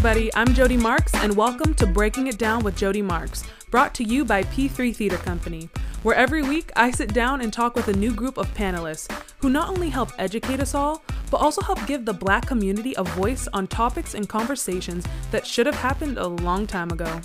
[0.00, 4.02] everybody, I'm Jody Marks, and welcome to Breaking It Down with Jody Marks, brought to
[4.02, 5.68] you by P3 Theater Company,
[6.02, 9.50] where every week I sit down and talk with a new group of panelists who
[9.50, 13.46] not only help educate us all, but also help give the black community a voice
[13.52, 17.20] on topics and conversations that should have happened a long time ago.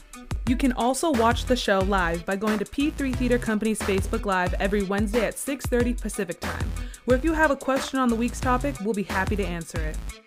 [0.45, 4.53] You can also watch the show live by going to P3 Theater Company's Facebook Live
[4.55, 6.69] every Wednesday at 6:30 Pacific Time,
[7.05, 9.79] where if you have a question on the week's topic, we'll be happy to answer
[9.79, 10.24] it.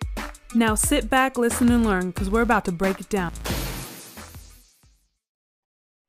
[0.55, 3.31] Now sit back, listen, and learn because we're about to break it down.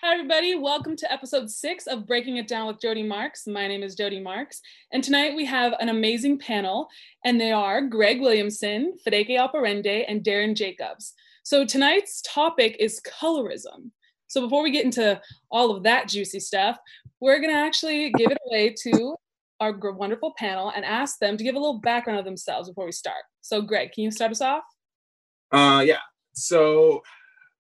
[0.01, 0.55] Hi, everybody.
[0.55, 3.47] Welcome to episode six of Breaking It Down with Jody Marks.
[3.47, 4.63] My name is Jody Marks.
[4.95, 6.89] And tonight we have an amazing panel,
[7.23, 11.13] and they are Greg Williamson, Fedeke Operende, and Darren Jacobs.
[11.43, 13.91] So tonight's topic is colorism.
[14.29, 16.79] So before we get into all of that juicy stuff,
[17.21, 19.17] we're going to actually give it away to
[19.61, 22.93] our wonderful panel and ask them to give a little background of themselves before we
[22.93, 23.23] start.
[23.43, 24.65] So, Greg, can you start us off?
[25.53, 25.99] Uh, yeah.
[26.33, 27.03] So,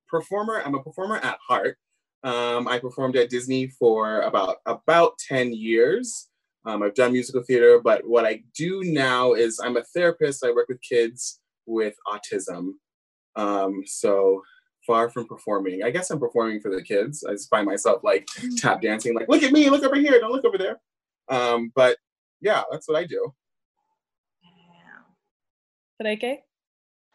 [0.08, 0.62] performer.
[0.64, 1.76] I'm a performer at heart.
[2.22, 6.28] Um, I performed at Disney for about about ten years.
[6.66, 10.44] Um, I've done musical theater, but what I do now is I'm a therapist.
[10.44, 12.72] I work with kids with autism.
[13.36, 14.42] Um, so
[14.86, 15.82] far from performing.
[15.82, 17.24] I guess I'm performing for the kids.
[17.24, 20.32] I just find myself like tap dancing, like, look at me, look over here, don't
[20.32, 20.80] look over there.
[21.30, 21.96] Um, but
[22.40, 23.32] yeah, that's what I do.
[26.00, 26.38] Fedeke?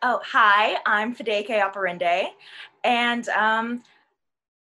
[0.04, 2.28] Oh, hi, I'm Fedeke Operende,
[2.84, 3.82] and um,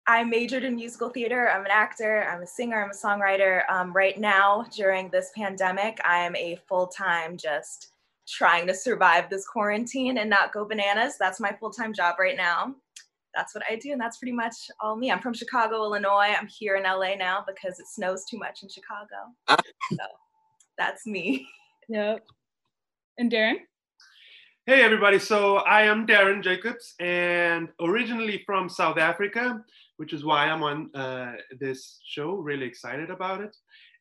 [0.06, 1.50] I majored in musical theater.
[1.50, 3.68] I'm an actor, I'm a singer, I'm a songwriter.
[3.70, 7.92] Um, right now, during this pandemic, I am a full time just
[8.26, 11.16] trying to survive this quarantine and not go bananas.
[11.18, 12.74] That's my full time job right now.
[13.36, 15.12] That's what I do, and that's pretty much all me.
[15.12, 16.34] I'm from Chicago, Illinois.
[16.36, 19.16] I'm here in LA now because it snows too much in Chicago.
[19.90, 20.04] so
[20.78, 21.46] that's me.
[21.88, 22.26] Yep.
[23.16, 23.58] And Darren?
[24.66, 25.20] Hey, everybody.
[25.20, 29.62] So I am Darren Jacobs and originally from South Africa,
[29.98, 32.32] which is why I'm on uh, this show.
[32.32, 33.56] Really excited about it.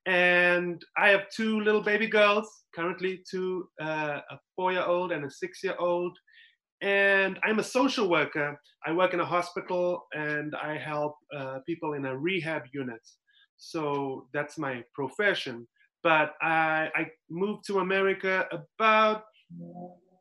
[0.08, 5.26] And I have two little baby girls, currently two, uh, a four year old and
[5.26, 6.18] a six year old.
[6.82, 8.60] And I'm a social worker.
[8.86, 13.02] I work in a hospital and I help uh, people in a rehab unit.
[13.58, 15.68] So that's my profession.
[16.04, 19.24] But I, I moved to America about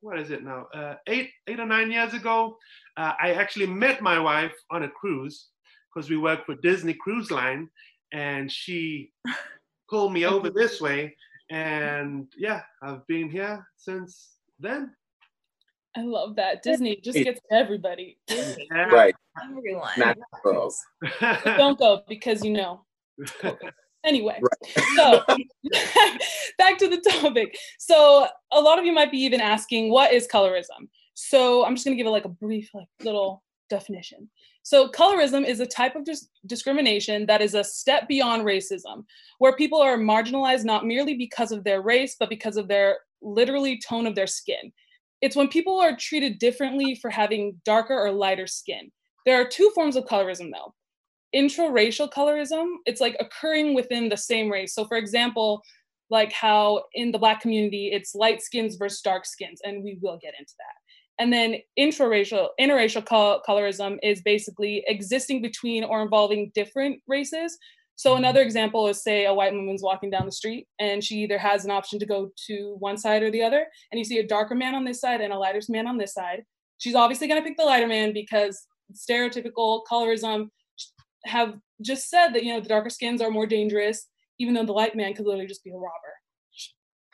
[0.04, 0.66] what is it now?
[0.74, 2.58] Uh, eight, eight or nine years ago,
[2.98, 5.48] uh, I actually met my wife on a cruise
[5.88, 7.70] because we work for Disney Cruise Line,
[8.12, 9.12] and she
[9.90, 11.16] pulled me over this way,
[11.50, 14.92] and yeah, I've been here since then.
[15.96, 16.62] I love that.
[16.62, 18.18] Disney just gets everybody.
[18.70, 19.14] Right.
[19.42, 19.90] Everyone.
[19.96, 20.82] Not girls.
[21.44, 22.84] Don't go because you know.
[24.04, 24.84] Anyway, right.
[24.96, 25.24] so
[26.58, 27.56] back to the topic.
[27.78, 30.88] So a lot of you might be even asking, what is colorism?
[31.14, 34.28] So I'm just gonna give it like a brief, like little definition.
[34.62, 39.04] So colorism is a type of dis- discrimination that is a step beyond racism,
[39.38, 43.80] where people are marginalized not merely because of their race, but because of their literally
[43.80, 44.72] tone of their skin.
[45.24, 48.92] It's when people are treated differently for having darker or lighter skin.
[49.24, 50.74] There are two forms of colorism though
[51.34, 54.74] intraracial colorism, it's like occurring within the same race.
[54.74, 55.62] So, for example,
[56.10, 60.18] like how in the Black community, it's light skins versus dark skins, and we will
[60.22, 61.22] get into that.
[61.22, 67.56] And then intraracial, interracial colorism is basically existing between or involving different races.
[67.96, 68.18] So mm-hmm.
[68.18, 71.64] another example is say a white woman's walking down the street and she either has
[71.64, 74.54] an option to go to one side or the other, and you see a darker
[74.54, 76.44] man on this side and a lighter man on this side.
[76.78, 80.48] She's obviously going to pick the lighter man because stereotypical colorism
[81.24, 84.06] have just said that you know the darker skins are more dangerous,
[84.38, 85.92] even though the light man could literally just be a robber.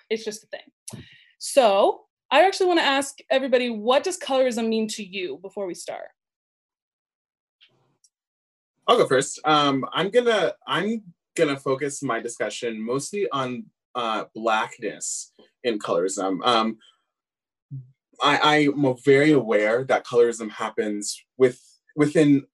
[0.09, 1.05] It's just a thing.
[1.39, 5.75] So I actually want to ask everybody, what does colorism mean to you before we
[5.75, 6.09] start?
[8.91, 9.39] I'll go first.
[9.45, 11.05] Um, I'm gonna I'm
[11.37, 15.33] gonna focus my discussion mostly on uh, blackness
[15.63, 16.45] in colorism.
[16.45, 16.77] Um,
[18.21, 21.63] I, I'm very aware that colorism happens with
[21.95, 22.45] within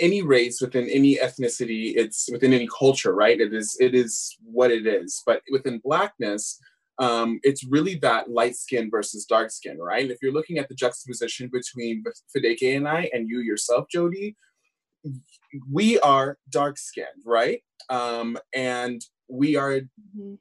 [0.00, 3.40] any race, within any ethnicity, it's within any culture, right?
[3.40, 5.22] It is it is what it is.
[5.24, 6.58] But within blackness,
[6.98, 10.10] um, it's really that light skin versus dark skin, right?
[10.10, 12.02] If you're looking at the juxtaposition between
[12.36, 14.34] Fedeke and I, and you yourself, Jody,
[15.70, 17.62] we are dark skinned, right?
[17.90, 20.34] Um, and we are, mm-hmm.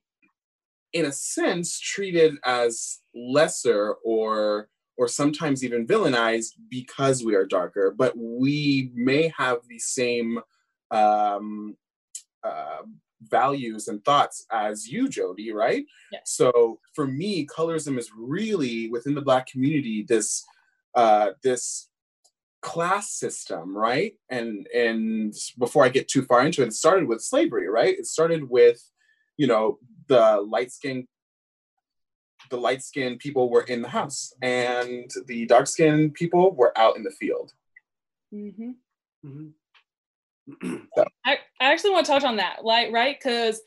[0.93, 7.93] in a sense, treated as lesser or or sometimes even villainized because we are darker,
[7.95, 10.39] but we may have the same
[10.89, 11.77] um,
[12.43, 12.81] uh,
[13.21, 15.85] values and thoughts as you, Jody, right?
[16.11, 16.21] Yes.
[16.25, 20.43] So for me, colorism is really within the Black community this
[20.95, 21.89] uh, this
[22.61, 24.13] class system, right?
[24.29, 27.97] And and before I get too far into it, it started with slavery, right?
[27.97, 28.81] It started with,
[29.37, 31.07] you know, the light skinned
[32.49, 36.95] the light skinned people were in the house and the dark skinned people were out
[36.95, 37.53] in the field.
[38.33, 38.71] Mm-hmm.
[39.25, 39.47] Mm-hmm.
[40.95, 41.03] So.
[41.25, 43.17] I, I actually want to touch on that, like, right?
[43.19, 43.61] Because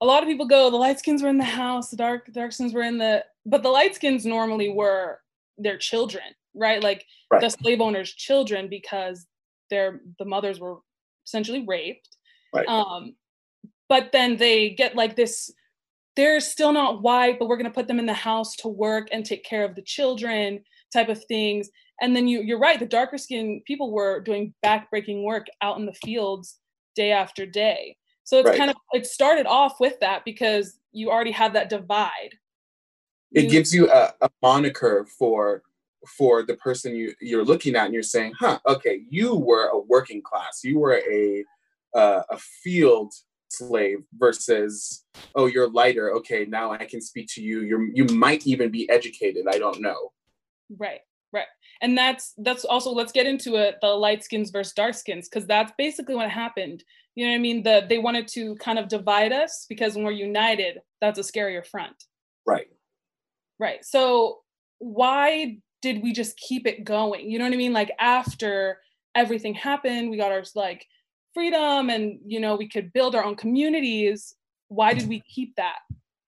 [0.00, 2.52] a lot of people go, the light skins were in the house, the dark dark
[2.52, 5.20] skins were in the, but the light skins normally were
[5.56, 6.24] their children,
[6.54, 6.82] right?
[6.82, 7.40] Like Right.
[7.40, 9.26] the slave owners' children because
[9.70, 10.78] their the mothers were
[11.26, 12.08] essentially raped.
[12.52, 12.66] Right.
[12.66, 13.14] Um,
[13.88, 15.52] but then they get like this.
[16.16, 19.24] They're still not white, but we're gonna put them in the house to work and
[19.24, 21.70] take care of the children, type of things.
[22.00, 22.80] And then you you're right.
[22.80, 26.58] The darker skinned people were doing backbreaking work out in the fields
[26.96, 27.96] day after day.
[28.24, 28.58] So it's Right.
[28.58, 32.34] kind of it started off with that because you already had that divide.
[33.32, 35.62] It You- gives you a, a moniker for
[36.06, 39.78] for the person you you're looking at and you're saying, huh, okay, you were a
[39.78, 41.44] working class, you were a
[41.94, 43.12] uh, a field
[43.48, 45.04] slave versus
[45.34, 48.88] oh you're lighter okay now i can speak to you you're you might even be
[48.88, 50.12] educated i don't know
[50.78, 51.00] Right,
[51.32, 51.46] right.
[51.82, 55.46] And that's that's also let's get into it, the light skins versus dark skins, because
[55.46, 56.84] that's basically what happened.
[57.14, 57.62] You know what I mean?
[57.62, 61.66] The they wanted to kind of divide us because when we're united, that's a scarier
[61.66, 62.04] front.
[62.46, 62.68] right
[63.58, 63.84] Right.
[63.84, 64.38] So
[64.78, 67.30] why did we just keep it going?
[67.30, 67.72] You know what I mean?
[67.72, 68.78] Like after
[69.14, 70.86] everything happened, we got our like
[71.34, 74.34] freedom and you know, we could build our own communities.
[74.68, 75.78] Why did we keep that?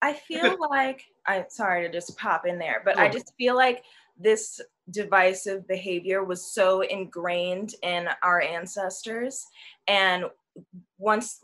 [0.01, 3.83] I feel like I'm sorry to just pop in there, but I just feel like
[4.19, 4.59] this
[4.91, 9.45] divisive behavior was so ingrained in our ancestors.
[9.87, 10.25] And
[10.97, 11.39] once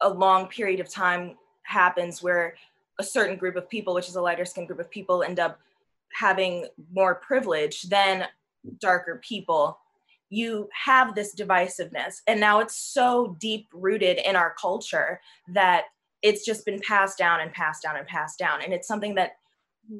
[0.00, 2.54] a long period of time happens where
[2.98, 5.58] a certain group of people, which is a lighter skinned group of people, end up
[6.12, 8.26] having more privilege than
[8.78, 9.78] darker people,
[10.28, 12.20] you have this divisiveness.
[12.26, 15.84] And now it's so deep rooted in our culture that
[16.22, 18.62] it's just been passed down and passed down and passed down.
[18.62, 19.32] And it's something that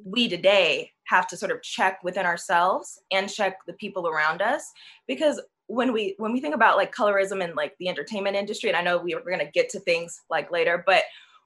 [0.04, 4.72] we today have to sort of check within ourselves and check the people around us
[5.06, 8.76] because when we when we think about like colorism and like the entertainment industry and
[8.76, 11.02] i know we, we're going to get to things like later but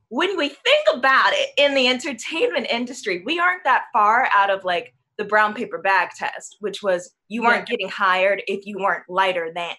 [0.08, 4.64] when we think about it in the entertainment industry we aren't that far out of
[4.64, 9.04] like the brown paper bag test which was you weren't getting hired if you weren't
[9.08, 9.74] lighter than.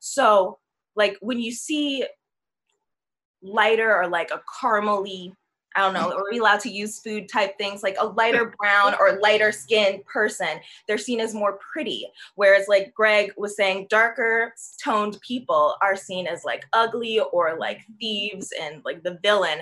[0.00, 0.58] So
[0.96, 2.06] like when you see
[3.42, 5.32] lighter or like a caramely
[5.74, 8.94] I don't know, are we allowed to use food type things like a lighter brown
[8.98, 10.60] or lighter skinned person?
[10.86, 12.06] They're seen as more pretty.
[12.36, 17.80] Whereas, like Greg was saying, darker toned people are seen as like ugly or like
[17.98, 19.60] thieves and like the villain.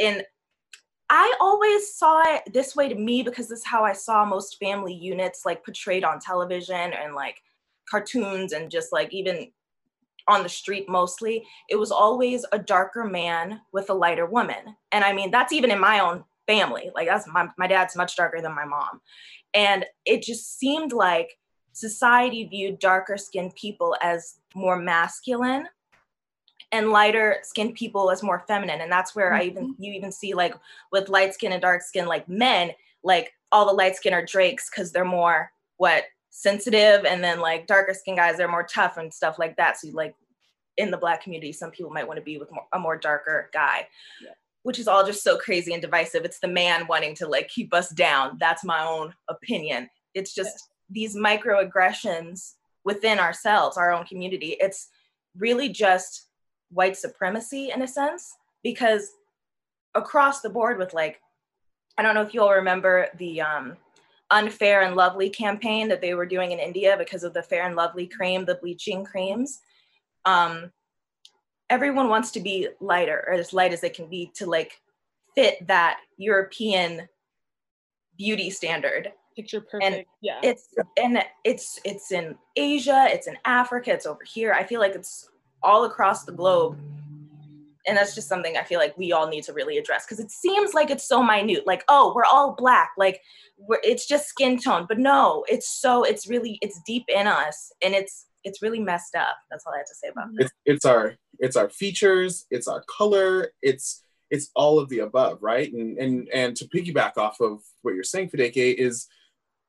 [0.00, 0.24] And
[1.10, 4.58] I always saw it this way to me because this is how I saw most
[4.58, 7.36] family units like portrayed on television and like
[7.88, 9.50] cartoons and just like even
[10.28, 14.76] on the street mostly, it was always a darker man with a lighter woman.
[14.92, 16.90] And I mean, that's even in my own family.
[16.94, 19.00] Like that's my, my dad's much darker than my mom.
[19.52, 21.38] And it just seemed like
[21.72, 25.68] society viewed darker skinned people as more masculine
[26.72, 28.80] and lighter skinned people as more feminine.
[28.80, 29.82] And that's where I even mm-hmm.
[29.82, 30.54] you even see like
[30.90, 32.72] with light skin and dark skin, like men,
[33.02, 36.04] like all the light skin are drakes because they're more what
[36.36, 39.78] sensitive and then like darker skin guys they're more tough and stuff like that.
[39.78, 40.16] So like
[40.76, 43.48] in the black community some people might want to be with more, a more darker
[43.52, 43.86] guy
[44.20, 44.32] Yeah.
[44.64, 46.24] which is all just so crazy and divisive.
[46.24, 48.36] It's the man wanting to like keep us down.
[48.40, 49.88] That's my own opinion.
[50.12, 54.56] It's just these microaggressions within ourselves our own community.
[54.60, 54.88] It's
[55.38, 56.26] really just
[56.70, 59.12] white supremacy in a sense because
[59.94, 61.20] across the board with like
[61.96, 63.76] i don't know if you all remember the um
[64.34, 67.76] unfair and lovely campaign that they were doing in India because of the fair and
[67.76, 69.60] lovely cream, the bleaching creams.
[70.24, 70.72] Um,
[71.70, 74.80] everyone wants to be lighter or as light as they can be to like
[75.36, 77.08] fit that European
[78.18, 79.12] beauty standard.
[79.36, 80.08] Picture perfect.
[80.20, 80.40] yeah.
[80.42, 80.68] It's
[81.00, 84.52] and it's it's in Asia, it's in Africa, it's over here.
[84.52, 85.30] I feel like it's
[85.62, 86.78] all across the globe.
[87.86, 90.30] And that's just something I feel like we all need to really address because it
[90.30, 91.66] seems like it's so minute.
[91.66, 92.92] Like, oh, we're all black.
[92.96, 93.20] Like,
[93.58, 94.86] we're, it's just skin tone.
[94.88, 99.14] But no, it's so it's really it's deep in us, and it's it's really messed
[99.14, 99.36] up.
[99.50, 100.44] That's all I have to say about that.
[100.44, 105.38] it's it's our it's our features it's our color it's it's all of the above
[105.42, 109.08] right and and and to piggyback off of what you're saying Fideke is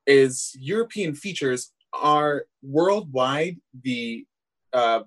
[0.06, 4.26] is European features are worldwide the
[4.74, 5.02] uh,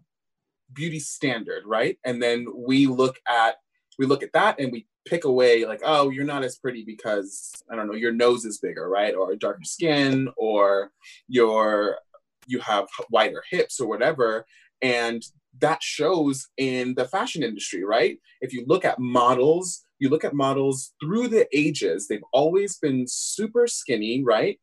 [0.72, 1.98] beauty standard right?
[2.04, 3.56] And then we look at
[3.98, 7.50] we look at that and we pick away like oh you're not as pretty because
[7.70, 9.14] i don't know your nose is bigger right?
[9.14, 10.90] Or darker skin or
[11.28, 11.98] your
[12.46, 14.46] you have wider hips or whatever.
[14.80, 15.22] And
[15.60, 18.18] that shows in the fashion industry right?
[18.40, 23.06] If you look at models you look at models through the ages they've always been
[23.08, 24.58] super skinny right?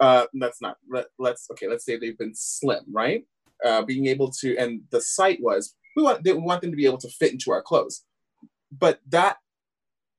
[0.00, 3.24] Uh that's not let, let's okay let's say they've been slim right
[3.64, 6.86] uh being able to and the site was we want they want them to be
[6.86, 8.04] able to fit into our clothes
[8.76, 9.38] but that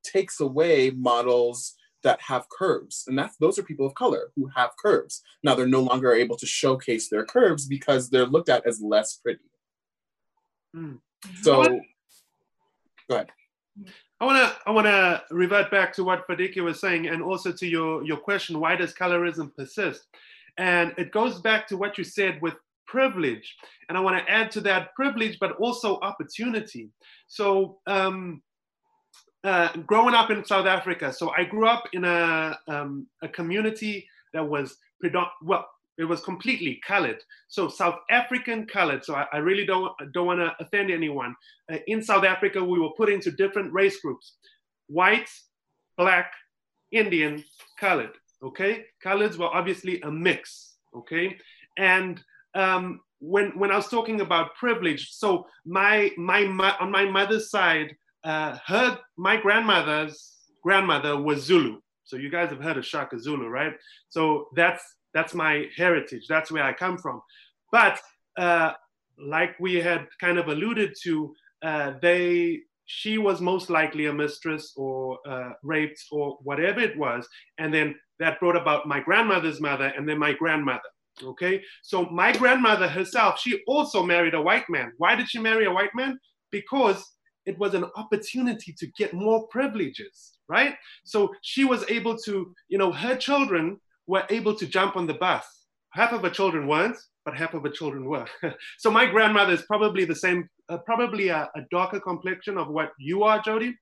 [0.03, 4.71] takes away models that have curves and that's those are people of color who have
[4.81, 8.81] curves now they're no longer able to showcase their curves because they're looked at as
[8.81, 9.39] less pretty
[10.75, 10.97] mm.
[11.41, 11.63] so
[13.09, 13.29] go ahead
[14.21, 17.51] I want to I want to revert back to what Fadike was saying, and also
[17.53, 20.07] to your your question: Why does colorism persist?
[20.57, 22.55] And it goes back to what you said with
[22.89, 23.55] privilege,
[23.87, 26.89] and I want to add to that privilege, but also opportunity.
[27.27, 28.41] So, um,
[29.43, 34.07] uh, growing up in South Africa, so I grew up in a um, a community
[34.33, 34.77] that was
[35.41, 35.65] well
[35.99, 37.21] it was completely colored.
[37.49, 39.03] So South African colored.
[39.03, 41.35] So I, I really don't don't want to offend anyone.
[41.71, 44.37] Uh, in South Africa, we were put into different race groups:
[44.87, 45.29] white,
[45.97, 46.31] black,
[46.91, 47.43] Indian,
[47.79, 48.15] colored.
[48.41, 50.75] Okay, coloreds were obviously a mix.
[50.95, 51.37] Okay,
[51.77, 52.23] and
[52.55, 57.49] um, when when I was talking about privilege, so my my, my on my mother's
[57.49, 61.79] side, uh, her my grandmother's grandmother was Zulu.
[62.03, 63.73] So you guys have heard of Shaka Zulu, right?
[64.09, 66.27] So that's that's my heritage.
[66.27, 67.21] That's where I come from.
[67.71, 67.99] But
[68.37, 68.73] uh,
[69.17, 74.73] like we had kind of alluded to, uh, they she was most likely a mistress
[74.75, 77.27] or uh, raped or whatever it was,
[77.57, 80.89] and then that brought about my grandmother's mother and then my grandmother.
[81.23, 84.91] Okay, so my grandmother herself, she also married a white man.
[84.97, 86.17] Why did she marry a white man?
[86.51, 87.03] Because
[87.45, 90.75] it was an opportunity to get more privileges, right?
[91.03, 95.13] So she was able to, you know, her children were able to jump on the
[95.15, 95.45] bus.
[95.91, 98.27] Half of her children weren't, but half of her children were.
[98.77, 102.91] so my grandmother is probably the same, uh, probably a, a, darker complexion of what
[102.99, 103.75] you are, Jody.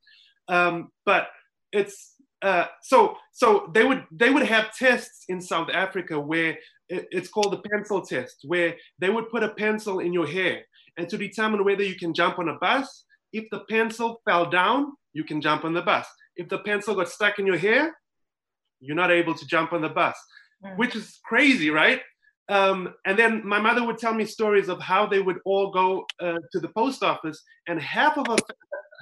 [0.48, 1.28] Um, but
[1.74, 6.58] it's uh, so so they would they would have tests in South Africa where
[6.90, 10.62] it, it's called the pencil test, where they would put a pencil in your hair
[10.98, 13.06] and to determine whether you can jump on a bus.
[13.34, 16.08] If the pencil fell down, you can jump on the bus.
[16.36, 17.96] If the pencil got stuck in your hair,
[18.80, 20.18] you're not able to jump on the bus,
[20.64, 20.78] mm.
[20.78, 22.02] which is crazy, right?
[22.50, 26.06] Um, and then my mother would tell me stories of how they would all go
[26.22, 28.38] uh, to the post office, and half of her,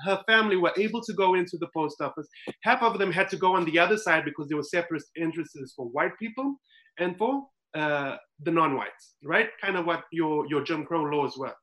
[0.06, 2.27] her family were able to go into the post office.
[2.63, 5.74] Half of them had to go on the other side because there were separate entrances
[5.75, 6.56] for white people
[6.98, 9.50] and for uh, the non-whites, right?
[9.62, 11.53] Kind of what your your Jim Crow laws were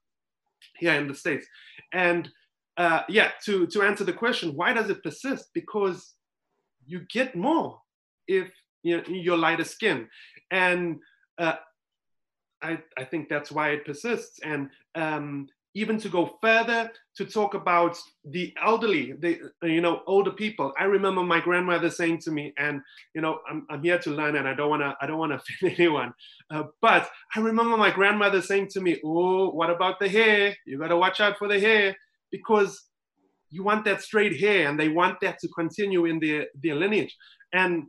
[0.77, 1.47] here in the states.
[1.93, 2.29] And
[2.77, 5.51] uh, yeah, to to answer the question, why does it persist?
[5.55, 6.15] Because
[6.87, 7.79] you get more
[8.29, 8.51] if
[8.83, 10.09] you know, you're lighter skin.
[10.51, 10.99] And
[11.39, 11.57] uh,
[12.63, 14.39] I, I think that's why it persists.
[14.45, 20.31] And um, even to go further to talk about the elderly, the you know older
[20.31, 20.73] people.
[20.79, 22.83] I remember my grandmother saying to me, and
[23.15, 25.79] you know I'm, I'm here to learn, and I don't wanna I don't wanna offend
[25.79, 26.13] anyone,
[26.51, 30.55] uh, but I remember my grandmother saying to me, "Oh, what about the hair?
[30.67, 31.97] You gotta watch out for the hair
[32.31, 32.85] because
[33.51, 37.17] you want that straight hair, and they want that to continue in their their lineage."
[37.55, 37.87] And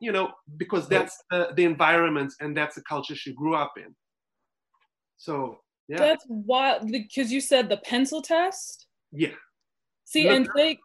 [0.00, 3.94] you know, because that's the, the environment and that's the culture she grew up in.
[5.16, 5.98] So yeah.
[5.98, 8.86] That's wild because you said the pencil test.
[9.12, 9.34] Yeah.
[10.04, 10.80] See, and Fake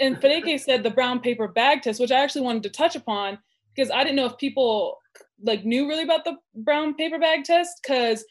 [0.00, 3.38] and Fadike said the brown paper bag test, which I actually wanted to touch upon
[3.74, 4.98] because I didn't know if people
[5.42, 8.24] like knew really about the brown paper bag test because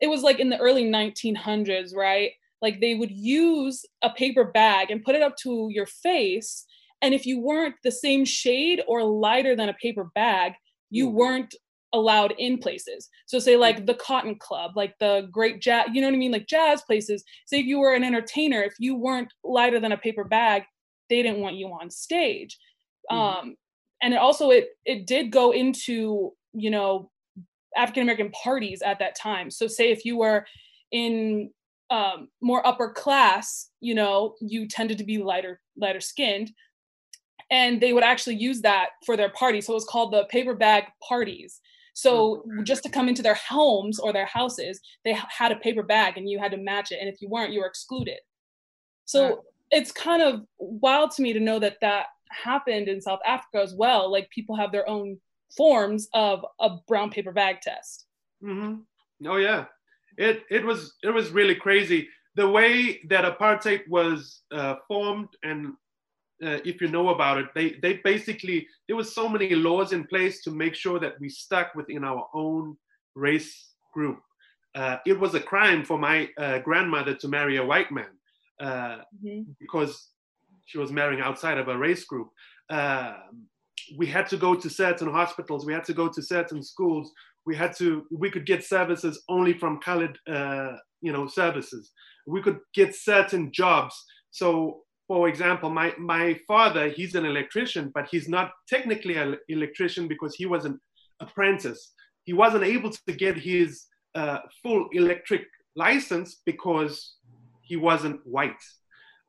[0.00, 2.32] it was like in the early 1900s, right?
[2.60, 6.66] Like they would use a paper bag and put it up to your face
[7.02, 10.52] and if you weren't the same shade or lighter than a paper bag,
[10.90, 11.12] you mm.
[11.12, 11.54] weren't
[11.92, 13.08] allowed in places.
[13.26, 13.86] So say like mm.
[13.86, 16.32] the Cotton Club, like the great jazz, you know what I mean?
[16.32, 17.24] Like jazz places.
[17.46, 20.64] Say if you were an entertainer, if you weren't lighter than a paper bag,
[21.08, 22.58] they didn't want you on stage.
[23.10, 23.16] Mm.
[23.16, 23.56] Um,
[24.02, 27.10] and it also it it did go into, you know,
[27.76, 29.50] African American parties at that time.
[29.50, 30.46] So say if you were
[30.92, 31.50] in
[31.90, 36.52] um, more upper class, you know, you tended to be lighter lighter skinned
[37.50, 39.60] and they would actually use that for their party.
[39.60, 41.60] So it was called the paper bag parties.
[41.94, 46.16] So just to come into their homes or their houses, they had a paper bag
[46.16, 46.98] and you had to match it.
[47.00, 48.18] And if you weren't, you were excluded.
[49.04, 53.60] So it's kind of wild to me to know that that happened in South Africa
[53.62, 54.10] as well.
[54.10, 55.18] Like people have their own
[55.56, 58.06] forms of a brown paper bag test.
[58.42, 59.28] Mm-hmm.
[59.28, 59.66] Oh yeah,
[60.16, 65.74] it it was it was really crazy the way that apartheid was uh, formed and
[66.44, 70.04] uh, if you know about it, they, they basically, there was so many laws in
[70.04, 72.76] place to make sure that we stuck within our own
[73.14, 74.20] race group.
[74.74, 78.10] Uh, it was a crime for my uh, grandmother to marry a white man
[78.60, 79.42] uh, mm-hmm.
[79.58, 80.10] because
[80.66, 82.28] she was marrying outside of a race group.
[82.68, 83.14] Uh,
[83.96, 85.66] we had to go to certain hospitals.
[85.66, 87.10] We had to go to certain schools.
[87.44, 88.06] We had to.
[88.10, 91.90] We could get services only from colored, uh, you know, services.
[92.26, 93.94] We could get certain jobs.
[94.30, 100.06] So, for example, my my father, he's an electrician, but he's not technically an electrician
[100.06, 100.78] because he was an
[101.18, 101.82] apprentice.
[102.22, 105.42] He wasn't able to get his uh, full electric
[105.74, 107.16] license because
[107.62, 108.62] he wasn't white.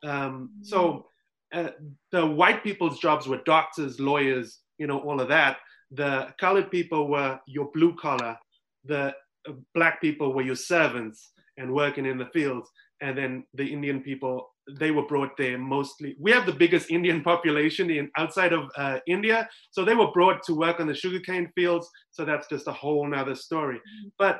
[0.04, 1.08] Um, so
[1.52, 1.72] uh,
[2.12, 5.58] the white people's jobs were doctors, lawyers, you know, all of that.
[5.90, 8.38] The colored people were your blue collar.
[8.86, 9.16] The
[9.50, 12.70] uh, black people were your servants and working in the fields.
[13.01, 16.15] And then the Indian people, they were brought there mostly.
[16.20, 20.43] We have the biggest Indian population in outside of uh, India, so they were brought
[20.43, 21.89] to work on the sugarcane fields.
[22.12, 23.77] So that's just a whole nother story.
[23.77, 24.10] Mm-hmm.
[24.17, 24.39] But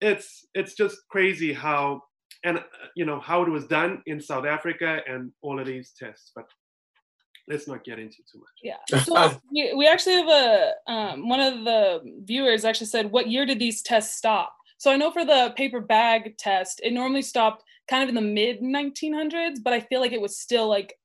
[0.00, 2.02] it's it's just crazy how
[2.44, 2.62] and uh,
[2.96, 6.32] you know how it was done in South Africa and all of these tests.
[6.34, 6.46] But
[7.48, 8.58] let's not get into too much.
[8.62, 8.98] Yeah.
[9.04, 13.46] So we, we actually have a um, one of the viewers actually said, "What year
[13.46, 17.62] did these tests stop?" So I know for the paper bag test, it normally stopped
[17.86, 20.98] kind of in the mid 1900s, but I feel like it was still like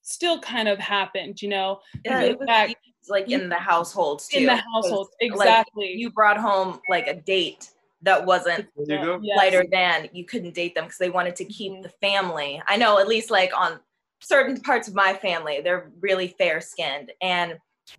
[0.00, 1.80] still kind of happened, you know.
[2.06, 2.74] Yeah, it was back,
[3.10, 4.38] like in the households too.
[4.38, 5.88] In the households, exactly.
[5.88, 7.68] Like you brought home like a date
[8.00, 9.70] that wasn't lighter yes.
[9.70, 11.82] than you couldn't date them because they wanted to keep mm-hmm.
[11.82, 12.62] the family.
[12.66, 13.78] I know at least like on
[14.22, 17.12] certain parts of my family, they're really fair skinned.
[17.20, 17.58] And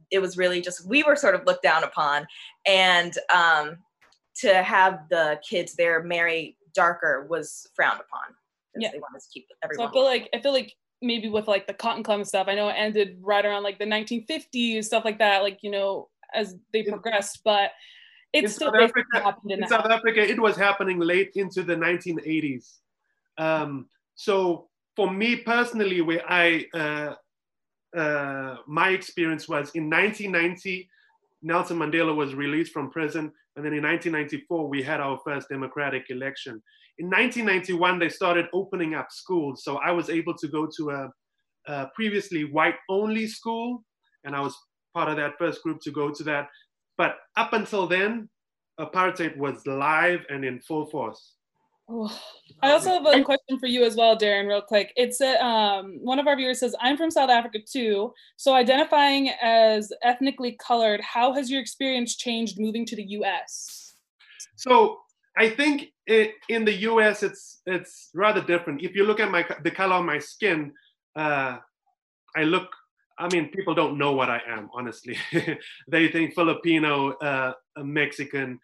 [0.10, 2.25] it was really just, we were sort of looked down upon.
[2.66, 3.77] And um,
[4.41, 8.36] to have the kids there marry darker was frowned upon.
[8.77, 8.91] Yeah.
[8.91, 9.88] They wanted to keep everyone.
[9.88, 12.56] So I feel like, I feel like maybe with like the cotton club stuff, I
[12.56, 16.56] know it ended right around like the 1950s, stuff like that, like, you know, as
[16.73, 17.71] they progressed, but
[18.34, 21.76] it's in still South Africa, in, in South Africa, it was happening late into the
[21.76, 22.78] 1980s.
[23.38, 27.15] Um, so for me personally, where I uh,
[27.97, 30.89] uh, my experience was in 1990,
[31.41, 36.06] Nelson Mandela was released from prison, and then in 1994 we had our first democratic
[36.10, 36.62] election.
[37.00, 41.10] In 1991, they started opening up schools, so I was able to go to a,
[41.67, 43.84] a previously white-only school,
[44.24, 44.56] and I was
[44.93, 46.48] part of that first group to go to that.
[46.98, 48.30] But up until then,
[48.80, 51.37] apartheid was live and in full force.
[51.89, 52.21] Oh,
[52.62, 54.91] I also have a question for you as well, Darren, real quick.
[54.97, 58.13] It's a, um, one of our viewers says, I'm from South Africa too.
[58.36, 63.95] So identifying as ethnically colored, how has your experience changed moving to the US?
[64.56, 65.00] So
[65.38, 68.82] I think it, in the US, it's it's rather different.
[68.82, 70.73] If you look at my the color of my skin,
[71.15, 71.58] uh,
[72.36, 72.67] I look.
[73.19, 74.69] I mean, people don't know what I am.
[74.73, 75.17] Honestly,
[75.88, 78.60] they think Filipino, uh, Mexican,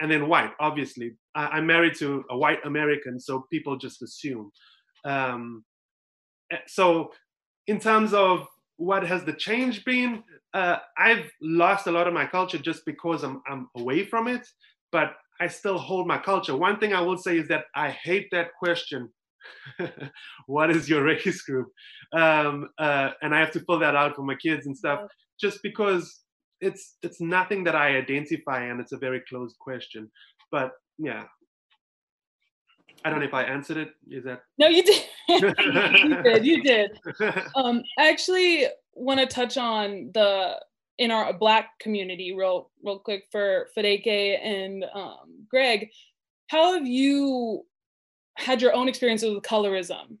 [0.00, 1.12] and then white, obviously.
[1.34, 4.50] I, am married to a white American, so people just assume.
[5.04, 5.64] Um,
[6.52, 7.10] eh, so,
[7.66, 12.26] in terms of what has the change been, uh, I've lost a lot of my
[12.26, 14.46] culture just because I'm, I'm away from it,
[14.92, 16.56] but I still hold my culture.
[16.56, 19.10] One thing I will say is that I hate that question.
[20.46, 21.68] what is your race group?
[22.12, 25.00] Um, uh, and I have to fill that out for my kids and stuff,
[25.40, 26.23] just because
[26.64, 30.10] it's it's nothing that I identify, and it's a very closed question.
[30.50, 31.24] But yeah,
[33.04, 33.90] I don't know if I answered it.
[34.08, 34.68] Is that no?
[34.68, 35.02] You did.
[35.28, 36.46] you did.
[36.46, 36.98] You did.
[37.54, 40.58] Um, I actually want to touch on the
[40.98, 45.90] in our Black community real real quick for Fadeke and um, Greg.
[46.48, 47.66] How have you
[48.36, 50.18] had your own experiences with colorism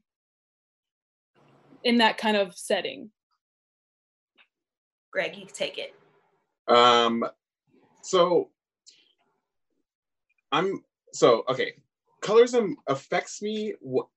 [1.84, 3.10] in that kind of setting?
[5.12, 5.94] Greg, you can take it.
[6.68, 7.24] Um,
[8.02, 8.50] so
[10.52, 11.74] I'm so okay.
[12.22, 13.74] Colorism affects me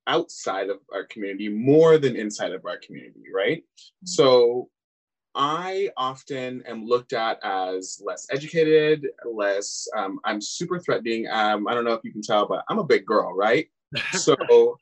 [0.08, 3.58] outside of our community more than inside of our community, right?
[3.58, 4.06] Mm-hmm.
[4.06, 4.70] So
[5.36, 9.88] I often am looked at as less educated, less.
[9.96, 11.28] Um, I'm super threatening.
[11.30, 13.68] Um, I don't know if you can tell, but I'm a big girl, right?
[14.14, 14.78] so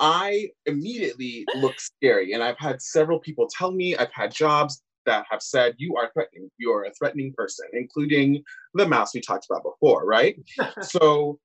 [0.00, 5.26] I immediately look scary, and I've had several people tell me I've had jobs that
[5.30, 8.42] have said you are threatening, you are a threatening person, including
[8.74, 10.36] the mouse we talked about before, right?
[10.82, 11.38] so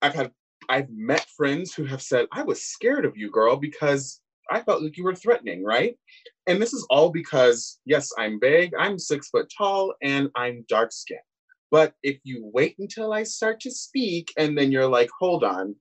[0.00, 0.32] I've had
[0.68, 4.82] I've met friends who have said, I was scared of you, girl, because I felt
[4.82, 5.96] like you were threatening, right?
[6.46, 10.92] And this is all because, yes, I'm big, I'm six foot tall, and I'm dark
[10.92, 11.20] skinned.
[11.70, 15.74] But if you wait until I start to speak and then you're like, hold on,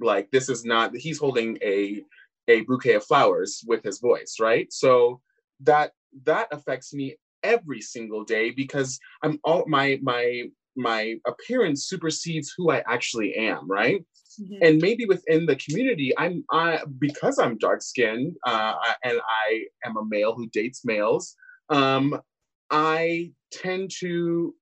[0.00, 2.02] like this is not, he's holding a
[2.48, 4.72] a bouquet of flowers with his voice, right?
[4.72, 5.20] So
[5.60, 5.92] that
[6.24, 10.44] that affects me every single day because I'm all my my
[10.76, 14.04] my appearance supersedes who I actually am, right?
[14.40, 14.62] Mm-hmm.
[14.62, 19.96] And maybe within the community, I'm I because I'm dark skinned uh, and I am
[19.96, 21.34] a male who dates males.
[21.68, 22.20] Um,
[22.70, 24.54] I tend to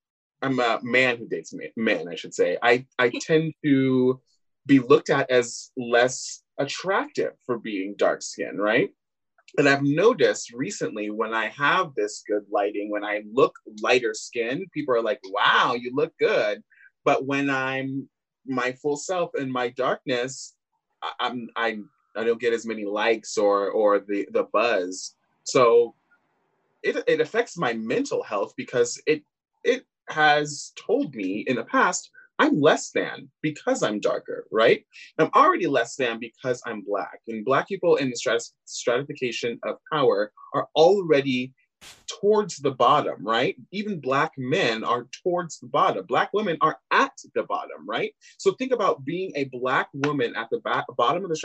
[0.42, 2.58] I'm a man who dates men, I should say.
[2.62, 4.20] I I tend to
[4.66, 8.90] be looked at as less attractive for being dark skinned, right?
[9.58, 14.70] And I've noticed recently when I have this good lighting, when I look lighter skinned,
[14.72, 16.62] people are like, wow, you look good.
[17.04, 18.08] But when I'm
[18.46, 20.54] my full self in my darkness,
[21.02, 21.78] I, I'm I
[22.16, 25.14] I don't get as many likes or or the the buzz.
[25.44, 25.94] So
[26.82, 29.22] it it affects my mental health because it
[29.64, 32.10] it has told me in the past
[32.40, 34.82] I'm less than because I'm darker, right?
[35.18, 37.20] I'm already less than because I'm Black.
[37.28, 41.52] And Black people in the stratification of power are already
[42.08, 43.56] towards the bottom, right?
[43.72, 46.06] Even Black men are towards the bottom.
[46.06, 48.14] Black women are at the bottom, right?
[48.38, 51.36] So think about being a Black woman at the ba- bottom of the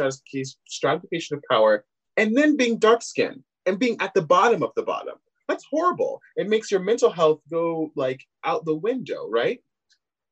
[0.66, 1.84] stratification of power
[2.16, 5.16] and then being dark skinned and being at the bottom of the bottom.
[5.50, 6.22] That's horrible.
[6.38, 9.60] It makes your mental health go like out the window, right?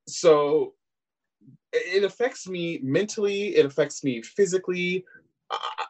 [0.06, 0.74] So
[1.72, 5.04] it affects me mentally it affects me physically.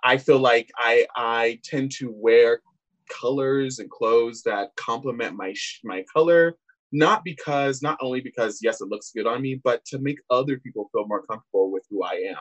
[0.03, 2.61] I feel like i i tend to wear
[3.09, 6.57] colors and clothes that complement my my color
[6.93, 10.59] not because not only because yes it looks good on me but to make other
[10.59, 12.37] people feel more comfortable with who i am.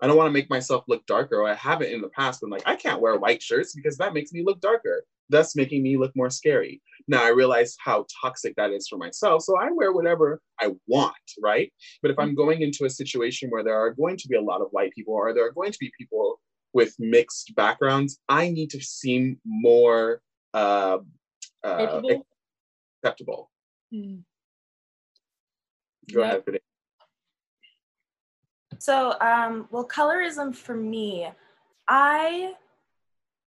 [0.00, 2.66] I don't want to make myself look darker i haven't in the past been like
[2.66, 6.12] i can't wear white shirts because that makes me look darker thus making me look
[6.14, 6.82] more scary.
[7.08, 9.42] Now I realize how toxic that is for myself.
[9.42, 11.72] So I wear whatever I want, right?
[12.02, 14.60] But if I'm going into a situation where there are going to be a lot
[14.60, 16.40] of white people or there are going to be people
[16.72, 20.20] with mixed backgrounds, I need to seem more
[20.52, 20.98] uh,
[21.62, 22.02] uh,
[23.02, 23.50] acceptable.
[23.92, 24.22] Mm.
[26.12, 26.46] Go yep.
[26.46, 26.60] ahead,
[28.78, 31.28] So, um, well, colorism for me,
[31.88, 32.54] I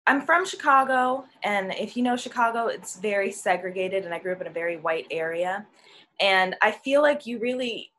[0.06, 4.40] I'm from Chicago, and if you know Chicago, it's very segregated, and I grew up
[4.40, 5.66] in a very white area.
[6.20, 7.90] And I feel like you really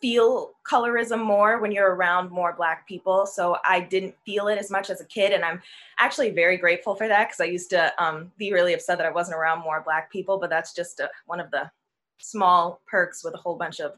[0.00, 3.26] feel colorism more when you're around more Black people.
[3.26, 5.60] So I didn't feel it as much as a kid, and I'm
[5.98, 9.12] actually very grateful for that because I used to um, be really upset that I
[9.12, 10.38] wasn't around more Black people.
[10.38, 11.70] But that's just a, one of the
[12.18, 13.92] small perks with a whole bunch of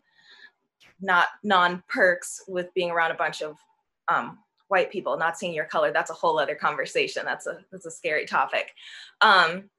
[1.01, 3.59] not non perks with being around a bunch of
[4.09, 4.39] um,
[4.75, 7.23] white people not seeing your color that's a whole other conversation.
[7.25, 8.75] That's a that's a scary topic.
[9.21, 9.71] Um,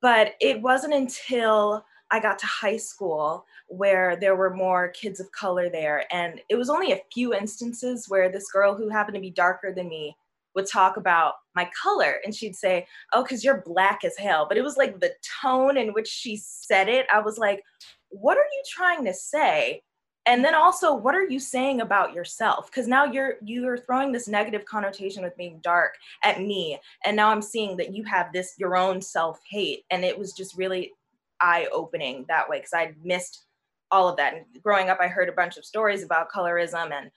[0.00, 5.30] but it wasn't until i got to high school where there were more kids of
[5.32, 6.06] color there.
[6.10, 9.74] And it was only a few instances where this girl who happened to be darker
[9.74, 10.16] than me
[10.54, 12.14] would talk about my color.
[12.24, 14.46] And she'd say oh because you're black as hell.
[14.48, 17.04] But it was like the tone in which she said it.
[17.12, 17.62] I was like
[18.08, 19.82] what are you trying to say
[20.26, 22.66] and then also what are you saying about yourself?
[22.66, 27.30] Because now you're you're throwing this negative connotation with being dark at me and now
[27.30, 30.92] i'm seeing that you have this your own self-hate and it was just really
[31.40, 33.44] eye-opening that way because i missed
[33.92, 34.34] all of that.
[34.34, 37.10] And growing up i heard a bunch of stories about colorism and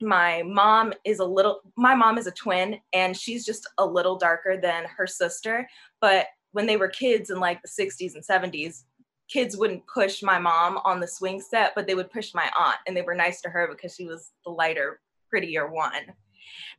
[0.00, 4.16] my mom is a little my mom is a twin and she's just a little
[4.16, 5.68] darker than her sister
[6.00, 8.84] but when they were kids in like the 60s and 70s
[9.32, 12.76] kids wouldn't push my mom on the swing set, but they would push my aunt,
[12.86, 16.12] and they were nice to her because she was the lighter, prettier one.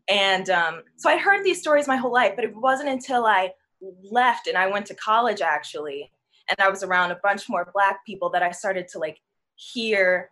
[0.07, 3.53] And um, so I heard these stories my whole life, but it wasn't until I
[4.03, 6.11] left and I went to college actually,
[6.49, 9.19] and I was around a bunch more Black people that I started to like
[9.55, 10.29] hear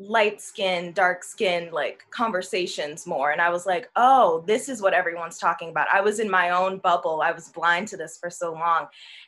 [0.00, 3.32] light skin, dark skin like conversations more.
[3.32, 5.88] And I was like, oh, this is what everyone's talking about.
[5.92, 7.20] I was in my own bubble.
[7.22, 8.86] I was blind to this for so long.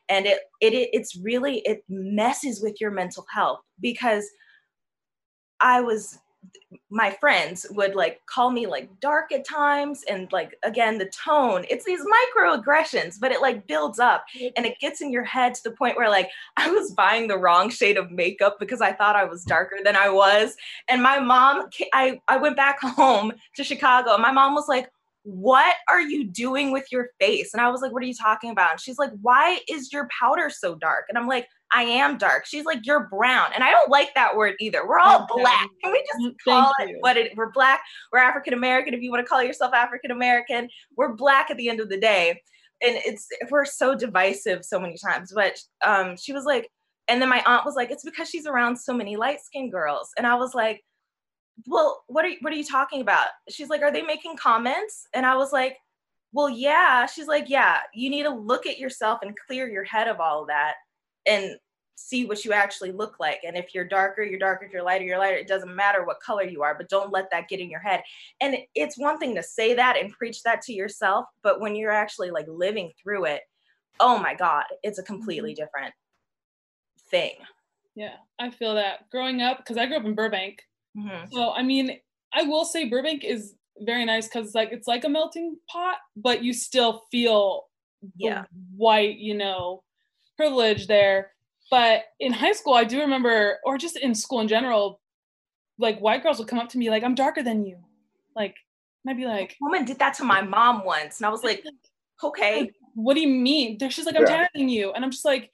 [0.09, 4.27] And it it it's really it messes with your mental health because
[5.61, 6.19] I was
[6.91, 11.65] my friends would like call me like dark at times and like again the tone
[11.71, 12.03] it's these
[12.37, 14.25] microaggressions but it like builds up
[14.57, 17.39] and it gets in your head to the point where like i was buying the
[17.39, 20.55] wrong shade of makeup because i thought i was darker than i was.
[20.89, 24.91] And my mom i i went back home to chicago and my mom was like
[25.25, 27.55] what are you doing with your face?
[27.55, 28.73] And i was like what are you talking about?
[28.73, 31.05] And she's like why is your powder so dark?
[31.09, 32.47] And i'm like I am dark.
[32.47, 33.51] She's like, you're brown.
[33.55, 34.87] And I don't like that word either.
[34.87, 35.69] We're all black.
[35.83, 36.99] Can we just mm, call Thank it you.
[37.01, 37.81] what it we're black,
[38.13, 38.95] we're African American.
[38.95, 41.99] If you want to call yourself African American, we're black at the end of the
[41.99, 42.41] day.
[42.83, 45.33] And it's we're so divisive so many times.
[45.35, 46.69] But um she was like,
[47.09, 50.11] and then my aunt was like, it's because she's around so many light-skinned girls.
[50.17, 50.83] And I was like,
[51.67, 53.29] Well, what are you what are you talking about?
[53.49, 55.07] She's like, Are they making comments?
[55.15, 55.77] And I was like,
[56.33, 57.07] Well, yeah.
[57.07, 60.43] She's like, Yeah, you need to look at yourself and clear your head of all
[60.43, 60.75] of that
[61.27, 61.57] and
[61.95, 63.41] see what you actually look like.
[63.47, 64.65] And if you're darker, you're darker.
[64.65, 65.37] If you're lighter, you're lighter.
[65.37, 68.03] It doesn't matter what color you are, but don't let that get in your head.
[68.41, 71.93] And it's one thing to say that and preach that to yourself, but when you're
[71.93, 73.43] actually like living through it,
[74.01, 75.65] oh my God, it's a completely mm-hmm.
[75.65, 75.95] different
[77.11, 77.35] thing.
[77.95, 79.11] Yeah, I feel that.
[79.11, 80.63] Growing up, because I grew up in Burbank.
[80.97, 81.33] Mm-hmm.
[81.33, 81.99] So, I mean,
[82.35, 86.43] I will say Burbank is very nice because like it's like a melting pot, but
[86.43, 87.65] you still feel
[88.17, 88.45] yeah
[88.77, 89.83] white, you know,
[90.37, 91.33] privilege there.
[91.71, 95.01] But in high school, I do remember, or just in school in general,
[95.79, 97.79] like white girls would come up to me like, "I'm darker than you,"
[98.37, 98.57] like,
[99.05, 101.43] and I'd be like, "A woman did that to my mom once," and I was
[101.43, 101.65] like,
[102.23, 103.79] "Okay." What do you mean?
[103.89, 104.49] She's like, "I'm yeah.
[104.55, 105.51] than you," and I'm just like,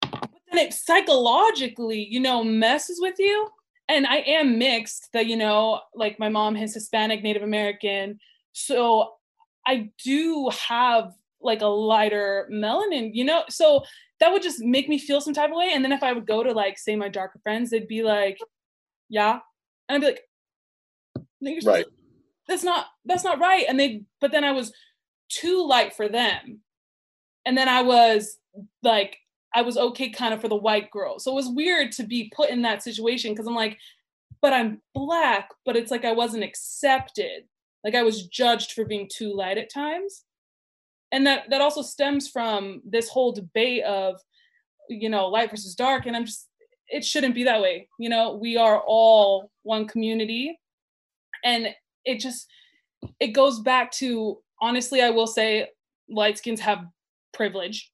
[0.00, 3.48] but then it psychologically, you know, messes with you.
[3.88, 5.12] And I am mixed.
[5.12, 8.18] That you know, like my mom is Hispanic, Native American,
[8.52, 9.14] so
[9.66, 11.12] I do have
[11.44, 13.44] like a lighter melanin, you know?
[13.48, 13.84] So
[14.20, 15.70] that would just make me feel some type of way.
[15.72, 18.38] And then if I would go to like say my darker friends, they'd be like,
[19.08, 19.40] yeah.
[19.88, 21.86] And I'd be like, right.
[22.48, 23.66] That's not that's not right.
[23.68, 24.72] And they but then I was
[25.28, 26.60] too light for them.
[27.46, 28.38] And then I was
[28.82, 29.18] like,
[29.54, 31.18] I was okay kind of for the white girl.
[31.18, 33.78] So it was weird to be put in that situation because I'm like,
[34.40, 37.44] but I'm black, but it's like I wasn't accepted.
[37.82, 40.24] Like I was judged for being too light at times
[41.14, 44.20] and that that also stems from this whole debate of
[44.88, 46.06] you know light versus dark.
[46.06, 46.48] And i'm just
[46.88, 47.88] it shouldn't be that way.
[47.98, 50.58] You know we are all one community.
[51.44, 51.68] And
[52.04, 52.48] it just
[53.20, 55.68] it goes back to honestly i will say
[56.10, 56.84] light skins have
[57.32, 57.90] privilege.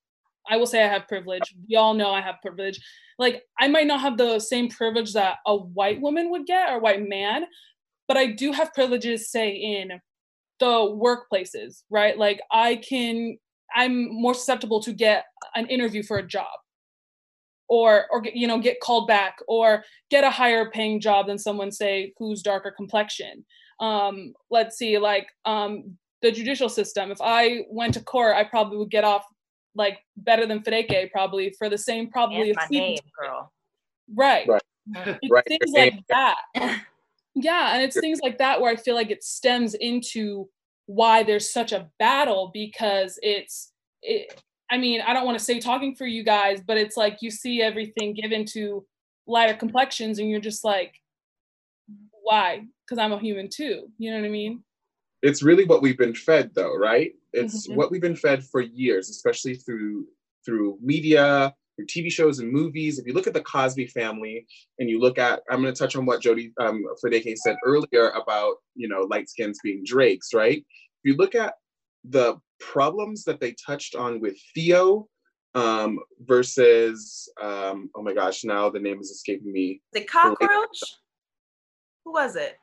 [0.49, 1.55] I will say i have privilege.
[1.69, 2.81] We all know i have privilege.
[3.19, 6.81] Like i might not have the same privilege that a white woman would get or
[6.81, 7.45] white man
[8.09, 10.01] but i do have privileges say in
[10.61, 12.17] the workplaces, right?
[12.17, 13.39] Like I can,
[13.75, 16.47] I'm more susceptible to get an interview for a job
[17.71, 21.71] or or you know get called back or get a higher paying job than someone
[21.71, 23.45] say who's darker complexion
[23.79, 28.77] um let's see like um the judicial system if i went to court i probably
[28.77, 29.25] would get off
[29.77, 33.53] like better than Fedeke probably for the same probably my name, girl.
[34.17, 34.63] right right,
[35.31, 35.45] right.
[35.47, 36.39] things like that
[37.35, 40.49] yeah and it's things like that where i feel like it stems into
[40.87, 45.61] why there's such a battle because it's it, i mean i don't want to say
[45.61, 48.85] talking for you guys but it's like you see everything given to
[49.27, 50.95] lighter complexions and you're just like
[52.23, 52.65] why?
[52.85, 54.63] Because i'm a human too you know what i mean?
[55.23, 57.13] It's really what we've been fed though right?
[57.33, 57.77] It's mm-hmm.
[57.77, 60.07] what we've been fed for years especially through
[60.45, 62.99] through media through TV shows and movies.
[62.99, 64.47] If you look at the Cosby family
[64.79, 66.85] and you look at, I'm going to touch on what Jody um,
[67.37, 70.59] said earlier about, you know, light skins being Drakes, right?
[70.59, 70.65] If
[71.05, 71.55] you look at
[72.05, 75.09] the problems that they touched on with Theo
[75.55, 79.81] um, versus, um, oh my gosh, now the name is escaping me.
[79.93, 80.79] The cockroach?
[82.05, 82.57] Who was it?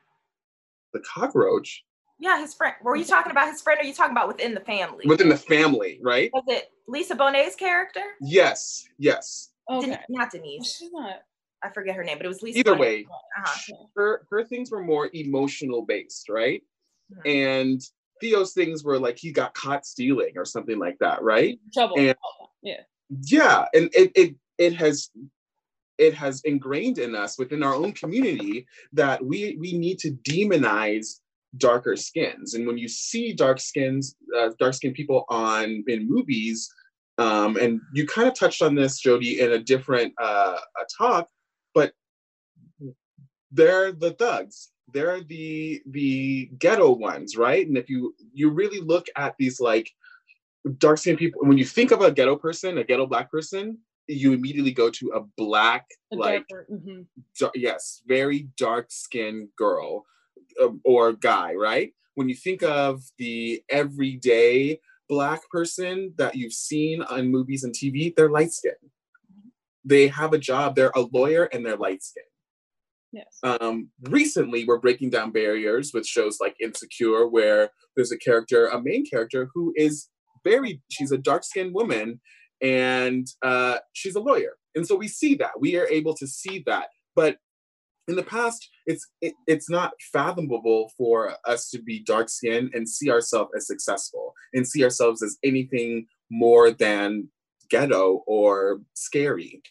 [0.92, 1.84] The cockroach?
[2.18, 2.74] Yeah, his friend.
[2.82, 5.04] Were you talking about his friend or are you talking about within the family?
[5.06, 6.30] Within the family, right?
[6.32, 8.02] Was it Lisa Bonet's character?
[8.20, 9.50] Yes, yes.
[9.70, 9.90] Okay.
[9.90, 10.76] Den- not Denise.
[10.78, 11.22] She's not.
[11.62, 12.58] I forget her name, but it was Lisa.
[12.58, 12.80] Either Bonet.
[12.80, 13.06] way,
[13.38, 13.74] uh-huh.
[13.96, 16.62] her her things were more emotional based, right?
[17.12, 17.28] Mm-hmm.
[17.28, 17.80] And
[18.20, 21.58] Theo's things were like he got caught stealing or something like that, right?
[21.72, 21.98] Trouble.
[21.98, 22.16] And,
[22.62, 22.80] yeah.
[23.22, 25.10] Yeah, and it it it has
[25.98, 31.20] it has ingrained in us within our own community that we we need to demonize
[31.56, 32.54] darker skins.
[32.54, 36.70] And when you see dark skins, uh, dark skinned people on in movies,
[37.16, 41.28] um, and you kind of touched on this, Jody, in a different uh, a talk,
[41.74, 41.92] but
[43.50, 44.70] they're the thugs.
[44.92, 47.66] They're the the ghetto ones, right?
[47.66, 49.90] And if you you really look at these like
[50.78, 54.32] dark skinned people, when you think of a ghetto person, a ghetto black person, you
[54.32, 57.02] immediately go to a black, a like, mm-hmm.
[57.54, 60.06] yes, very dark skinned girl
[60.84, 61.92] or guy, right?
[62.14, 68.14] When you think of the everyday black person that you've seen on movies and TV,
[68.14, 68.76] they're light skinned.
[69.84, 72.26] They have a job, they're a lawyer and they're light skinned.
[73.12, 73.38] Yes.
[73.42, 78.82] Um, recently, we're breaking down barriers with shows like Insecure, where there's a character, a
[78.82, 80.08] main character, who is
[80.44, 82.20] very, she's a dark skinned woman
[82.60, 84.56] and uh, she's a lawyer.
[84.74, 85.58] And so we see that.
[85.58, 86.88] We are able to see that.
[87.16, 87.38] But
[88.08, 92.88] in the past it's it, it's not fathomable for us to be dark skinned and
[92.88, 97.28] see ourselves as successful and see ourselves as anything more than
[97.70, 99.62] ghetto or scary.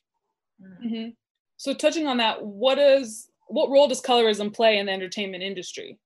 [0.84, 1.10] Mm-hmm.
[1.58, 6.00] so touching on that what is what role does colorism play in the entertainment industry?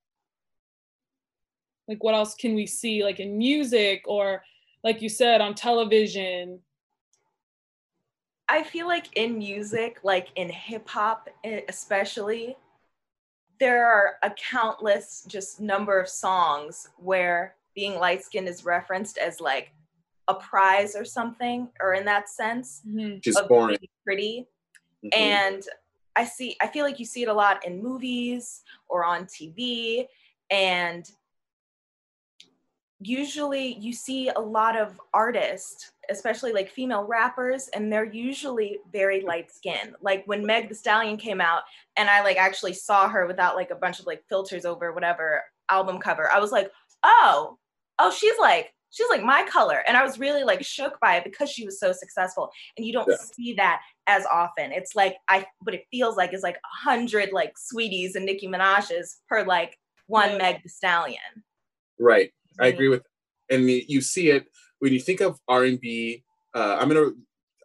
[1.87, 4.43] Like what else can we see like in music or
[4.83, 6.59] like you said on television
[8.51, 11.29] I feel like in music, like in hip hop
[11.69, 12.57] especially,
[13.61, 19.39] there are a countless just number of songs where being light skinned is referenced as
[19.39, 19.71] like
[20.27, 22.81] a prize or something, or in that sense.
[23.21, 23.77] Just of boring.
[23.79, 24.47] being pretty.
[25.05, 25.17] Mhm.
[25.17, 25.63] And
[26.17, 30.09] I see, I feel like you see it a lot in movies or on TV,
[30.49, 31.09] and
[33.01, 39.21] usually you see a lot of artists, especially like female rappers, and they're usually very
[39.21, 39.95] light skinned.
[40.01, 41.63] Like when Meg the Stallion came out,
[41.97, 45.41] and I like actually saw her without like a bunch of like filters over whatever
[45.69, 46.69] album cover, I was like,
[47.03, 47.57] oh,
[47.99, 49.83] oh, she's like, she's like my color.
[49.87, 52.51] And I was really like shook by it because she was so successful.
[52.77, 53.15] And you don't Yeah.
[53.33, 54.71] see that as often.
[54.71, 58.47] It's like I what it feels like is like a hundred like Saweeties and Nicki
[58.47, 60.37] Minaj's per like one Yeah.
[60.37, 61.43] Meg the Stallion.
[61.99, 62.31] Right.
[62.59, 63.03] I agree with,
[63.49, 64.45] and you see it
[64.79, 66.23] when you think of R and B.
[66.53, 67.11] Uh, I'm gonna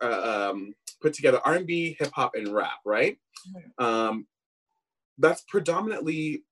[0.02, 2.78] uh, um, put together R and B, hip hop, and rap.
[2.84, 3.16] Right.
[3.78, 4.26] Um,
[5.18, 6.44] that's predominantly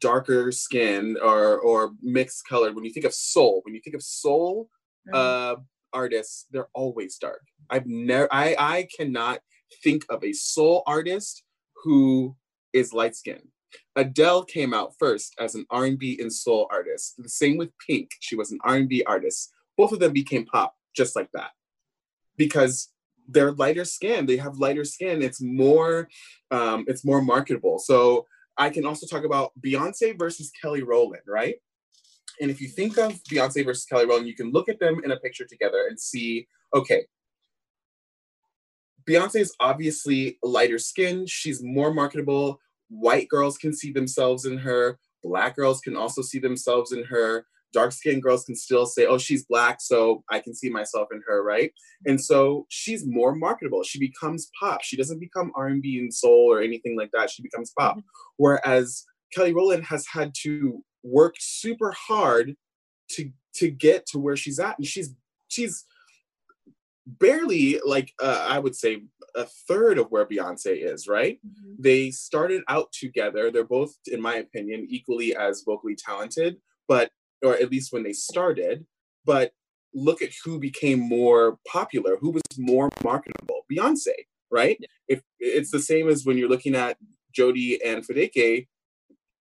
[0.00, 2.74] darker skin or or mixed colored.
[2.74, 4.68] When you think of soul, when you think of soul
[5.12, 5.56] uh,
[5.92, 7.42] artists, they're always dark.
[7.70, 9.40] I've never, I I cannot
[9.82, 11.42] think of a soul artist
[11.84, 12.36] who
[12.72, 13.48] is light skinned.
[13.94, 17.14] Adele came out first as an R&B and soul artist.
[17.18, 18.10] The same with Pink.
[18.20, 19.52] She was an R&B artist.
[19.76, 21.50] Both of them became pop just like that.
[22.36, 22.88] Because
[23.28, 24.26] they're lighter skin.
[24.26, 25.22] They have lighter skin.
[25.22, 26.08] It's more
[26.50, 27.78] um, it's more marketable.
[27.78, 31.56] So I can also talk about Beyonce versus Kelly Rowland, right?
[32.40, 35.10] And if you think of Beyonce versus Kelly Rowland, you can look at them in
[35.10, 37.06] a picture together and see, okay,
[39.08, 41.26] Beyonce is obviously lighter skin.
[41.26, 42.60] She's more marketable.
[42.88, 44.98] White girls can see themselves in her.
[45.22, 47.46] Black girls can also see themselves in her.
[47.72, 51.20] Dark skinned girls can still say, oh, she's black, so I can see myself in
[51.26, 51.72] her, right?
[52.06, 53.82] And so she's more marketable.
[53.82, 54.82] She becomes pop.
[54.82, 57.30] She doesn't become R&B and soul or anything like that.
[57.30, 57.92] She becomes pop.
[57.92, 58.06] Mm-hmm.
[58.36, 62.54] Whereas Kelly Rowland has had to work super hard
[63.10, 65.14] to to get to where she's at, and she's
[65.48, 65.84] she's
[67.06, 69.02] barely like uh, I would say
[69.34, 71.38] a third of where Beyonce is, right?
[71.46, 71.76] Mhm.
[71.78, 73.50] They started out together.
[73.50, 76.56] They're both, in my opinion, equally as vocally talented,
[76.88, 77.10] but
[77.44, 78.86] or at least when they started.
[79.24, 79.52] But
[79.94, 83.62] look at who became more popular, who was more marketable.
[83.70, 84.12] Beyonce,
[84.50, 84.78] right?
[85.08, 86.98] If it's the same as when you're looking at
[87.32, 88.66] Jody and Fedeke,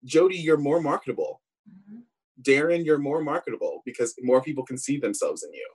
[0.05, 1.43] Jody, you're more marketable.
[1.69, 2.03] Mhm.
[2.41, 5.69] Darren, you're more marketable because more people can see themselves in you.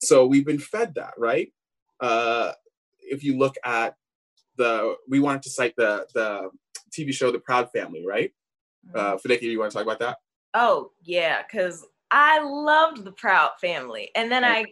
[0.00, 1.52] So we've been fed that, right?
[2.00, 2.52] Uh,
[3.00, 3.96] if you look at
[4.56, 6.50] the, we wanted to cite the the
[6.96, 8.32] TV show The Proud Family, right?
[8.94, 10.18] Uh, Fedeke, you want to talk about that?
[10.54, 14.64] Oh yeah, because I loved the Proud Family, and then I,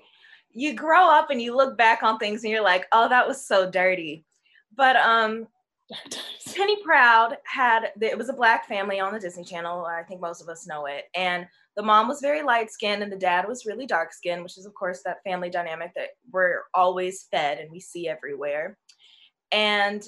[0.50, 3.46] you grow up and you look back on things and you're like, oh, that was
[3.46, 4.24] so dirty.
[4.76, 5.48] But um,
[6.54, 9.84] Penny Proud had it was a black family on the Disney Channel.
[9.84, 13.10] I think most of us know it, and the mom was very light skinned and
[13.10, 16.62] the dad was really dark skinned, which is of course that family dynamic that we're
[16.72, 18.78] always fed and we see everywhere.
[19.52, 20.06] And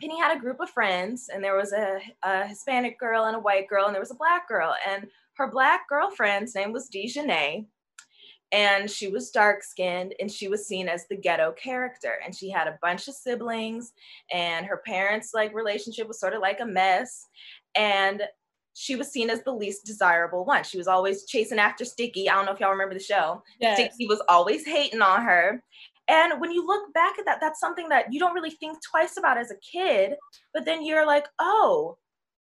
[0.00, 3.40] Penny had a group of friends, and there was a, a Hispanic girl and a
[3.40, 4.74] white girl, and there was a black girl.
[4.86, 7.66] And her black girlfriend's name was Dijonay,
[8.52, 12.14] and she was dark skinned, and she was seen as the ghetto character.
[12.24, 13.92] And she had a bunch of siblings,
[14.32, 17.26] and her parents' like relationship was sort of like a mess.
[17.74, 18.22] And
[18.78, 20.62] she was seen as the least desirable one.
[20.62, 22.28] She was always chasing after Sticky.
[22.28, 23.42] I don't know if y'all remember the show.
[23.58, 23.78] Yes.
[23.78, 25.62] Sticky was always hating on her.
[26.08, 29.16] And when you look back at that, that's something that you don't really think twice
[29.16, 30.16] about as a kid.
[30.52, 31.96] But then you're like, oh,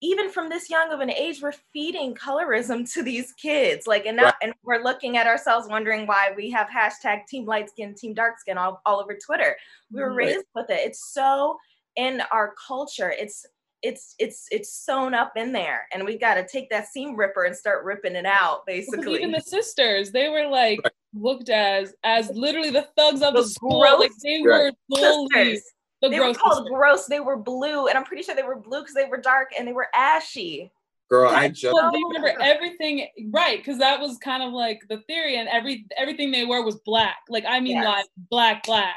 [0.03, 3.87] even from this young of an age, we're feeding colorism to these kids.
[3.87, 4.33] Like, and now, Right.
[4.43, 8.39] and we're looking at ourselves wondering why we have hashtag team light skin, team dark
[8.39, 9.57] skin all, all over Twitter.
[9.91, 10.17] We were Mhm.
[10.17, 10.81] raised with it.
[10.81, 11.57] It's so
[11.95, 13.09] in our culture.
[13.09, 13.43] It's
[13.83, 17.43] it's it's it's sewn up in there, and we got to take that seam ripper
[17.45, 19.19] and start ripping it out, Because basically.
[19.19, 20.93] even the sisters, they were like Right.
[21.13, 23.79] looked as as literally the thugs of The the school.
[23.79, 24.65] gross Like they Right.
[24.65, 25.29] were bullied.
[25.57, 25.63] sisters.
[26.01, 26.69] The they were called sisters.
[26.73, 27.05] gross.
[27.07, 29.67] They were blue, and I'm pretty sure they were blue because they were dark and
[29.67, 30.71] they were ashy.
[31.09, 33.57] Girl, I just Well, they remember everything, right?
[33.57, 37.17] Because that was kind of like the theory, and every everything they were was black.
[37.29, 37.85] Like I mean, Yes.
[37.85, 38.95] like black, black.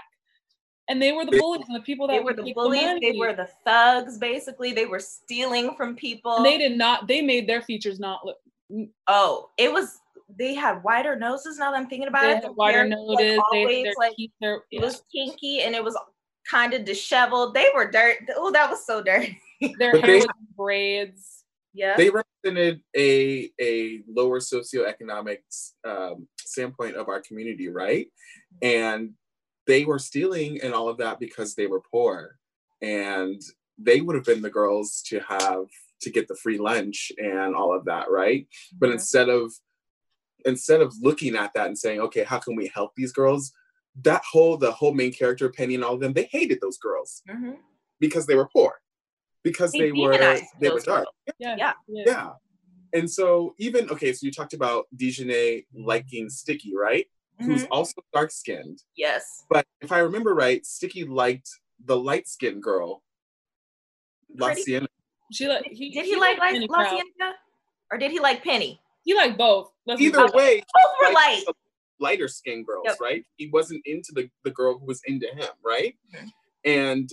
[0.88, 2.82] And they were the bullies and the people that They were the bullies.
[2.82, 3.12] money.
[3.12, 4.18] they were the thugs.
[4.18, 6.36] Basically, they were stealing from people.
[6.36, 7.08] And they did not.
[7.08, 8.36] They made their features not look.
[9.08, 9.98] oh, it was.
[10.38, 11.58] They had wider noses.
[11.58, 13.08] Now that I'm thinking about They it, had wider hair noses.
[13.08, 15.96] Like, they, always their like teeth, their, it was kinky and it was
[16.50, 17.54] kind of disheveled.
[17.54, 18.16] They were dirt.
[18.36, 19.38] Oh, that was so dirty.
[19.78, 20.26] their But hair they- was
[20.56, 21.30] braids.
[21.76, 21.96] Yeah.
[21.96, 25.38] they represented a a lower socioeconomic
[25.84, 28.06] um, standpoint of our community, right?
[28.62, 29.14] And
[29.66, 32.38] they were stealing and all of that because they were poor.
[32.82, 33.40] And
[33.78, 35.66] they would have been the girls to have
[36.02, 38.46] to get the free lunch and all of that right?
[38.78, 38.94] But Mhm.
[38.94, 39.52] instead of
[40.44, 43.52] instead of looking at that and saying okay how can we help these girls?
[44.02, 47.22] That whole the whole main character penny and all of them they hated those girls
[47.28, 47.56] Mhm.
[48.00, 48.80] because they were poor
[49.42, 51.08] because They they, were they were dark.
[51.38, 51.56] Yeah.
[51.56, 51.72] Yeah.
[51.88, 52.32] yeah.
[52.92, 57.08] And so even okay so you talked about Dijonay liking sticky right
[57.40, 57.68] who's Mhm.
[57.70, 59.44] also dark skinned Yes.
[59.50, 61.50] but if I remember right, Sticky liked
[61.84, 63.02] the light skinned girl,
[64.36, 64.88] La Pretty- Sienna.
[65.32, 67.34] She like Did he, did he like Penny like La Proud.
[67.90, 68.80] Or did he like Penny?
[69.04, 69.72] He liked both.
[69.86, 71.44] Let's Either way, Both were light.
[71.98, 73.00] lighter skinned girls, Yep.
[73.00, 73.26] right?
[73.36, 75.96] He wasn't into the, the girl who was into him, right?
[76.14, 76.32] Mhm.
[76.64, 77.10] And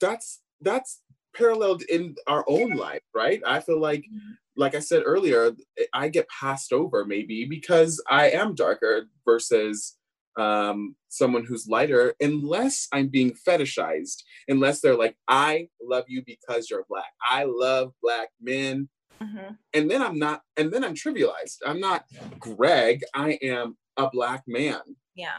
[0.00, 1.02] that's that's
[1.34, 3.40] paralleled in our own life, right?
[3.46, 4.36] I feel like, Mhm.
[4.58, 5.52] Like I said earlier,
[5.94, 9.96] I get passed over maybe because I am darker versus
[10.36, 16.68] um, someone who's lighter, unless I'm being fetishized, unless they're like, I love you because
[16.70, 17.10] you're black.
[17.28, 18.88] I love black men.
[19.20, 19.56] Mhm.
[19.74, 21.58] And then I'm not, and then I'm trivialized.
[21.66, 22.04] I'm not
[22.38, 24.80] Greg, I am a black man.
[25.16, 25.38] Yeah.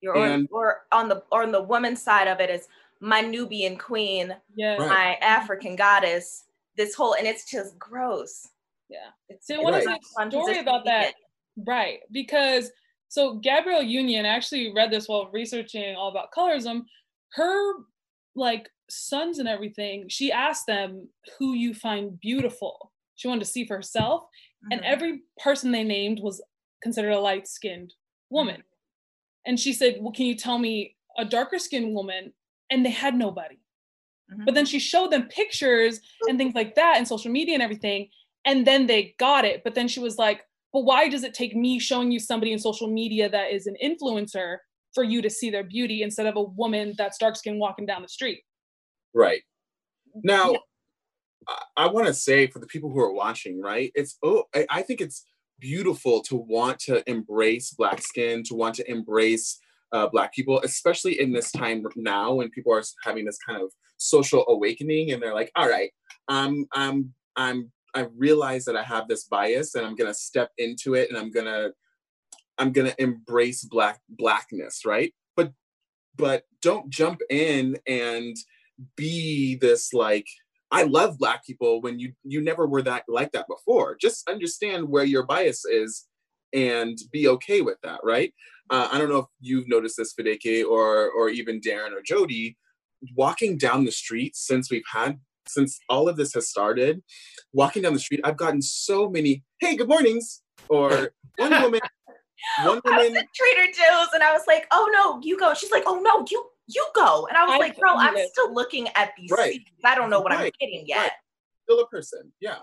[0.00, 2.68] You're on, And- or on the or on the woman's side of it is
[3.00, 4.76] my Nubian queen, Yeah.
[4.76, 4.88] Right.
[4.88, 6.44] my African goddess.
[6.80, 8.48] This whole and it's just gross.
[8.88, 9.10] Yeah.
[9.28, 11.12] It's, So it's what is not the a story about that?
[11.66, 11.98] Right.
[12.10, 12.70] Because
[13.08, 16.84] so Gabrielle Union I actually read this while researching all about colorism.
[17.34, 17.74] Her
[18.34, 21.06] like sons and everything, she asked them
[21.38, 22.92] who you find beautiful.
[23.16, 24.24] She wanted to see for herself.
[24.70, 24.84] And Mhm.
[24.84, 26.42] every person they named was
[26.82, 27.92] considered a light skinned
[28.30, 28.62] woman.
[29.44, 32.32] And she said, Well, can you tell me a darker skinned woman?
[32.70, 33.58] And they had nobody.
[34.32, 34.44] Mhm.
[34.44, 38.08] But then she showed them pictures and things like that and social media and everything.
[38.44, 39.62] And then they got it.
[39.64, 42.58] But then she was like, but why does it take me showing you somebody in
[42.58, 44.58] social media that is an influencer
[44.94, 48.02] for you to see their beauty instead of a woman that's dark skinned walking down
[48.02, 48.42] the street?
[49.12, 49.42] Right.
[50.22, 50.58] Now, Yeah.
[51.48, 53.90] I, I want to say for the people who are watching, right?
[53.94, 55.26] It's oh, I, I think it's
[55.58, 59.58] beautiful to want to embrace black skin, to want to embrace
[59.92, 63.70] uh, black people, especially in this time now when people are having this kind of
[63.96, 65.90] social awakening and they're like, all right,
[66.28, 70.94] I'm I'm I'm I realize that I have this bias and I'm gonna step into
[70.94, 71.70] it and I'm gonna
[72.58, 75.12] I'm gonna embrace black blackness, right?
[75.36, 75.52] But
[76.16, 78.36] but don't jump in and
[78.96, 80.26] be this like
[80.70, 83.96] I love black people when you you never were that like that before.
[84.00, 86.06] Just understand where your bias is
[86.52, 88.32] and be okay with that, right?
[88.70, 92.56] Uh, I don't know if you've noticed this, Fideke, or or even Darren or Jody,
[93.16, 95.18] walking down the street since we've had
[95.48, 97.02] since all of this has started,
[97.52, 101.80] walking down the street, I've gotten so many hey, good mornings, or one woman,
[102.64, 103.00] one woman.
[103.00, 105.52] I was at Trader Joe's and I was like, oh no, you go.
[105.54, 107.26] She's like, oh no, you you go.
[107.26, 108.28] And I was I like, girl, I'm it.
[108.30, 109.54] still looking at these Right.
[109.54, 109.70] seats.
[109.84, 110.98] I don't know what I'm getting yet.
[110.98, 111.10] Right.
[111.64, 112.58] still a person, yeah.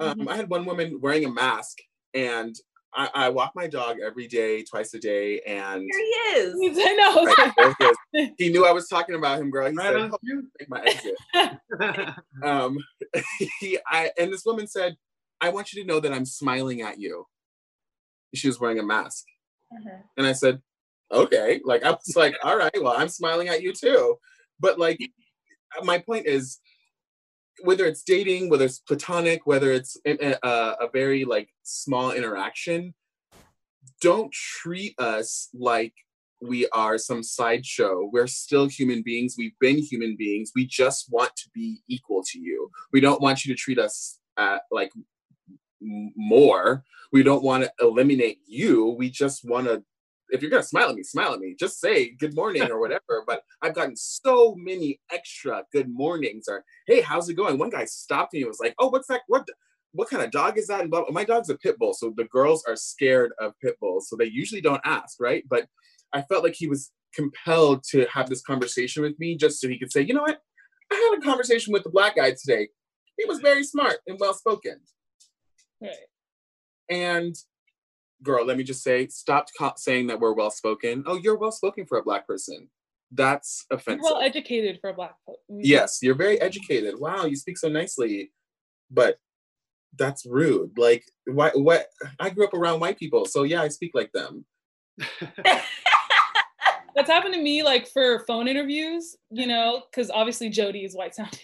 [0.00, 0.20] Mhm.
[0.22, 1.76] Um, I had one woman wearing a mask,
[2.14, 2.54] and
[2.94, 6.78] I, I walk my dog every day, twice a day, and Here he is.
[6.78, 7.24] I know.
[7.24, 7.74] Right,
[8.12, 8.30] he, is.
[8.38, 9.70] he knew I was talking about him, girl.
[9.70, 10.48] He Right said, on "Oh, cue.
[10.58, 12.78] make my exit." Um,
[13.60, 14.96] he, I, and this woman said,
[15.40, 17.26] "I want you to know that I'm smiling at you."
[18.34, 19.24] She was wearing a mask,
[19.72, 20.02] Mhm.
[20.16, 20.60] and I said,
[21.12, 24.16] "Okay." Like I was like, "All right, well, I'm smiling at you too."
[24.58, 24.98] But like,
[25.84, 26.58] my point is,
[27.62, 32.94] whether it's dating, whether it's platonic, whether it's a, a, a very like small interaction,
[34.00, 35.94] don't treat us like
[36.40, 38.08] we are some sideshow.
[38.10, 39.34] We're still human beings.
[39.36, 40.52] We've been human beings.
[40.54, 42.70] We just want to be equal to you.
[42.92, 44.90] We don't want you to treat us uh, like
[45.80, 46.84] more.
[47.12, 48.94] We don't want to eliminate you.
[48.98, 49.82] We just want to.
[50.32, 51.54] If you're gonna smile at me, smile at me.
[51.58, 53.24] Just say good morning or whatever.
[53.26, 57.58] But I've gotten so many extra good mornings or hey, how's it going?
[57.58, 59.22] One guy stopped me and was like, oh, what's that?
[59.28, 59.46] What?
[59.92, 60.82] What kind of dog is that?
[60.82, 61.12] And blah, blah.
[61.12, 64.26] my dog's a pit bull, so the girls are scared of pit bulls, so they
[64.26, 65.42] usually don't ask, right?
[65.50, 65.66] But
[66.12, 69.78] I felt like he was compelled to have this conversation with me just so he
[69.78, 70.38] could say, you know what?
[70.92, 72.68] I had a conversation with the black guy today.
[73.16, 74.80] He was very smart and well spoken.
[75.80, 75.94] Right.
[76.88, 77.34] And
[78.22, 81.04] girl, let me just say, stop co- saying that we're well spoken.
[81.06, 82.68] Oh, you're well spoken for a black person.
[83.12, 84.02] That's offensive.
[84.02, 85.38] well educated for a black folk.
[85.48, 86.94] yes, you're very educated.
[86.98, 88.30] Wow, you speak so nicely.
[88.90, 89.18] But
[89.96, 90.72] that's rude.
[90.76, 91.50] Like, why?
[91.54, 91.86] What?
[92.18, 94.44] I grew up around white people, so yeah, I speak like them.
[96.94, 101.14] That's happened to me like for phone interviews, you know, because obviously Jody is white
[101.14, 101.38] sounding.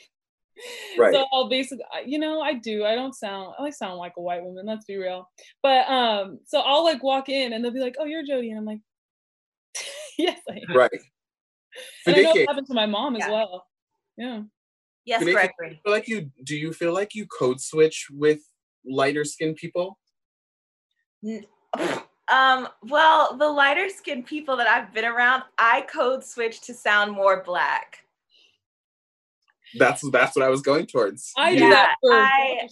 [0.98, 1.12] Right.
[1.12, 2.86] So I'll basically, you know, I do.
[2.86, 3.54] I don't sound.
[3.58, 4.64] I sound like a white woman.
[4.64, 5.28] Let's be real.
[5.62, 8.58] But um, so I'll like walk in and they'll be like, "Oh, you're Jody," and
[8.58, 8.80] I'm like,
[10.18, 10.76] yes, I am.
[10.76, 10.90] Right.
[12.06, 13.66] And I know Fideke, it happened to my mom as well.
[14.16, 14.42] Yeah.
[15.04, 15.80] Yes, Fideke, Gregory.
[15.84, 18.40] feel like you do you feel like you code switch with
[18.86, 19.98] lighter skinned people?
[22.28, 27.12] Um, well, the lighter skinned people that I've been around, I code switch to sound
[27.12, 28.05] more black.
[29.78, 31.32] That's that's what I was going towards.
[31.36, 32.68] I do Yeah, that for I-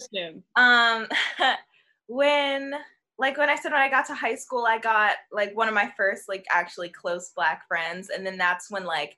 [0.55, 1.07] Um,
[2.07, 2.73] when
[3.17, 5.73] like when I said when I got to high school, I got like one of
[5.73, 9.17] my first like actually close black friends, and then that's when like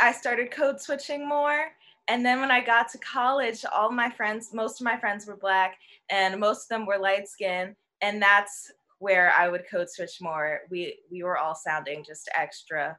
[0.00, 1.66] I started code switching more.
[2.08, 5.36] And then when I got to college, all my friends, most of my friends were
[5.36, 5.76] black,
[6.08, 10.60] and most of them were light skinned, and that's where I would code switch more.
[10.70, 12.96] We we were all sounding just extra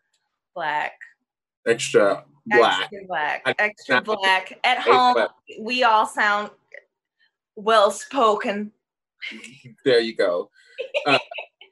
[0.53, 0.93] black,
[1.67, 2.81] Extra black.
[2.83, 4.59] extra black, extra black.
[4.63, 5.27] At home,
[5.59, 6.49] we all sound
[7.55, 8.71] well spoken.
[9.85, 10.49] there you go.
[11.05, 11.19] Uh,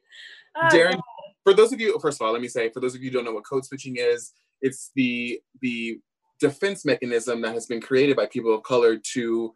[0.57, 0.99] oh, Darren,
[1.43, 3.15] for those of you, first of all, let me say, for those of you who
[3.15, 5.99] don't know what code switching is, it's the the
[6.39, 9.53] defense mechanism that has been created by people of color to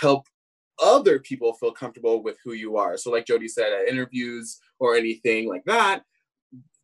[0.00, 0.26] help
[0.82, 2.96] other people feel comfortable with who you are.
[2.96, 6.02] So, like Jody said, at interviews or anything like that,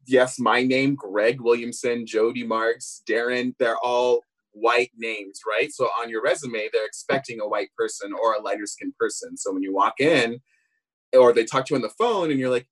[0.06, 4.22] yes, my name, Greg Williamson, Jody Marks, Darren, they're all
[4.52, 5.72] white names, right?
[5.72, 9.36] So on your resume, they're expecting a white person or a lighter skinned person.
[9.36, 10.40] So when you walk in,
[11.16, 12.66] or they talk to you on the phone and you're like,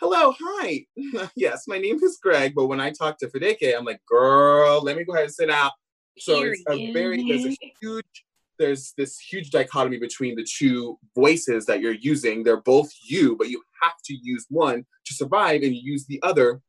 [0.00, 0.86] hello, hi.
[1.36, 2.54] yes, my name is Greg.
[2.54, 5.50] But when I talk to Fideke, I'm like, girl, let me go ahead and sit
[5.50, 5.72] out.
[6.18, 8.24] So it's a very, there's a huge,
[8.58, 12.42] there's this huge dichotomy between the two voices that you're using.
[12.42, 16.20] They're both you, but you have to use one to survive and you use the
[16.22, 16.60] other.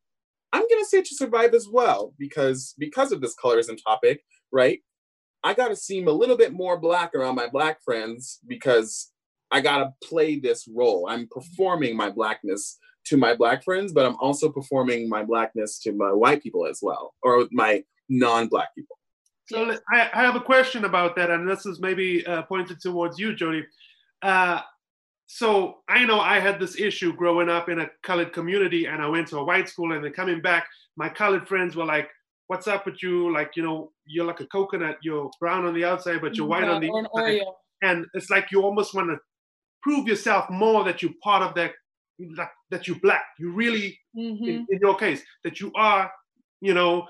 [0.53, 4.79] I'm gonna say to survive as well, because because of this colorism topic, right?
[5.43, 9.11] I gotta seem a little bit more black around my black friends because
[9.51, 11.07] I gotta play this role.
[11.09, 15.91] I'm performing my blackness to my black friends, but I'm also performing my blackness to
[15.91, 18.97] my white people as well, or my non-black people.
[19.47, 23.35] So I, have a question about that, and this is maybe uh, pointed towards you,
[23.35, 23.63] Jody.
[24.23, 24.61] Uh,
[25.27, 29.07] so I know I had this issue growing up in a colored community, and I
[29.07, 30.67] went to a white school, and then coming back,
[30.97, 32.09] my colored friends were like,
[32.47, 33.31] "What's up with you?
[33.33, 34.97] Like, you know, you're like a coconut.
[35.01, 37.55] You're brown on the outside, but you're white Yeah, on the inside." Oreo.
[37.81, 39.17] And it's like you almost want to
[39.81, 41.73] prove yourself more that you're part of that,
[42.37, 43.25] that, that you're black.
[43.39, 44.41] You really Mhm.
[44.47, 46.11] in, in your case that you are
[46.61, 47.07] you know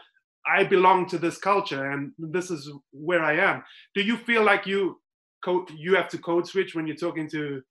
[0.48, 3.62] i belong to this culture and this is where i am
[3.94, 5.00] do you feel like you
[5.76, 7.62] you have to code switch when you're talking to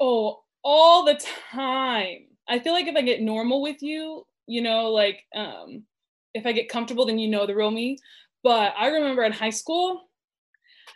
[0.00, 1.20] Oh, all the
[1.50, 2.26] time.
[2.48, 5.84] I feel like if I get normal with you, you know, like um
[6.34, 7.98] if I get comfortable, then you know the real me.
[8.42, 10.08] But I remember in high school,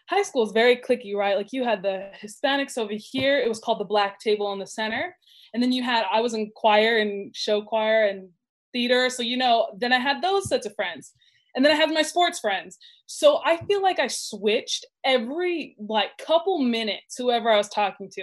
[0.08, 1.36] high school is very cliquey, right?
[1.36, 3.38] Like you had the Hispanics over here.
[3.38, 5.16] It was called the black table in the center.
[5.54, 8.28] And then you had, I was in choir and show choir and
[8.72, 9.10] theater.
[9.10, 11.12] So, you know, then I had those sets of friends.
[11.54, 12.78] And then I had my sports friends.
[13.06, 18.22] So I feel like I switched every like couple minutes, whoever I was talking to.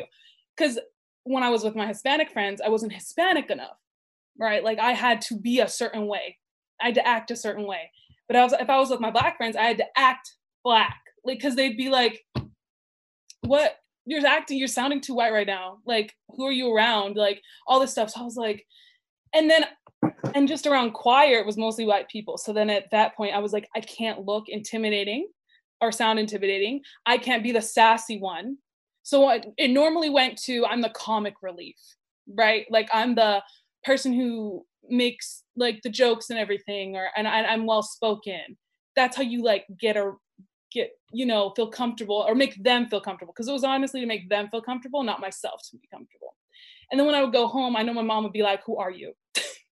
[0.59, 0.79] Because
[1.23, 3.77] when I was with my Hispanic friends, I wasn't Hispanic enough,
[4.37, 4.63] right?
[4.63, 6.37] Like I had to be a certain way.
[6.81, 7.91] I had to act a certain way.
[8.27, 10.99] But I was, if I was with my black friends, I had to act black,
[11.23, 12.23] like because they'd be like,
[13.41, 13.77] "What?
[14.05, 14.57] You're acting.
[14.57, 15.79] You're sounding too white right now.
[15.85, 17.15] Like, who are you around?
[17.15, 18.65] Like all this stuff." So I was like,
[19.33, 19.65] and then,
[20.35, 22.37] and just around choir, it was mostly white people.
[22.37, 25.27] So then at that point, I was like, I can't look intimidating
[25.81, 26.81] or sound intimidating.
[27.05, 28.57] I can't be the sassy one.
[29.09, 31.77] So it, it normally went to I'm the comic relief,
[32.27, 32.65] right?
[32.69, 33.41] Like I'm the
[33.83, 38.57] person who makes like the jokes and everything, or and I, I'm well spoken.
[38.95, 40.11] That's how you like get a
[40.71, 44.05] get you know feel comfortable or make them feel comfortable because it was honestly to
[44.05, 46.35] make them feel comfortable, not myself to be comfortable.
[46.91, 48.77] And then when I would go home, I know my mom would be like, "Who
[48.77, 49.13] are you?"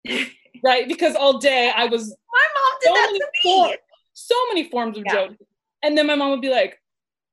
[0.64, 0.88] right?
[0.88, 3.78] Because all day I was My mom did so that to for- me.
[4.14, 5.14] so many forms of Yeah.
[5.14, 5.38] Jody.
[5.82, 6.80] And then my mom would be like,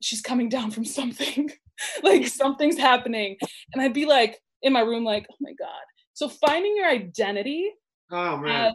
[0.01, 1.51] she's coming down from something.
[2.03, 3.37] like something's happening.
[3.73, 5.69] And I'd be like in my room, like, oh my God.
[6.13, 7.71] So finding your identity
[8.11, 8.73] oh uh, man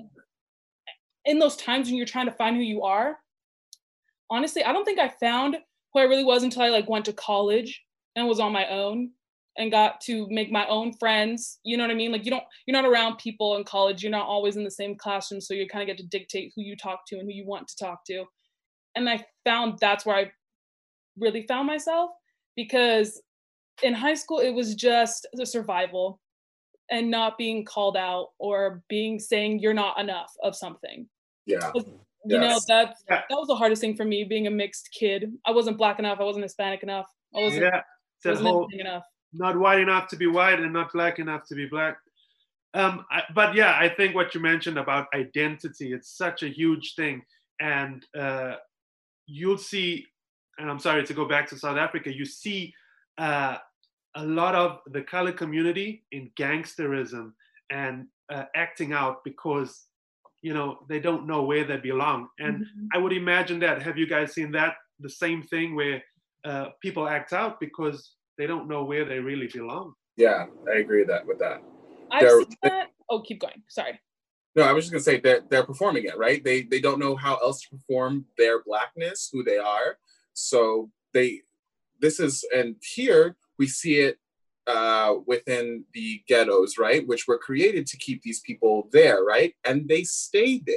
[1.26, 3.18] in those times when you're trying to find who you are,
[4.30, 5.58] honestly, I don't think I found
[5.94, 7.84] who I really was until I like went to college
[8.16, 9.12] and was on my own
[9.58, 11.60] and got to make my own friends.
[11.64, 12.12] You know what I mean?
[12.12, 14.04] Like you don't, you're not around people in college.
[14.04, 16.62] You're not always in the same classroom, so you kind of get to dictate who
[16.62, 18.26] you talk to and who you want to talk to.
[18.96, 20.32] And I found that's where I
[21.18, 22.12] really found myself
[22.56, 23.22] because
[23.84, 26.20] in high school it was just the survival
[26.90, 31.08] and not being called out or being saying you're not enough of something.
[31.46, 31.72] Yeah.
[32.26, 35.32] you know that that was the hardest thing for me being a mixed kid.
[35.46, 37.82] I wasn't black enough i wasn't hispanic enough i wasn't, yeah.
[38.26, 39.04] Wasn't whole enough.
[39.34, 41.98] not white enough to be white and not black enough to be black.
[42.74, 46.96] Um, I, but yeah, I think what you mentioned about identity, it's such a huge
[46.96, 47.22] thing.
[47.62, 48.56] And uh,
[49.28, 50.06] you'll see,
[50.58, 52.74] and I'm sorry to go back to South Africa, you see
[53.18, 53.58] uh,
[54.16, 57.34] a lot of the color community in gangsterism
[57.70, 59.86] and uh, acting out because
[60.42, 62.30] you know they don't know where they belong.
[62.40, 62.88] And mm-hmm.
[62.94, 63.82] i would imagine that.
[63.82, 64.76] Have you guys seen that?
[65.00, 66.02] The same thing where
[66.44, 69.94] uh, people act out because they don't know where they really belong.
[70.18, 71.62] Yeah i agree that with that.
[72.12, 72.88] I've they're, seen that.
[73.10, 73.62] Oh keep going.
[73.70, 74.00] Sorry.
[74.56, 76.44] No i was just going to say that they're performing it right?
[76.44, 79.98] They they don't know how else to perform their blackness who they are
[80.36, 81.42] so they
[82.00, 84.18] this is and here we see it
[84.68, 89.88] uh, within the ghettos, right, which were created to keep these people there, right, and
[89.88, 90.76] they stay there.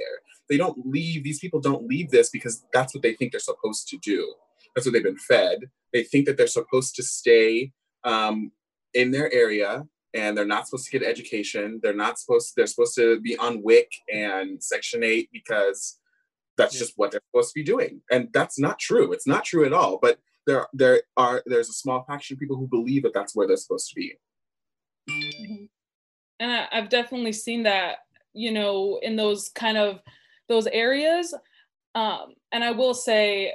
[0.49, 1.25] They don't leave.
[1.25, 4.35] These people don't leave this because that's what they think they're supposed to do.
[4.75, 5.61] That's what they've been fed.
[5.93, 7.73] They think that they're supposed to stay
[8.05, 8.53] um,
[8.95, 11.81] in their area and they're not supposed to get education.
[11.83, 15.98] They're not supposed to, they're supposed to be on WIC and Section 8 because
[16.59, 16.81] that's yeah.
[16.81, 18.03] just what they're supposed to be doing.
[18.11, 19.13] And that's not true.
[19.13, 19.99] It's not true at all.
[20.03, 23.47] But there there are there's a small faction of people who believe that that's where
[23.47, 24.15] they're supposed to be.
[25.09, 25.65] Mm-hmm.
[26.41, 27.99] And I, I've definitely seen that,
[28.35, 30.01] you know, in those kind of
[30.49, 31.35] those areas.
[31.95, 33.55] Um, and I will say,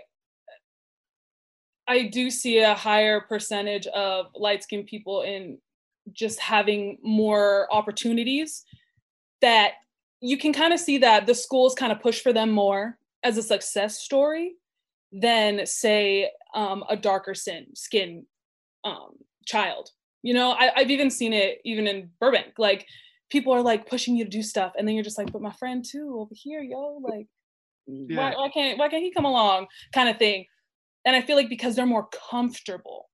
[1.87, 5.59] I do see a higher percentage of light skinned people in
[6.11, 8.63] just having more opportunities
[9.41, 9.73] that
[10.23, 13.37] you can kind of see that the schools kind of push for them more as
[13.37, 14.55] a success story
[15.11, 18.25] than say um, a darker sin, skin
[18.85, 19.11] um,
[19.45, 19.89] child.
[20.21, 22.53] You know, I, I've even seen it even in Burbank.
[22.57, 22.87] Like
[23.29, 25.51] people are like pushing you to do stuff, and then you're just like, but my
[25.51, 27.27] friend too over here, yo, like,
[27.85, 28.17] yeah.
[28.17, 29.67] why, why can't why can't he come along?
[29.91, 30.45] Kind of thing.
[31.03, 33.09] And I feel like because they're more comfortable,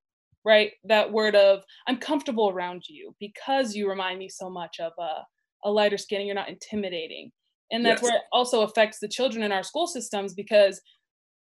[0.46, 0.74] right?
[0.84, 5.24] That word of I'm comfortable around you because you remind me so much of a,
[5.64, 7.32] a lighter skin and you're not intimidating.
[7.72, 8.10] And that's yes.
[8.10, 10.82] where it also affects the children in our school systems because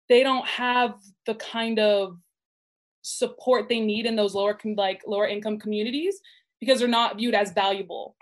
[0.08, 0.96] they don't have
[1.26, 2.18] the kind of
[3.02, 6.20] support they need in those lower like lower income communities
[6.60, 8.16] because they're not viewed as valuable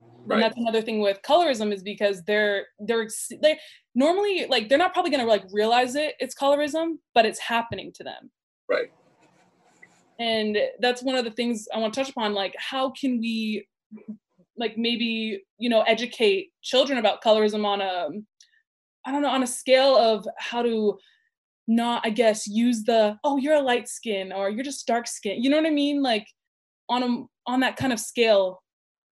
[0.00, 0.36] right.
[0.36, 3.08] and that's another thing with colorism is because they're they're
[3.42, 3.58] they
[3.96, 7.90] normally like they're not probably going to like realize it it's colorism but it's happening
[7.92, 8.30] to them
[8.68, 8.92] right
[10.20, 13.66] and that's one of the things i want to touch upon like how can we
[14.58, 18.08] like maybe you know educate children about colorism on a
[19.08, 20.98] I don't know, on a scale of how to
[21.66, 25.42] not, I guess, use the, oh, you're a light skin or you're just dark skin.
[25.42, 26.02] You know what I mean?
[26.02, 26.26] Like
[26.90, 28.62] on a on that kind of scale.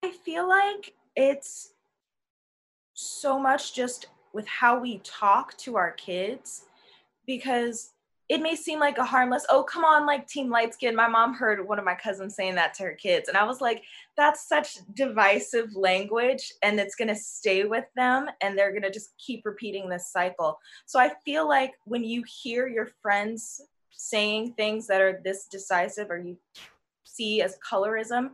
[0.04, 1.72] I feel like it's
[2.92, 6.64] so much just with how we talk to our kids
[7.26, 7.92] because
[8.28, 10.96] it may seem like a harmless, oh, come on, like team light skin.
[10.96, 13.28] My mom heard one of my cousins saying that to her kids.
[13.28, 13.84] And I was like,
[14.16, 18.90] that's such divisive language and it's going to stay with them and they're going to
[18.90, 20.58] just keep repeating this cycle.
[20.86, 23.60] So I feel like when you hear your friends
[23.92, 26.36] saying things that are this decisive or you
[27.04, 28.30] see as colorism,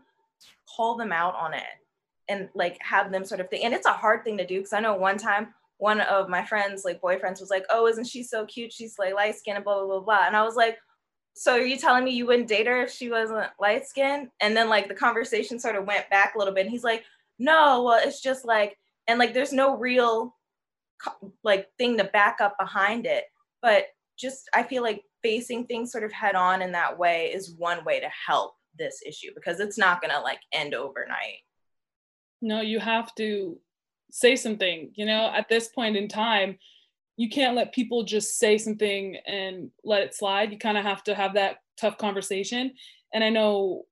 [0.75, 1.63] call them out on it
[2.29, 3.65] and like have them sort of think.
[3.65, 5.49] And it's a hard thing to do because I know one time
[5.83, 8.73] one of my friends, like boyfriends, was like, "Oh, isn't she so cute?
[8.73, 10.79] She's like light skinned and blah blah blah blah." And I was like,
[11.35, 14.57] "So are you telling me you wouldn't date her if she wasn't light skinned?" And
[14.57, 16.63] then like the conversation sort of went back a little bit.
[16.63, 17.05] And he's like,
[17.41, 18.79] "No, well, it's just like,
[19.09, 20.37] and like there's no real
[21.43, 23.25] like thing to back up behind it,
[23.61, 27.57] but just I feel like facing things sort of head on in that way is
[27.57, 31.41] one way to help this issue because it's not gonna like end overnight."
[32.41, 33.59] No, you have to
[34.15, 36.57] say something you know at this point in time
[37.17, 40.51] you can't let people just say something and let it slide.
[40.51, 42.73] You kind of have to have that tough conversation.
[43.15, 43.83] And i know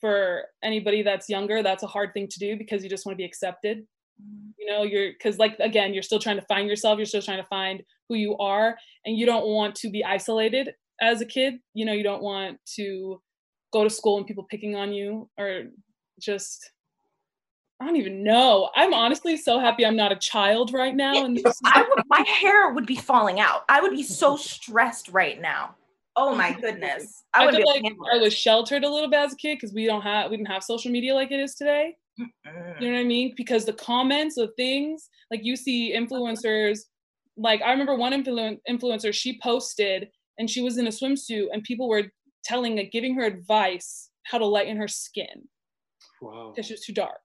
[0.00, 3.22] for anybody that's younger that's a hard thing to do because you just want to
[3.22, 3.78] be accepted.
[4.22, 4.48] Mm-hmm.
[4.58, 7.42] you know you're because like again you're still trying to find yourself you're still trying
[7.42, 11.54] to find who you are and you don't want to be isolated as a kid.
[11.74, 13.20] You know you don't want to
[13.72, 15.64] go to school and people picking on you or
[16.18, 16.70] just
[17.80, 18.70] I don't even know.
[18.74, 21.24] I'm honestly so happy I'm not a child right now.
[21.24, 23.64] And I would, my hair would be falling out.
[23.68, 25.74] I would be so stressed right now.
[26.16, 27.24] Oh my goodness.
[27.34, 29.84] I, I feel like I was sheltered a little bit as a kid because we
[29.84, 31.96] don't have we didn't have social media like it is today.
[32.18, 32.80] Mm-mm.
[32.80, 33.34] You know what I mean?
[33.36, 36.80] Because the comments of things like you see influencers,
[37.36, 40.08] like I remember one influ- influencer, she posted
[40.38, 42.04] and she was in a swimsuit and people were
[42.44, 45.48] telling, like, giving her advice how to lighten her skin.
[46.22, 46.52] Wow.
[46.54, 47.20] Because she was too dark.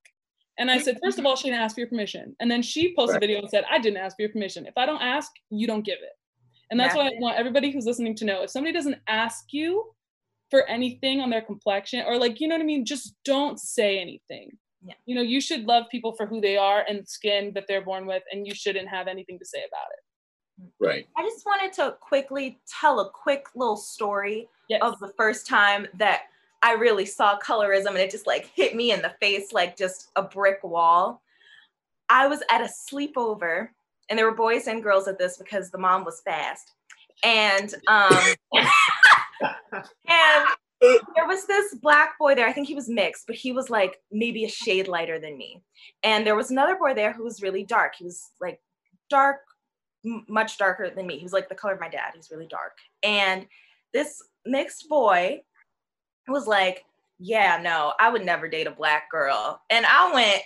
[0.61, 2.35] And I said, first of all, she didn't ask for your permission.
[2.39, 3.23] And then she posted right.
[3.23, 4.67] a video and said, I didn't ask for your permission.
[4.67, 6.11] If I don't ask, you don't give it.
[6.69, 8.43] And that's what I want everybody who's listening to know.
[8.43, 9.91] If somebody doesn't ask you
[10.51, 13.99] for anything on their complexion, or like, you know what I mean, just don't say
[13.99, 14.51] anything.
[14.85, 14.93] Yeah.
[15.07, 18.05] You know, you should love people for who they are and skin that they're born
[18.05, 20.69] with, and you shouldn't have anything to say about it.
[20.79, 21.07] Right.
[21.17, 24.79] I just wanted to quickly tell a quick little story Yes.
[24.83, 26.21] of the first time that
[26.61, 30.11] I really saw colorism and it just like hit me in the face like just
[30.15, 31.21] a brick wall.
[32.09, 33.69] I was at a sleepover
[34.09, 36.73] and there were boys and girls at this because the mom was fast.
[37.23, 38.15] And um
[39.41, 40.45] and
[41.15, 42.47] there was this black boy there.
[42.47, 45.63] I think he was mixed, but he was like maybe a shade lighter than me.
[46.03, 47.95] And there was another boy there who was really dark.
[47.97, 48.59] He was like
[49.09, 49.37] dark,
[50.03, 51.17] much darker than me.
[51.17, 52.13] He was like the color of my dad.
[52.15, 52.77] He's really dark.
[53.03, 53.45] And
[53.93, 55.41] this mixed boy
[56.27, 56.85] was like,
[57.19, 59.61] Yeah, no, I would never date a black girl.
[59.69, 60.41] And I went,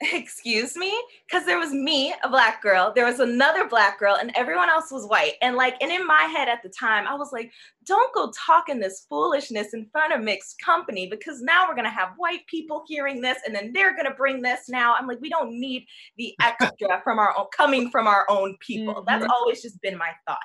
[0.12, 0.92] Excuse me?
[1.26, 4.90] Because there was me, a black girl, there was another black girl, and everyone else
[4.90, 5.34] was white.
[5.40, 7.52] And like, and in my head at the time, I was like,
[7.86, 11.90] Don't go talking this foolishness in front of mixed company because now we're going to
[11.90, 14.94] have white people hearing this, and then they're going to bring this now.
[14.98, 15.86] I'm like, We don't need
[16.18, 19.04] the extra from our own, coming from our own people.
[19.06, 19.30] That's Mhm.
[19.30, 20.38] always just been my thought.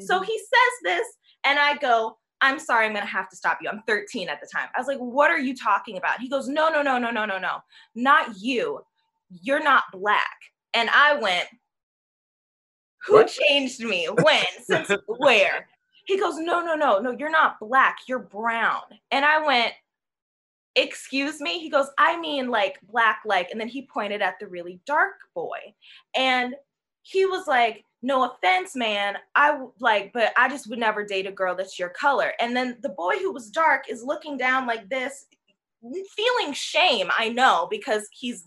[0.00, 0.24] So Mhm.
[0.24, 1.06] he says this,
[1.44, 3.70] and I go, I'm sorry, I'm gonna have to stop you.
[3.70, 4.68] I'm 13 at the time.
[4.76, 6.20] I was like, What are you talking about?
[6.20, 7.56] He goes, No, no, no, no, no, no, no,
[7.94, 8.80] not you.
[9.30, 10.36] You're not black.
[10.74, 11.46] And I went,
[13.06, 13.28] Who What?
[13.28, 14.08] changed me?
[14.22, 14.44] When?
[14.64, 15.66] Since where?
[16.04, 17.96] He goes, No, no, no, no, you're not black.
[18.06, 18.82] You're brown.
[19.10, 19.72] And I went,
[20.76, 21.60] Excuse me?
[21.60, 25.14] He goes, I mean, like black, like, and then he pointed at the really dark
[25.34, 25.58] boy.
[26.14, 26.54] And
[27.02, 29.16] he was like, no offense, man.
[29.34, 32.34] I like, but I just would never date a girl that's your color.
[32.38, 35.26] And then the boy who was dark is looking down like this,
[35.82, 38.46] feeling shame, I know, because he's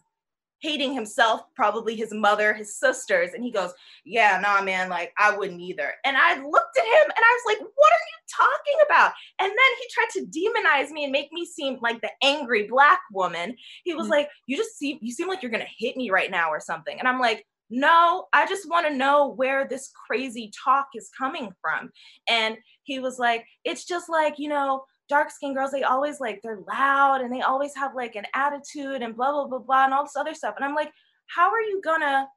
[0.59, 3.31] hating himself, probably his mother, his sisters.
[3.33, 3.71] And he goes,
[4.05, 5.93] Yeah, nah, man, like I wouldn't either.
[6.05, 9.11] And I looked at him and I was like, What are you talking about?
[9.39, 13.01] And then he tried to demonize me and make me seem like the angry black
[13.11, 13.55] woman.
[13.83, 14.11] He was Mhm.
[14.11, 16.97] like, You just seem you seem like you're gonna hit me right now or something.
[16.99, 21.51] And I'm like, no, I just want to know where this crazy talk is coming
[21.61, 21.91] from.
[22.29, 26.41] And he was like, it's just like, you know, dark skinned girls, they always like,
[26.41, 29.93] they're loud and they always have like an attitude and blah, blah, blah, blah, and
[29.93, 30.55] all this other stuff.
[30.55, 30.91] And I'm like,
[31.27, 32.27] how are you gonna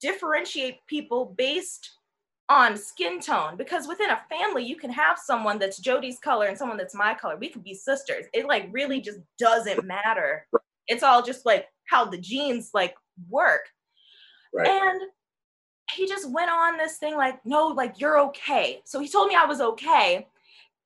[0.00, 1.90] differentiate people based
[2.48, 3.56] on skin tone?
[3.56, 7.14] Because within a family, you can have someone that's Jody's color and someone that's my
[7.14, 7.36] color.
[7.36, 8.26] We could be sisters.
[8.34, 10.46] It like really just doesn't matter.
[10.86, 12.94] It's all just like how the genes like
[13.28, 13.62] work.
[14.54, 14.68] Right.
[14.68, 15.00] And
[15.92, 18.80] he just went on this thing like, no, like you're okay.
[18.84, 20.26] So he told me I was okay.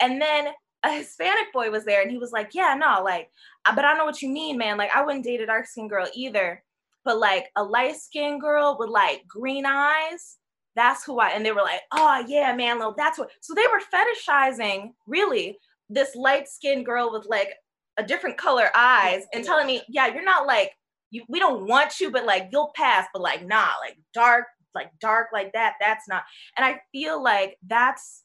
[0.01, 0.49] And then
[0.83, 3.31] a Hispanic boy was there and he was like, yeah, no, like,
[3.67, 4.79] "Uh, but I know what you mean, man.
[4.79, 6.63] Like, I wouldn't date a dark skinned girl either.
[7.05, 10.37] But like a light skinned girl with like green eyes,
[10.77, 13.31] that's who I, and they were like, oh yeah, man, well, that's what.
[13.41, 15.59] So they were fetishizing really
[15.89, 17.55] this light skinned girl with like
[17.97, 20.73] a different color eyes and telling me, yeah, you're not like,
[21.11, 24.91] you, we don't want you, but like you'll pass, but like nah, like dark, like
[25.01, 26.23] dark like that, that's not.
[26.57, 28.25] And I feel like that's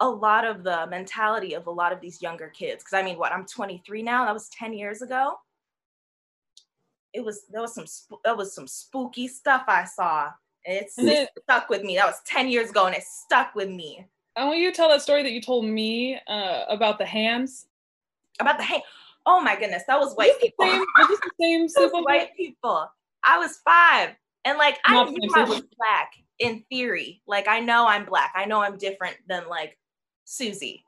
[0.00, 2.84] a lot of the mentality of a lot of these younger kids.
[2.84, 5.34] Cause I mean, what, I'm 23 now, that was 10 years ago.
[7.12, 7.86] It was, there was some,
[8.24, 10.30] that was some spooky stuff I saw.
[10.66, 11.96] And it's, And it stuck with me.
[11.96, 14.06] That was 10 years ago and it stuck with me.
[14.36, 17.66] I want you to tell that story that you told me uh, about the hands.
[18.38, 18.82] About the hang.
[19.30, 20.64] Oh my goodness, that was white people.
[20.64, 22.02] same, was the same sleepover?
[22.04, 22.90] white people.
[23.24, 24.16] I was five.
[24.46, 27.20] And like I Not knew I was black in theory.
[27.26, 28.32] Like I know I'm black.
[28.34, 29.76] I know I'm different than like
[30.24, 30.82] Susie.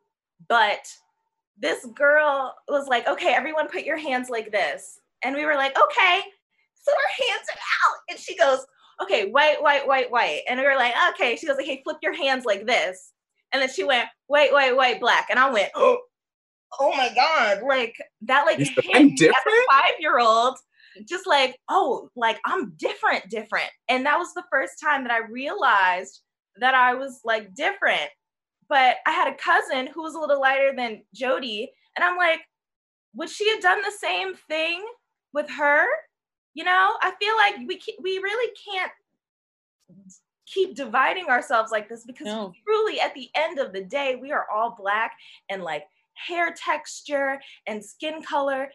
[0.48, 0.86] But
[1.58, 5.00] this girl was like, okay, everyone put your hands like this.
[5.22, 6.20] And we were like, okay.
[6.82, 7.98] So our hands are out.
[8.08, 8.64] And she goes,
[9.02, 10.42] okay, white, white, white, white.
[10.48, 11.36] And we were like, okay.
[11.36, 13.12] She goes, okay, flip your hands like this.
[13.52, 15.26] And then she went, white, white, white, black.
[15.28, 15.98] And I went, oh,
[16.78, 17.62] oh my God.
[17.66, 20.58] Like that like hit "I'm as a different?" five-year-old
[21.08, 23.70] just like, oh, like I'm different, different.
[23.88, 26.20] And that was the first time that I realized
[26.56, 28.10] that I was like different.
[28.68, 31.72] But I had a cousin who was a little lighter than Jody.
[31.96, 32.40] And I'm like,
[33.14, 34.84] would she have done the same thing
[35.32, 35.84] with her?
[36.54, 38.92] You know, I feel like we ca- we really can't
[40.46, 42.52] keep dividing ourselves like this because No.
[42.64, 45.12] truly at the end of the day we are all black
[45.48, 45.84] and like
[46.26, 48.68] hair texture and skin color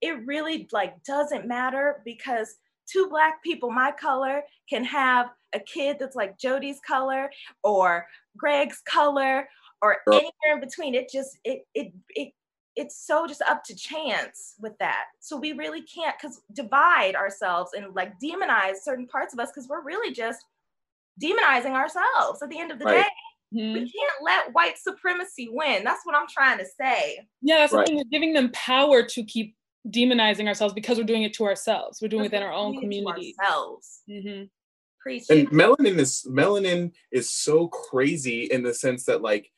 [0.00, 2.56] it really like doesn't matter because
[2.90, 7.30] two black people my color can have a kid that's like Jody's color
[7.62, 9.48] or Greg's color
[9.82, 10.94] or anywhere in between.
[10.94, 12.32] It just it it it
[12.76, 15.06] it's so just up to chance with that.
[15.18, 19.68] So we really can't because divide ourselves and like demonize certain parts of us because
[19.68, 20.44] we're really just
[21.22, 22.96] demonizing ourselves at the end of the Right.
[22.96, 23.04] day
[23.54, 23.72] Mhm.
[23.74, 27.84] we can't let white supremacy win that's what i'm trying to say Yeah, that's Right.
[27.86, 27.96] the thing.
[27.98, 29.56] You're giving them power to keep
[29.88, 32.00] demonizing ourselves because we're doing it to ourselves.
[32.02, 33.34] We're doing it within our own community.
[33.40, 34.02] Ourselves.
[34.08, 34.44] Mm-hmm.
[35.30, 39.50] And melanin is melanin is so crazy in the sense that like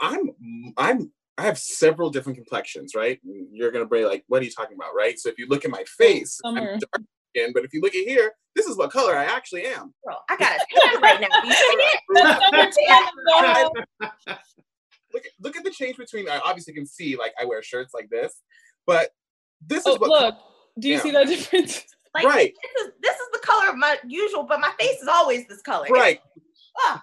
[0.00, 0.30] I'm
[0.76, 3.18] I'm I have several different complexions, right?
[3.24, 5.18] You're gonna be like, what are you talking about, right?
[5.18, 6.80] So if you look at my face, I'm dark
[7.34, 9.92] skin, but if you look at here, this is what color I actually am.
[10.06, 11.28] Girl, I got a tan right now.
[15.12, 16.28] look, at, look at the change between.
[16.28, 18.40] I obviously can see like I wear shirts like this,
[18.86, 19.10] but
[19.66, 20.10] this is oh, what.
[20.10, 20.34] Look,
[20.78, 21.00] do you yeah.
[21.00, 21.84] see that difference?
[22.16, 22.54] Like, right.
[22.62, 25.60] This is, this is the color of my usual, but my face is always this
[25.62, 25.88] color.
[25.90, 26.20] Right.
[26.78, 27.02] Ah.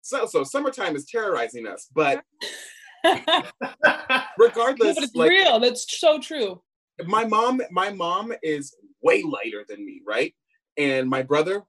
[0.00, 2.24] So so summertime is terrorizing us, but
[4.38, 5.60] regardless, no, but it's like, real.
[5.60, 6.62] That's so true.
[7.04, 10.34] My mom, my mom is way lighter than me, right?
[10.76, 11.62] And my brother,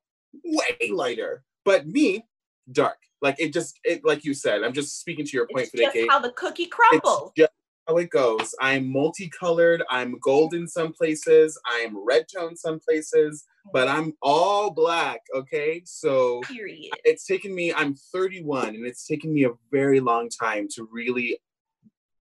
[0.44, 1.44] way lighter.
[1.66, 2.26] But me,
[2.72, 2.98] dark.
[3.22, 4.64] Like it just, it like you said.
[4.64, 7.32] I'm just speaking to your point it's for just how the cookie crumbles.
[7.36, 7.52] It's just
[7.88, 8.54] how it goes.
[8.62, 9.84] I'm multicolored.
[9.90, 11.60] I'm gold in some places.
[11.66, 15.22] I'm red tone some places, but I'm all black.
[15.36, 16.92] Okay, so Period.
[17.04, 17.74] it's taken me.
[17.74, 21.40] I'm 31, and it's taken me a very long time to really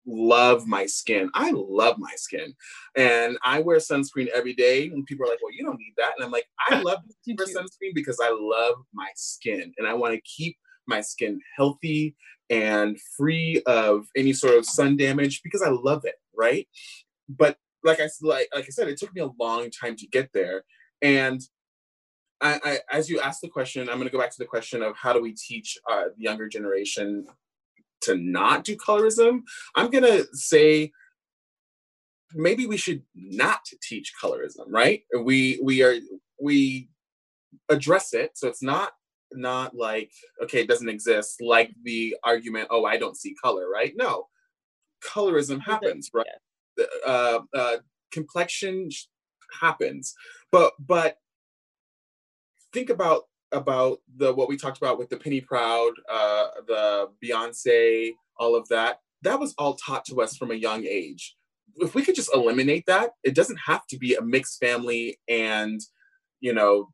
[0.07, 1.31] love my skin.
[1.35, 2.55] I love my skin,
[2.97, 4.87] and I wear sunscreen every day.
[4.89, 7.47] And people are like, "Well, you don't need that," and I'm like, "I love wear
[7.47, 12.15] sunscreen because I love my skin, and I want to keep my skin healthy
[12.51, 16.69] and free of any sort of sun damage because I love it, right?
[17.29, 20.31] But like I like like I said, it took me a long time to get
[20.33, 20.65] there.
[21.03, 21.41] And
[22.41, 24.83] I, I as you asked the question, I'm going to go back to the question
[24.83, 27.27] of how do we teach uh, the younger generation
[28.03, 29.43] to not do colorism?
[29.75, 30.93] I'm going to say
[32.35, 35.03] maybe we should not teach colorism, right?
[35.19, 35.97] We we are
[36.41, 36.89] we
[37.69, 38.93] address it, so it's not
[39.33, 43.95] not like okay it doesn't exist like the argument oh i don't see color right
[43.97, 44.27] no
[45.05, 46.27] colorism happens right
[47.07, 47.77] uh, uh,
[48.13, 48.89] complexion
[49.61, 50.15] happens
[50.53, 51.19] but but
[52.73, 58.13] think about about the what we talked about with the penny proud uh the beyonce
[58.39, 61.37] all of that that was all taught to us from a young age
[61.77, 65.81] if we could just eliminate that it doesn't have to be a mixed family and
[66.41, 66.89] you know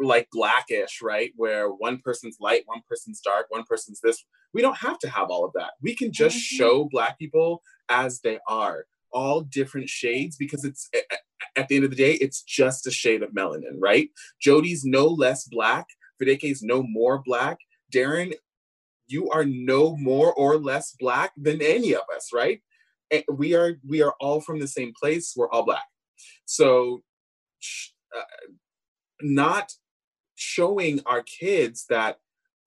[0.00, 1.32] like blackish, right?
[1.36, 4.24] Where one person's light, one person's dark, one person's this.
[4.54, 5.72] We don't have to have all of that.
[5.82, 6.56] We can just mm-hmm.
[6.56, 10.88] show black people as they are, all different shades, because it's
[11.56, 14.10] at the end of the day, it's just a shade of melanin, right?
[14.40, 15.86] Jody's no less black.
[16.20, 17.58] Is no more black.
[17.92, 18.34] Darren,
[19.06, 22.60] you are no more or less black than any of us, right?
[23.10, 25.34] And we are we are all from the same place.
[25.36, 25.86] We're all black.
[26.44, 27.02] So,
[28.16, 28.52] uh,
[29.22, 29.72] not
[30.34, 32.18] showing our kids that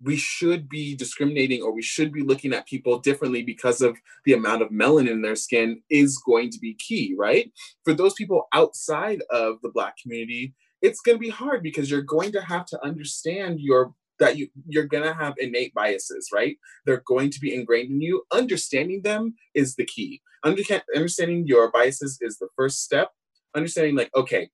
[0.04, 4.34] we should be discriminating or we should be looking at people differently because of the
[4.34, 7.52] amount of melanin in their skin is going to be key, right?
[7.84, 12.02] For those people outside of the Black community, it's going to be hard because you're
[12.02, 16.58] going to have to understand your that you you're going to have innate biases right?
[16.86, 18.24] They're going to be ingrained in you.
[18.32, 20.22] Understanding them is the key.
[20.44, 23.10] Understanding your biases is the first step.
[23.56, 24.50] Understanding like okay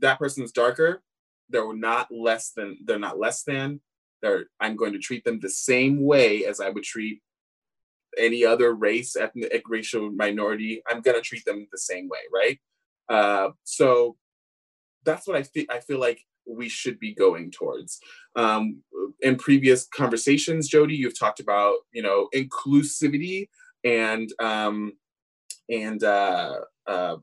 [0.00, 1.02] that person's darker.
[1.48, 3.80] They're not less than they're not less than.
[4.22, 7.20] They're i'm going to treat them the same way as i would treat
[8.18, 10.82] any other race ethnic racial minority.
[10.88, 12.58] I'm going to treat them the same way right?
[13.08, 14.16] Uh, so
[15.06, 17.98] that's what i feel i feel like we should be going towards
[18.36, 18.80] um,
[19.22, 23.48] in previous conversations jody you've talked about you know inclusivity
[23.84, 24.92] and um,
[25.68, 27.22] and uh, um,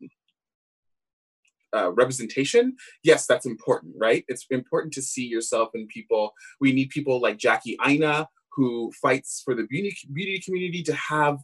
[1.76, 4.24] uh, representation, yes, that's important, right?
[4.28, 6.34] It's important to see yourself in people.
[6.60, 11.40] We need people like Jackie Aina, who fights for the beauty, beauty community to have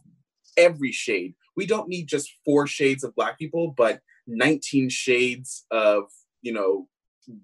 [0.56, 1.34] every shade.
[1.56, 6.04] We don't need just four shades of Black people, but 19 shades of,
[6.42, 6.86] you know,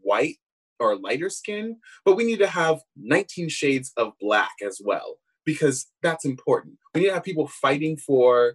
[0.03, 0.37] white
[0.79, 1.77] or lighter skin.
[2.05, 6.75] But we need to have 19 shades of Black as well, because that's important.
[6.95, 8.55] We need to have people fighting for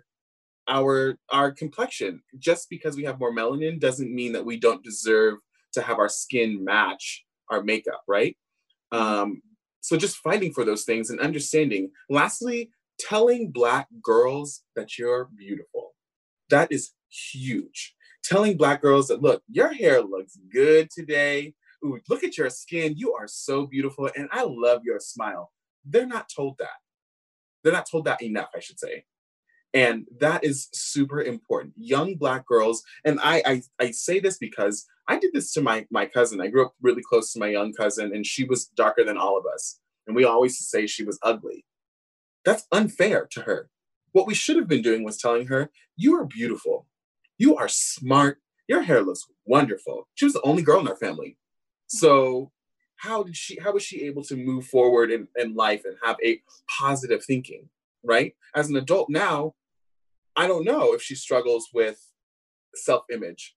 [0.67, 2.21] our our complexion.
[2.37, 5.37] Just because we have more melanin doesn't mean that we don't deserve
[5.73, 8.35] to have our skin match our makeup, right?
[8.91, 9.41] Um,
[9.81, 11.91] so just fighting for those things and understanding.
[12.09, 15.91] Lastly, telling black girls that you're beautiful.
[16.49, 17.93] That is huge.
[18.23, 21.53] Telling black girls that look, your hair looks good today.
[21.83, 22.93] Ooh, look at your skin.
[22.95, 24.09] You are so beautiful.
[24.15, 25.51] And I love your smile.
[25.83, 26.69] They're not told that.
[27.63, 29.05] They're not told that enough, I should say.
[29.73, 31.73] And that is super important.
[31.77, 35.85] Young black girls, and I, I, I say this because I did this to my,
[35.89, 36.41] my cousin.
[36.41, 39.37] I grew up really close to my young cousin, and she was darker than all
[39.37, 39.79] of us.
[40.07, 41.65] And we always say she was ugly.
[42.43, 43.69] That's unfair to her.
[44.11, 46.87] What we should have been doing was telling her, You are beautiful.
[47.41, 48.37] You are smart.
[48.67, 50.07] Your hair looks wonderful.
[50.13, 51.39] She was the only girl in our family.
[51.87, 52.51] So
[52.97, 56.17] how did she how was she able to move forward in, in life and have
[56.23, 56.39] a
[56.79, 57.67] positive thinking?
[58.03, 58.35] Right?
[58.55, 59.55] As an adult now,
[60.35, 61.99] I don't know if she struggles with
[62.75, 63.55] self-image.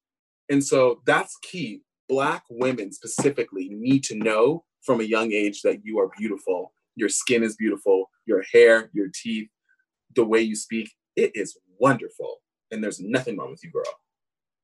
[0.48, 1.82] And so that's key.
[2.08, 6.72] Black women specifically need to know from a young age that you are beautiful.
[6.96, 9.50] Your skin is beautiful, your hair, your teeth,
[10.16, 12.38] the way you speak, it is wonderful.
[12.74, 13.84] And there's nothing wrong with you, girl.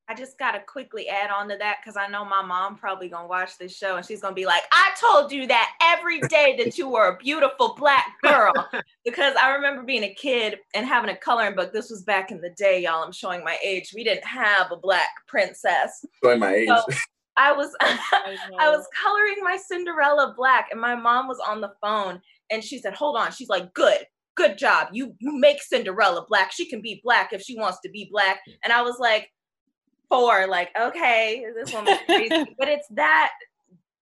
[0.09, 3.29] I just gotta quickly add on to that because I know my mom probably gonna
[3.29, 6.77] watch this show and she's gonna be like, I told you that every day that
[6.77, 8.53] you were a beautiful black girl.
[9.05, 11.73] because I remember being a kid and having a coloring book.
[11.73, 13.05] This was back in the day, y'all.
[13.05, 13.93] I'm showing my age.
[13.95, 16.05] We didn't have a black princess.
[16.25, 16.69] Showing my age.
[16.69, 16.83] So
[17.37, 21.73] I was I, I was coloring my Cinderella black, and my mom was on the
[21.81, 23.31] phone and she said, Hold on.
[23.31, 24.05] She's like, Good,
[24.41, 24.89] good job.
[24.93, 26.53] You you make Cinderella black.
[26.53, 28.41] She can be black if she wants to be black.
[28.65, 29.31] And I was like,
[30.09, 32.55] four, like, okay, this woman's crazy.
[32.59, 33.31] but it's that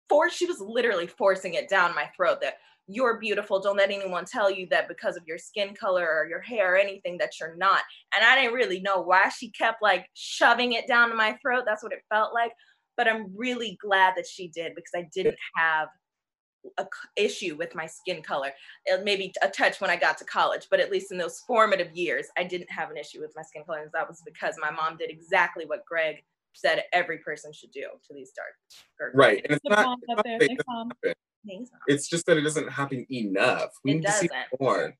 [0.09, 2.55] force, she was literally forcing it down my throat that
[2.89, 3.61] you're beautiful.
[3.61, 6.79] Don't let anyone tell you that because of your skin color or your hair or
[6.79, 7.83] anything that you're not.
[8.17, 11.65] And I didn't really know why she kept like shoving it down my throat.
[11.67, 12.53] That's what it felt like.
[12.97, 15.89] But I'm really glad that she did because I didn't have
[16.79, 16.87] a
[17.17, 18.53] issue with my skin color.
[18.93, 21.93] Uh, maybe a touch when I got to college, but at least in those formative
[21.97, 23.83] years, I didn't have an issue with my skin color.
[23.83, 27.87] And that was because my mom did exactly what Greg said every person should do
[28.07, 29.13] to these dark.
[29.15, 33.71] Right, and it's not, it's, not it's just that it doesn't happen enough.
[33.85, 34.29] We it need doesn't.
[34.29, 34.95] to see it more.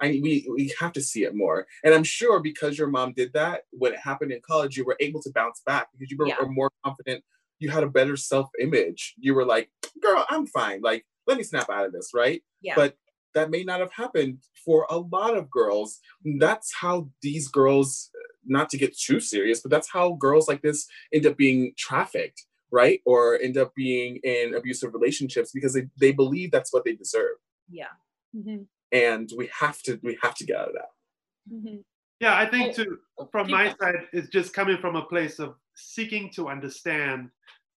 [0.00, 1.66] I we we have to see it more.
[1.84, 4.96] And I'm sure because your mom did that when it happened in college, you were
[4.98, 6.34] able to bounce back because you were, yeah.
[6.40, 7.22] were more confident
[7.58, 9.14] you had a better self image.
[9.18, 9.70] You were like,
[10.02, 10.80] girl, I'm fine.
[10.82, 12.42] Like, let me snap out of this, right?
[12.60, 12.74] Yeah.
[12.76, 12.96] But
[13.34, 16.00] that may not have happened for a lot of girls.
[16.38, 18.10] That's how these girls,
[18.46, 22.44] not to get too serious, but that's how girls like this end up being trafficked,
[22.70, 23.00] right?
[23.04, 27.36] Or end up being in abusive relationships because they, they believe that's what they deserve.
[27.68, 27.86] Yeah.
[28.36, 28.62] Mm-hmm.
[28.92, 31.52] And we have to we have to get out of that.
[31.52, 31.76] Mm-hmm.
[32.20, 35.38] Yeah, I think oh, to oh, from my side, it's just coming from a place
[35.38, 37.28] of seeking to understand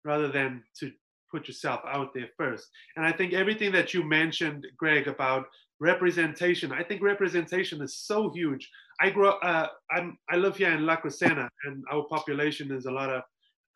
[0.05, 0.91] rather than to
[1.31, 2.69] put yourself out there first.
[2.95, 5.47] And I think everything that you mentioned, Greg, about
[5.79, 8.69] representation, I think representation is so huge.
[9.01, 12.85] I grew up, uh, I'm, I live here in La Crescenta, and our population is
[12.85, 13.23] a lot of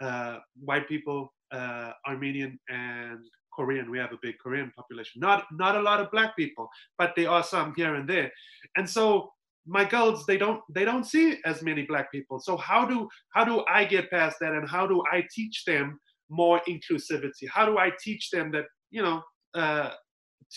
[0.01, 3.19] uh, white people, uh, Armenian and
[3.53, 3.91] Korean.
[3.91, 5.19] We have a big Korean population.
[5.19, 8.31] Not not a lot of black people, but there are some here and there.
[8.77, 9.31] And so
[9.65, 12.39] my girls they don't they don't see as many black people.
[12.39, 14.53] So how do how do i get past that?
[14.53, 15.99] And how do i teach them
[16.29, 17.47] more inclusivity?
[17.49, 19.21] How do i teach them that you know
[19.53, 19.91] uh,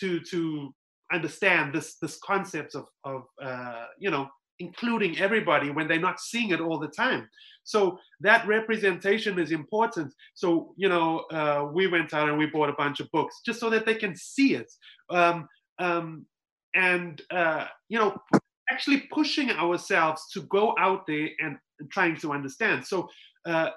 [0.01, 0.75] to to
[1.13, 4.29] understand this this concept of of uh, you know
[4.61, 7.29] including everybody when they're not seeing it all the time?
[7.65, 10.15] So that representation is important.
[10.35, 13.61] So you know uh, we went out and we bought a bunch of books just
[13.61, 14.73] so that they can see it.
[15.11, 15.47] Um,
[15.79, 16.25] um,
[16.75, 18.17] and uh, you know
[18.71, 21.59] actually pushing ourselves to go out there and
[21.91, 22.87] trying to understand.
[22.87, 23.09] So
[23.47, 23.71] uh,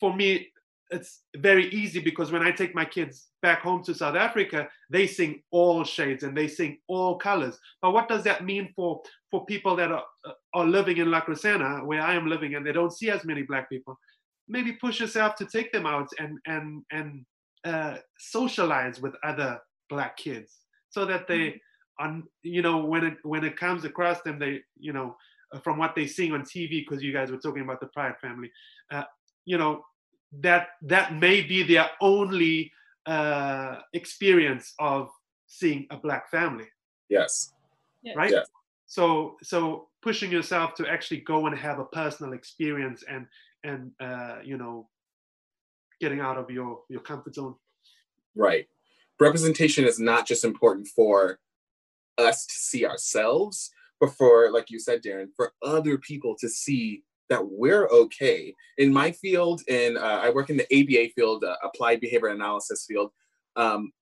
[0.00, 0.48] for me,
[0.90, 5.06] it's very easy because when I take my kids back home to South Africa, they
[5.06, 7.58] sing all shades and they sing all colors.
[7.82, 10.04] But what does that mean for for people that are
[10.52, 13.42] are living in La Crescenta, where I am living, and they don't see as many
[13.42, 13.98] black people?
[14.46, 17.24] Maybe push yourself to take them out and and and
[17.64, 19.58] uh, socialize with other
[19.88, 20.52] black kids
[20.90, 21.56] so that they mm-hmm
[21.98, 25.16] on you know when it when it comes across them they you know
[25.52, 28.16] uh, from what they seeing on tv because you guys were talking about the Proud
[28.20, 28.50] family
[28.90, 29.04] uh,
[29.44, 29.84] you know
[30.40, 32.72] that that may be their only
[33.06, 35.10] uh, experience of
[35.46, 36.66] seeing a black family.
[37.08, 37.52] Yes.
[38.16, 38.30] Right?
[38.30, 38.46] Yes.
[38.86, 43.26] so so pushing yourself to actually go and have a personal experience and
[43.62, 44.88] and uh, you know
[46.00, 47.54] getting out of your your comfort zone.
[48.34, 48.66] Right.
[49.20, 51.38] Representation is not just important for
[52.18, 57.02] us to see ourselves, but for, like you said, Darren, for other people to see
[57.30, 58.54] that we're okay.
[58.78, 62.84] In my field, in uh, I work in the ABA field, uh, applied behavior analysis
[62.86, 63.10] field.
[63.56, 63.92] Um,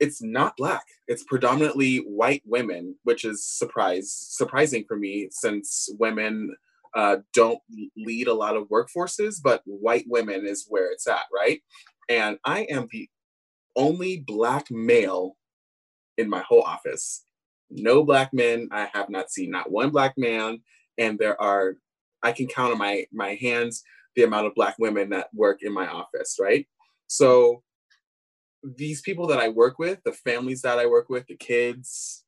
[0.00, 0.84] it's not black.
[1.06, 6.54] It's predominantly white women, which is surprise surprising for me since women
[6.94, 7.60] uh, don't
[7.96, 11.62] lead a lot of workforces, but white women is where it's at, right?
[12.08, 13.08] And I am the
[13.76, 15.36] only black male
[16.18, 17.24] in my whole office
[17.72, 18.68] no black men.
[18.70, 20.60] I have not seen not one black man,
[20.98, 21.76] and there are
[22.22, 23.82] I can count on my my hands
[24.14, 26.66] the amount of black women that work in my office, right?
[27.06, 27.62] So
[28.62, 32.24] these people that I work with, the families that I work with, the kids,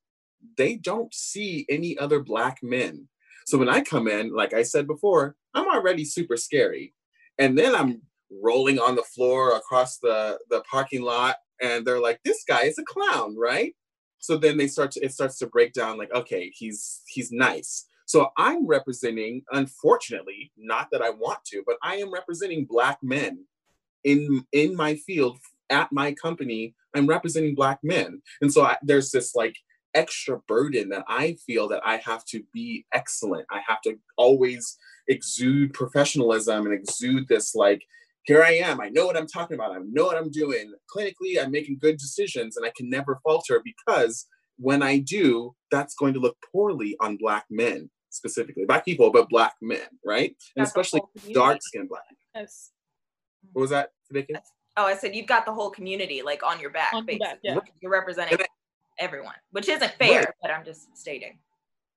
[0.57, 3.09] they don't see any other black men.
[3.47, 6.95] So when I come in, like I said before, I'm already super scary.
[7.39, 12.21] And then I'm rolling on the floor across the, the parking lot and they're like,
[12.25, 13.75] this guy is a clown, right?
[14.25, 17.87] So then they start to, it starts to break down like, okay, he's, he's nice.
[18.07, 23.45] So I'm representing, unfortunately, not that I want to, but I am representing black men
[24.03, 25.37] in, in my field
[25.69, 26.75] at my company.
[26.95, 28.23] I'm representing black men.
[28.41, 29.57] And so I, there's this like
[29.93, 33.45] extra burden that I feel that I have to be excellent.
[33.51, 37.83] I have to always exude professionalism and exude this like,
[38.25, 38.81] here I am.
[38.81, 39.73] I know what I'm talking about.
[39.73, 40.73] I know what I'm doing.
[40.95, 44.27] Clinically, I'm making good decisions and I can never falter because
[44.59, 49.29] when I do, that's going to look poorly on Black men specifically, Black people, but
[49.29, 50.35] Black men, right?
[50.57, 51.03] And especially
[51.33, 52.05] dark skinned Black.
[52.35, 52.71] Yes.
[53.53, 53.91] What was that,
[54.77, 56.93] Oh, I said you've got the whole community like on your back.
[56.95, 57.27] On basically.
[57.27, 57.59] Back, yeah.
[57.81, 58.39] You're representing
[58.99, 60.29] everyone, which isn't fair, right.
[60.43, 61.39] but I'm just stating.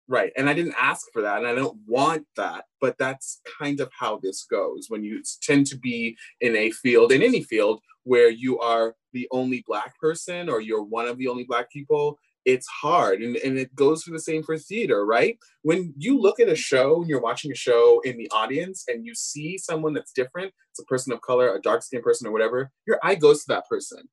[0.09, 0.31] Right.
[0.37, 3.91] And I didn't ask for that and I don't want that, but that's kind of
[3.97, 8.29] how this goes when you tend to be in a field, in any field, where
[8.29, 12.17] you are the only Black person or you're one of the only Black people.
[12.45, 13.21] It's hard.
[13.21, 15.37] And, and it goes for the same for theater, right?
[15.63, 19.05] When you look at a show and you're watching a show in the audience and
[19.05, 22.31] you see someone that's different, it's a person of color, a dark skinned person, or
[22.31, 24.07] whatever, your eye goes to that person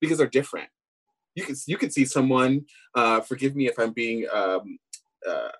[0.00, 0.68] because they're different
[1.34, 2.64] you can you can see someone.
[2.94, 4.78] Uh, forgive me if I'm being um,
[5.28, 5.50] uh,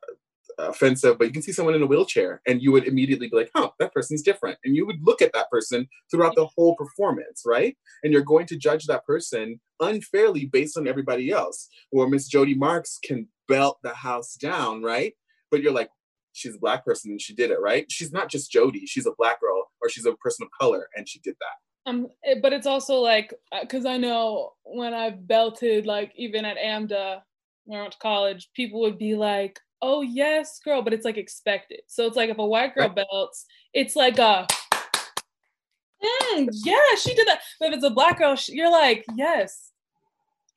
[0.59, 3.51] offensive, but you can see someone in a wheelchair and you would immediately be like,
[3.55, 4.59] oh, that person's different.
[4.65, 7.77] And you would look at that person throughout the whole performance, right?
[8.03, 11.69] And you're going to judge that person unfairly based on everybody else.
[11.93, 15.15] Or Miss Jody Marks can belt the house down, right?
[15.51, 15.91] But you're like,
[16.33, 17.91] she's a black person and she did it, right?
[17.91, 21.09] She's not just Jody, she's a black girl or she's a person of color and
[21.09, 21.91] she did that.
[21.91, 22.09] Um,
[22.41, 27.21] but it's also like, because uh, I know when I've belted, like even at AMDA,
[27.65, 31.17] when I went to college, people would be like, oh yes, girl, but it's like
[31.17, 31.81] expected.
[31.87, 34.47] So it's like if a white girl belts, it's like a
[36.03, 37.41] mm, yeah, she did that.
[37.61, 39.71] But if it's a black girl, you're like, yes,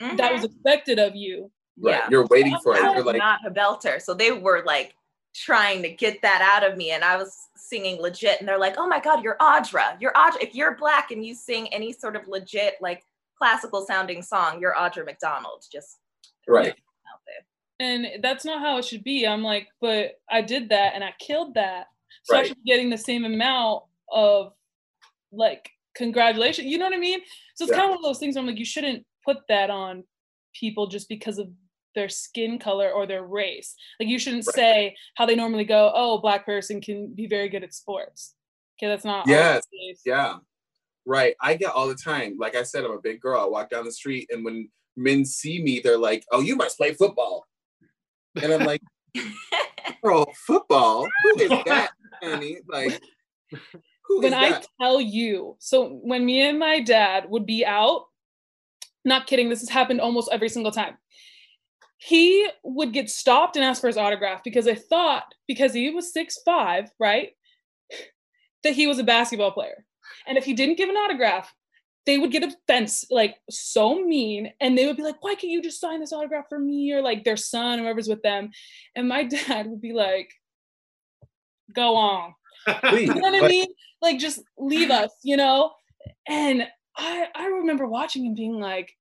[0.01, 0.15] mm-hmm.
[0.17, 0.53] that was mm-hmm.
[0.53, 1.51] expected of you.
[1.79, 1.95] Right.
[1.95, 2.07] Yeah.
[2.09, 2.81] You're waiting for it.
[2.81, 4.01] You're like not a belter.
[4.01, 4.95] So they were like
[5.35, 6.91] trying to get that out of me.
[6.91, 8.39] And I was singing legit.
[8.39, 9.95] And they're like, oh my God, you're Audra.
[9.99, 10.41] You're Audra.
[10.41, 13.03] If you're black and you sing any sort of legit, like
[13.37, 15.65] classical sounding song, you're Audra McDonald.
[15.71, 15.97] Just
[16.47, 16.75] right out there.
[17.79, 19.27] And that's not how it should be.
[19.27, 21.87] I'm like, but I did that and I killed that.
[22.23, 22.43] So right.
[22.43, 24.53] I should be getting the same amount of
[25.31, 26.67] like congratulations.
[26.67, 27.19] You know what I mean?
[27.55, 27.77] So it's yeah.
[27.77, 30.03] kind of one of those things where I'm like, you shouldn't put that on
[30.53, 31.49] people just because of
[31.95, 33.75] their skin color or their race.
[33.99, 34.55] Like you shouldn't right.
[34.55, 38.35] say how they normally go, oh, black person can be very good at sports.
[38.77, 39.63] Okay, that's not yes.
[40.05, 40.35] Yeah.
[41.05, 41.35] Right.
[41.41, 42.37] I get all the time.
[42.39, 43.41] Like I said, I'm a big girl.
[43.41, 46.77] I walk down the street and when men see me, they're like, "Oh, you must
[46.77, 47.45] play football,"
[48.43, 48.81] and I'm like,
[50.01, 51.07] "Bro, football?
[51.23, 52.59] Who is that, honey?
[52.67, 53.01] Like,
[54.07, 58.05] who when I tell you, so when me and my dad would be out,
[59.05, 60.97] not kidding, this has happened almost every single time.
[61.97, 66.13] He would get stopped and ask for his autograph because I thought because he was
[66.13, 67.31] six five, right,
[68.63, 69.85] that he was a basketball player.
[70.27, 71.53] And if he didn't give an autograph,
[72.07, 75.61] they would get offense like so mean and they would be like why can't you
[75.61, 78.49] just sign this autograph for me or like their son whoever's with them
[78.95, 80.31] and my dad would be like
[81.75, 82.33] go on
[82.93, 83.67] you know what i mean
[84.01, 85.71] like just leave us you know
[86.27, 86.65] and
[86.97, 88.91] i i remember watching him being like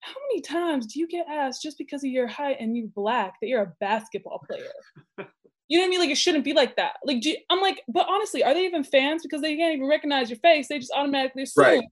[0.00, 3.34] how many times do you get asked just because of your height and you black
[3.40, 4.72] that you're a basketball player
[5.68, 6.00] you know what I mean?
[6.00, 6.96] Like it shouldn't be like that.
[7.02, 10.28] Like you, I'm like, but honestly, are they even fans because they can't even recognize
[10.28, 10.68] your face?
[10.68, 11.82] They just automatically assume right.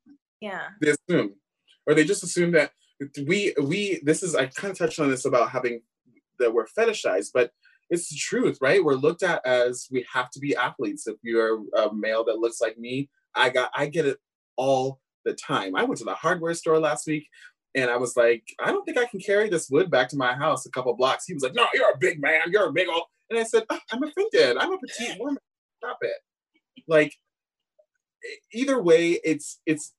[0.40, 0.68] Yeah.
[0.80, 1.34] They assume,
[1.86, 2.72] or they just assume that
[3.26, 5.82] we we this is I kind of touched on this about having
[6.38, 7.50] that we're fetishized, but
[7.90, 8.82] it's the truth, right?
[8.82, 11.06] We're looked at as we have to be athletes.
[11.06, 14.18] If you're a male that looks like me, I got I get it
[14.56, 15.76] all the time.
[15.76, 17.26] I went to the hardware store last week
[17.74, 20.34] and I was like, I don't think I can carry this wood back to my
[20.34, 21.26] house a couple blocks.
[21.26, 22.40] He was like, No, you're a big man.
[22.50, 23.04] You're a big old.
[23.30, 24.56] And I said, oh, I'm offended.
[24.58, 25.38] I'm a petite woman.
[25.78, 26.16] Stop it.
[26.88, 27.14] Like,
[28.52, 29.94] either way, it's it's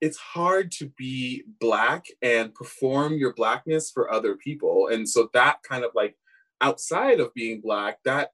[0.00, 4.88] it's hard to be black and perform your blackness for other people.
[4.88, 6.16] And so that kind of like
[6.60, 8.30] outside of being black that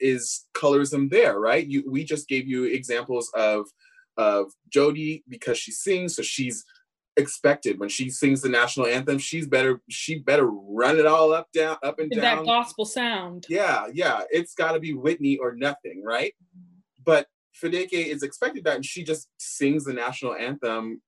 [0.00, 1.66] is colorism there right?
[1.66, 3.66] You we just gave you examples of
[4.16, 6.64] of jody because she sings so she's
[7.18, 7.78] expected.
[7.78, 11.76] When she sings the national anthem she's better she better run it all up down
[11.82, 13.46] up and down that gospel sound.
[13.48, 16.34] Yeah yeah it's got to be whitney or nothing right?
[17.04, 17.26] But
[17.60, 21.02] Fadeke is expected that, and she just sings the national anthem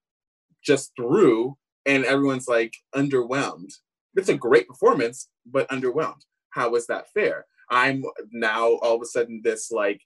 [0.65, 1.57] just through,
[1.87, 3.73] and everyone's like underwhelmed.
[4.17, 6.23] It's a great performance, but underwhelmed.
[6.51, 7.47] How is that fair?
[7.71, 10.01] I'm now all of a sudden this like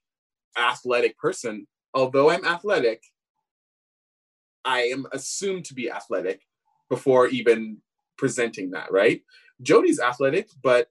[0.56, 1.66] athletic person.
[1.94, 3.02] Although I'm athletic,
[4.64, 6.42] I am assumed to be athletic
[6.88, 7.78] before even
[8.16, 9.22] presenting that, right?
[9.62, 10.88] Jody's athletic, but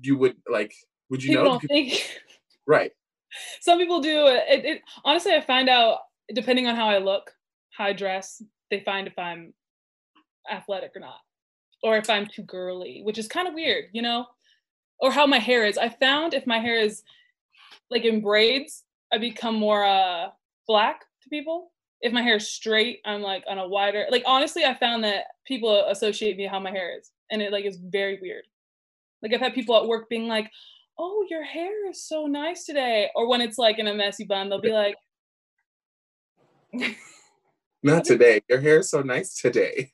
[0.00, 0.74] you would like,
[1.10, 1.50] would you People know?
[1.50, 2.20] don't think.
[2.66, 2.92] Right.
[3.60, 4.26] Some people do.
[4.26, 5.98] It, it honestly, I find out
[6.34, 7.32] depending on how I look,
[7.70, 9.54] how I dress, they find if I'm
[10.50, 11.20] athletic or not,
[11.82, 14.26] or if I'm too girly, which is kind of weird, you know,
[15.00, 15.78] or how my hair is.
[15.78, 17.02] I found if my hair is
[17.90, 20.28] like in braids, I become more uh
[20.66, 21.72] black to people.
[22.00, 24.06] If my hair is straight, I'm like on a wider.
[24.10, 27.64] Like honestly, I found that people associate me how my hair is, and it like
[27.64, 28.44] is very weird.
[29.22, 30.50] Like I've had people at work being like,
[30.98, 34.48] "Oh, your hair is so nice today," or when it's like in a messy bun,
[34.48, 34.96] they'll be like,
[37.82, 38.40] Not today.
[38.48, 39.92] Your hair is so nice today.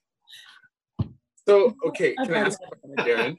[1.47, 3.39] So, okay, I've can I ask a question, Darren?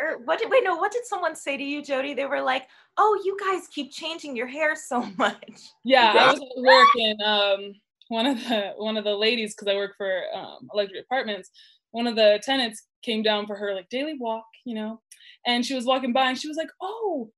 [0.00, 2.14] Or what did wait no, what did someone say to you, Jody?
[2.14, 2.64] They were like,
[2.96, 5.60] Oh, you guys keep changing your hair so much.
[5.84, 6.24] Yeah, Yeah.
[6.24, 7.72] I was at work and um,
[8.08, 11.50] one of the one of the ladies, because I work for um, luxury apartments,
[11.96, 15.00] one of the tenants came down for her like daily walk, you know,
[15.46, 17.30] and she was walking by and she was like, "Oh,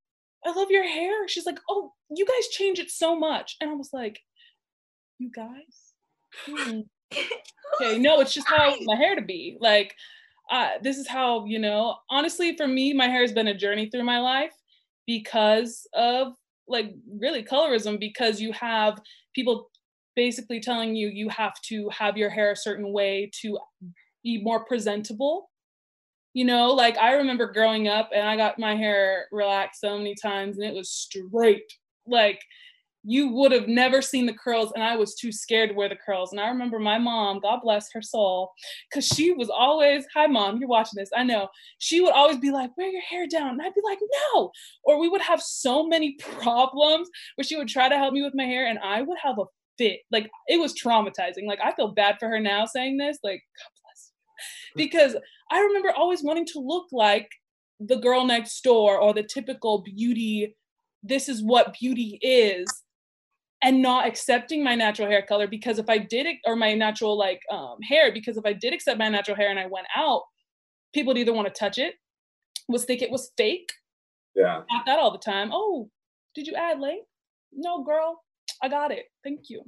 [0.44, 3.74] I love your hair." She's like, "Oh, you guys change it so much," and I
[3.74, 4.18] was like,
[5.18, 5.94] "You guys."
[6.44, 6.80] Hmm.
[7.80, 9.56] Okay, no, it's just how I want my hair to be.
[9.60, 9.94] Like,
[10.50, 11.96] uh, this is how you know.
[12.10, 14.54] Honestly, for me, my hair has been a journey through my life
[15.06, 16.32] because of
[16.66, 18.00] like really colorism.
[18.00, 19.00] Because you have
[19.36, 19.70] people
[20.16, 23.56] basically telling you you have to have your hair a certain way to
[24.28, 25.50] be more presentable.
[26.34, 30.14] You know, like I remember growing up and I got my hair relaxed so many
[30.14, 31.72] times and it was straight.
[32.06, 32.40] Like
[33.04, 35.96] you would have never seen the curls and I was too scared to wear the
[35.96, 36.32] curls.
[36.32, 38.50] And I remember my mom, God bless her soul,
[38.90, 41.48] because she was always, hi mom, you're watching this, I know.
[41.78, 43.52] She would always be like, wear your hair down.
[43.52, 43.98] And I'd be like,
[44.34, 44.50] no.
[44.84, 48.34] Or we would have so many problems where she would try to help me with
[48.34, 49.44] my hair and I would have a
[49.78, 50.00] fit.
[50.10, 51.46] Like it was traumatizing.
[51.46, 53.18] Like I feel bad for her now saying this.
[53.24, 53.42] Like.
[54.78, 55.16] Because
[55.50, 57.28] I remember always wanting to look like
[57.80, 60.56] the girl next door or the typical beauty.
[61.02, 62.66] This is what beauty is
[63.62, 67.16] and not accepting my natural hair color because if I did it or my natural
[67.16, 70.22] like um, hair because if I did accept my natural hair and I went out,
[70.94, 71.94] people would either want to touch it,
[72.68, 73.70] was think it was fake,
[74.34, 74.62] Yeah.
[74.70, 75.50] not that all the time.
[75.52, 75.90] Oh,
[76.34, 77.02] did you add late?
[77.52, 78.22] No, girl,
[78.62, 79.06] I got it.
[79.22, 79.62] Thank you.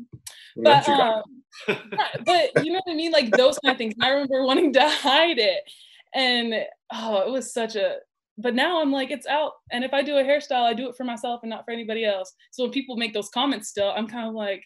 [0.57, 1.23] But you um,
[1.69, 3.12] right, but you know what I mean?
[3.12, 3.95] Like those kind of things.
[4.01, 5.62] I remember wanting to hide it,
[6.15, 6.55] and
[6.93, 7.97] oh, it was such a.
[8.39, 9.53] But now I'm like, it's out.
[9.71, 12.07] And if I do a hairstyle, I do it for myself and not for anybody
[12.07, 12.33] else.
[12.53, 14.65] So when people make those comments, still, I'm kind of like,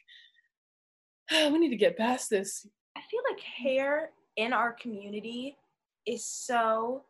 [1.32, 2.66] oh, we need to get past this.
[2.96, 5.56] I feel like hair in our community
[6.06, 7.04] is so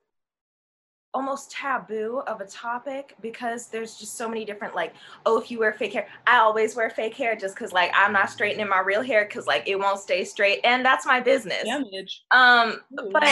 [1.15, 4.93] almost taboo of a topic because there's just so many different like
[5.25, 8.13] oh if you wear fake hair i always wear fake hair just because like i'm
[8.13, 11.65] not straightening my real hair because like it won't stay straight and that's my business
[11.65, 12.23] Damage.
[12.33, 13.11] um Ooh.
[13.13, 13.23] but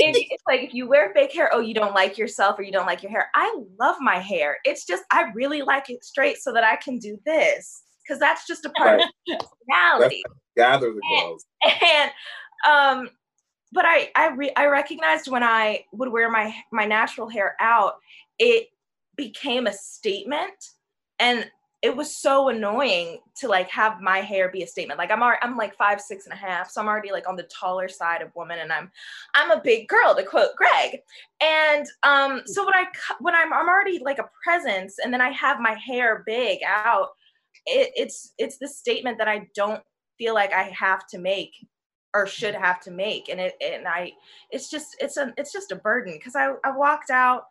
[0.00, 2.70] if, it's like if you wear fake hair oh you don't like yourself or you
[2.70, 6.38] don't like your hair i love my hair it's just i really like it straight
[6.38, 9.06] so that i can do this because that's just a part of
[9.68, 10.22] personality
[10.56, 11.44] Gather the girls.
[11.82, 12.10] and
[12.68, 13.10] um
[13.72, 17.94] but i i re- i recognized when i would wear my my natural hair out
[18.38, 18.68] it
[19.18, 20.70] became a statement.
[21.18, 21.50] And
[21.82, 24.98] it was so annoying to like have my hair be a statement.
[24.98, 27.36] Like i'm already, i'm like five six and a half so i'm already like on
[27.36, 28.90] the taller side of woman and i'm
[29.36, 30.98] i'm a big girl to quote greg.
[31.40, 32.86] And um so when I
[33.20, 37.10] when I'm i'm already like a presence and then i have my hair big out
[37.66, 39.82] it, it's it's the statement that i don't
[40.18, 41.52] feel like i have to make
[42.14, 44.10] or should have to make and it and i
[44.50, 47.44] it's just it's a it's just a burden because i i walked out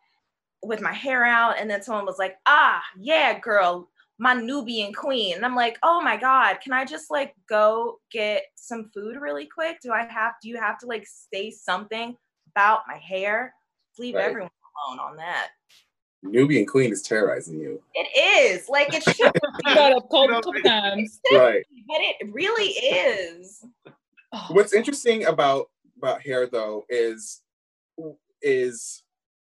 [0.64, 5.36] with my hair out and then someone was like ah yeah girl my nubian queen
[5.36, 9.46] and i'm like oh my god can i just like go get some food really
[9.46, 12.16] quick do i have do you have to like say something
[12.52, 13.54] about my hair
[14.00, 14.26] leave Right.
[14.26, 14.50] everyone
[14.88, 15.50] alone on that
[16.24, 17.80] Nubian Queen is terrorizing you.
[17.94, 19.32] it is like it should
[19.66, 21.20] I got up cold a couple times.
[21.32, 21.64] Right.
[21.88, 23.64] but it really is
[24.34, 25.68] Oh, What's interesting about
[25.98, 27.42] about hair though is
[28.42, 29.04] is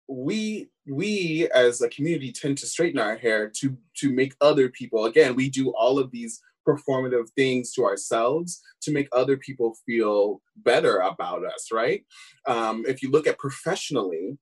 [0.07, 5.05] we we as a community tend to straighten our hair to to make other people
[5.05, 10.41] again we do all of these performative things to ourselves to make other people feel
[10.57, 12.05] better about us right?
[12.45, 14.37] Um, if you look at professionally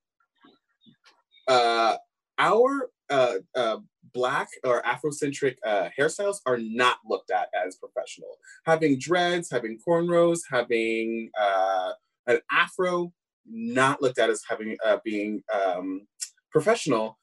[1.48, 1.98] uh,
[2.38, 3.78] our uh, uh,
[4.14, 10.40] black or afrocentric uh, hairstyles are not looked at as professional having dreads having cornrows
[10.50, 11.92] having uh,
[12.28, 13.12] an afro
[13.48, 16.08] not looked at as having uh, being um,
[16.52, 17.18] professional,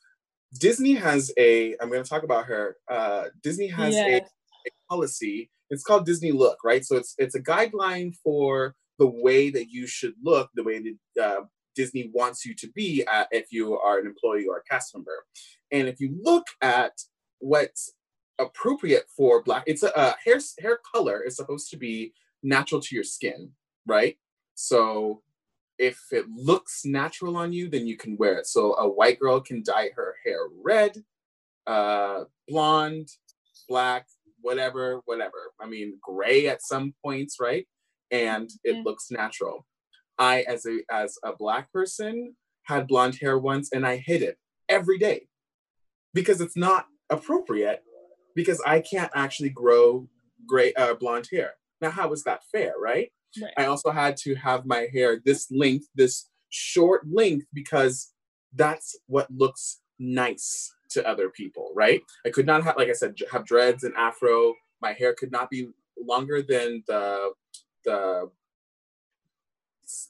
[0.59, 1.75] Disney has a.
[1.81, 2.77] I'm going to talk about her.
[2.91, 4.23] Uh, Disney has yes.
[4.23, 5.51] a, a policy.
[5.71, 6.85] It's called Disney Look, right?
[6.85, 10.83] So it's it's a guideline for the way that you should look, the way
[11.17, 11.41] that uh,
[11.75, 15.25] Disney wants you to be at, if you are an employee or a cast member.
[15.71, 16.93] And if you look at
[17.39, 17.93] what's
[18.39, 22.13] appropriate for black, it's a, a hair hair color is supposed to be
[22.43, 23.51] natural to your skin,
[23.87, 24.17] right?
[24.55, 25.23] So
[25.79, 28.47] if it looks natural on you, then you can wear it.
[28.47, 31.03] So a white girl can dye her hair red,
[31.67, 33.09] uh, blonde,
[33.69, 34.07] black,
[34.41, 35.53] whatever, whatever.
[35.61, 37.67] I mean, gray at some points, right?
[38.11, 38.83] And it mm-hmm.
[38.87, 39.67] looks natural.
[40.23, 44.37] I, as a as a black person, had blonde hair once, and I hid it
[44.69, 45.27] every day
[46.15, 47.83] because it's not appropriate.
[48.35, 50.09] Because I can't actually grow
[50.47, 51.51] gray uh, blonde hair.
[51.83, 53.09] Now, how is that fair, right?
[53.43, 53.53] right?
[53.59, 58.13] I also had to have my hair this length, this short length, because
[58.55, 62.01] that's what looks nice to other people, right?
[62.25, 64.55] I could not have, like I said, have dreads and afro.
[64.81, 65.69] My hair could not be
[65.99, 67.33] longer than the
[67.85, 68.31] the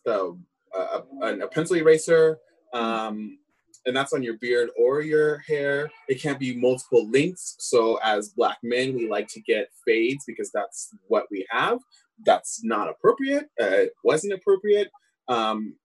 [0.04, 0.36] the
[0.76, 2.38] uh, a, a pencil eraser,
[2.72, 3.38] um,
[3.84, 5.90] and that's on your beard or your hair.
[6.08, 7.56] It can't be multiple lengths.
[7.58, 11.78] So as black men, we like to get fades because that's what we have.
[12.24, 13.44] That's not appropriate.
[13.60, 14.90] Uh, it wasn't appropriate.
[15.28, 15.76] Um,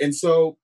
[0.00, 0.58] and so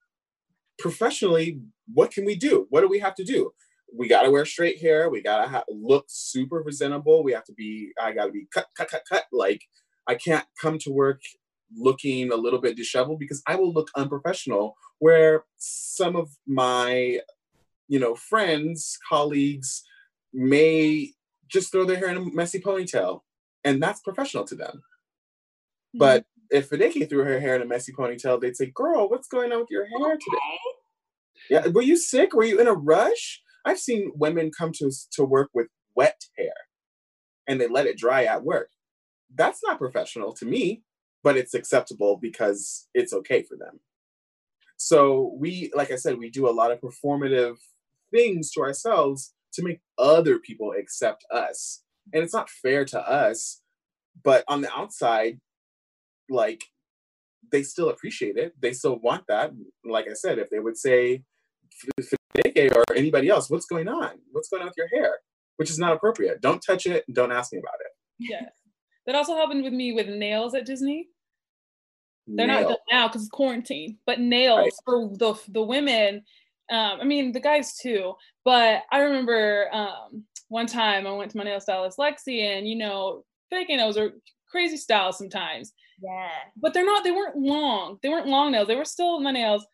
[0.79, 1.61] professionally,
[1.93, 2.67] what can we do?
[2.71, 3.51] What do we have to do?
[3.97, 5.09] We got to wear straight hair.
[5.09, 7.23] We got to ha- look super presentable.
[7.23, 9.25] We have to be, I got to be cut, cut, cut, cut.
[9.33, 9.63] Like
[10.07, 11.21] I can't come to work
[11.75, 14.77] looking a little bit disheveled because I will look unprofessional.
[14.99, 17.21] Where some of my,
[17.89, 19.83] you know, friends, colleagues
[20.33, 21.13] may
[21.49, 23.21] just throw their hair in a messy ponytail,
[23.65, 24.77] and that's professional to them.
[24.77, 25.99] Mm-hmm.
[25.99, 29.53] But if Fideke threw her hair in a messy ponytail, they'd say, "Girl, what's going
[29.53, 30.25] on with your hair okay.
[30.25, 30.59] today?"
[31.51, 32.35] Yeah, were you sick?
[32.35, 33.43] Were you in a rush?
[33.65, 36.55] I've seen women come to to work with wet hair,
[37.47, 38.71] and they let it dry at work.
[39.35, 40.83] That's not professional to me
[41.27, 43.81] but it's acceptable because it's okay for them.
[44.77, 47.57] So we, like I said, we do a lot of performative
[48.15, 51.83] things to ourselves to make other people accept us.
[52.13, 53.61] And it's not fair to us,
[54.23, 55.41] but on the outside,
[56.31, 56.63] like
[57.51, 58.53] they still appreciate it.
[58.63, 59.51] They still want that.
[59.85, 61.25] Like I said, if they would say
[62.37, 64.13] Fideke or anybody else, what's going on?
[64.31, 65.17] What's going on with your hair?
[65.57, 66.41] Which is not appropriate.
[66.41, 67.05] Don't touch it.
[67.13, 67.91] Don't ask me about it.
[68.21, 68.47] Yeah.
[69.07, 71.09] That also happened with me with nails at Disney.
[72.27, 72.63] They're Nail.
[72.63, 74.73] not done now because it's quarantine, but nails right.
[74.85, 76.23] for the the women.
[76.71, 78.15] Um, I mean the guys too.
[78.45, 82.77] But I remember um, one time I went to my nail stylist Lexi, and you
[82.77, 84.13] know, fake nails are
[84.51, 85.73] crazy styles sometimes.
[86.03, 86.29] Yeah.
[86.57, 87.05] But they're not.
[87.05, 87.99] They weren't long.
[88.03, 88.69] They weren't long nails.
[88.69, 89.65] They were still my nails.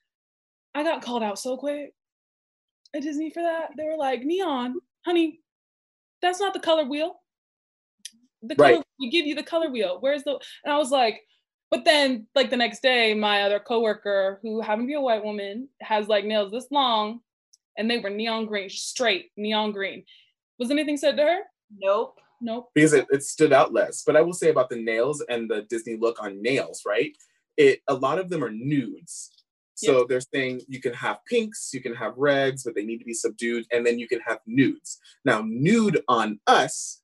[0.75, 1.93] I got called out so quick
[2.95, 3.71] at Disney for that.
[3.77, 4.75] They were like, "Neon,
[5.05, 5.41] honey,
[6.21, 7.21] that's not the color wheel.
[8.43, 8.85] The color right.
[8.99, 9.99] we give you the color wheel.
[10.01, 11.23] Where's the?" And I was like,
[11.73, 15.25] but then, like the next day, my other coworker, who happened to be a white
[15.25, 17.21] woman, has like nails this long,
[17.79, 20.05] and they were neon green, straight neon green.
[20.59, 21.39] Was anything said to her?
[21.81, 22.19] Nope.
[22.43, 22.69] Nope.
[22.75, 24.03] Because it, it stood out less.
[24.05, 27.17] But I will say about the nails and the Disney look on nails, right?
[27.57, 29.31] It a lot of them are nudes.
[29.75, 30.09] So yep.
[30.09, 33.15] they're saying you can have pinks, you can have reds, but they need to be
[33.15, 34.99] subdued, and then you can have nudes.
[35.25, 37.02] Now, nude on us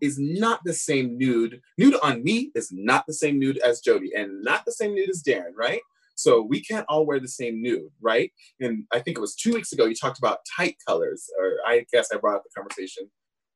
[0.00, 1.60] is not the same nude.
[1.78, 5.08] Nude on me is not the same nude as Jody and not the same nude
[5.08, 5.80] as Darren, right?
[6.14, 8.32] So we can't all wear the same nude, right?
[8.60, 11.86] And I think it was two weeks ago you talked about tight colors, or I
[11.92, 13.10] guess I brought up the conversation.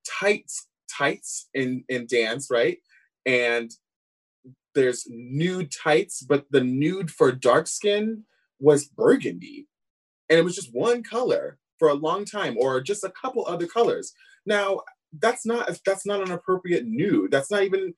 [0.08, 2.78] Tights, tights in in dance, right?
[3.26, 3.70] And
[4.74, 8.24] there's nude tights, but the nude for dark skin
[8.60, 9.66] was burgundy.
[10.28, 13.66] And it was just one color for a long time, or just a couple other
[13.66, 14.12] colors.
[14.46, 14.80] Now,
[15.20, 17.30] that's not that's not an appropriate nude.
[17.30, 17.94] That's not even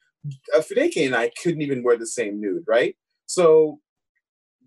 [0.55, 2.97] uh, Fideke and I couldn't even wear the same nude, right?
[3.27, 3.81] So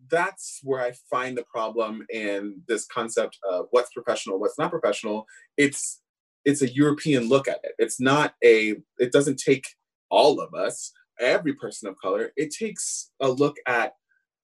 [0.10, 5.26] that's where I find the problem in this concept of what's professional, what's not professional.
[5.58, 6.02] It's
[6.44, 7.74] it's a European look at it.
[7.78, 8.76] It's not a.
[8.98, 9.66] It doesn't take
[10.10, 12.32] all of us, every person of color.
[12.36, 13.94] It takes a look at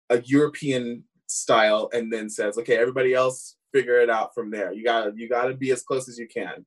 [0.10, 4.72] a European style and then says, okay, everybody else figure it out from there.
[4.72, 6.66] You gotta you gotta be as close as you can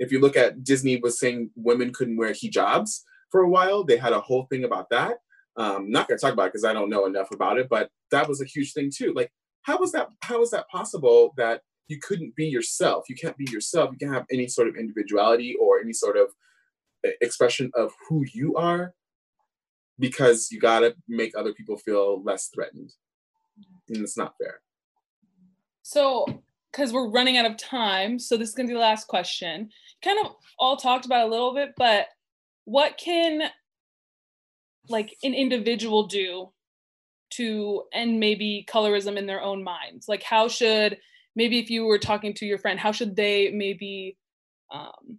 [0.00, 3.84] if you look at Disney was saying women couldn't wear hijabs for a while.
[3.84, 5.18] They had a whole thing about that.
[5.56, 8.26] Um, not gonna talk about it because I don't know enough about it, but that
[8.26, 9.12] was a huge thing too.
[9.14, 9.30] Like,
[9.62, 10.08] how was that?
[10.22, 13.04] How is that possible that you couldn't be yourself?
[13.08, 13.90] You can't be yourself.
[13.92, 16.28] You can't have any sort of individuality or any sort of
[17.20, 18.94] expression of who you are
[19.98, 22.94] because you gotta make other people feel less threatened,
[23.88, 24.62] and it's not fair.
[25.82, 26.24] So,
[26.72, 29.70] because we're running out of time, so this is gonna be the last question.
[30.02, 32.06] Kind of all talked about a little bit, but
[32.64, 33.50] what can
[34.88, 36.50] like an individual do
[37.30, 40.08] to end maybe colorism in their own minds?
[40.08, 40.98] Like, how should
[41.36, 44.16] maybe if you were talking to your friend, how should they maybe
[44.72, 45.18] um,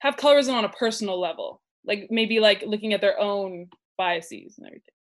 [0.00, 1.60] have colorism on a personal level?
[1.84, 4.94] Like maybe like looking at their own biases and everything.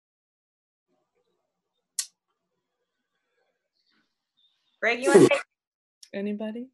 [4.80, 5.42] Greg, you want to take?
[6.14, 6.68] Anybody?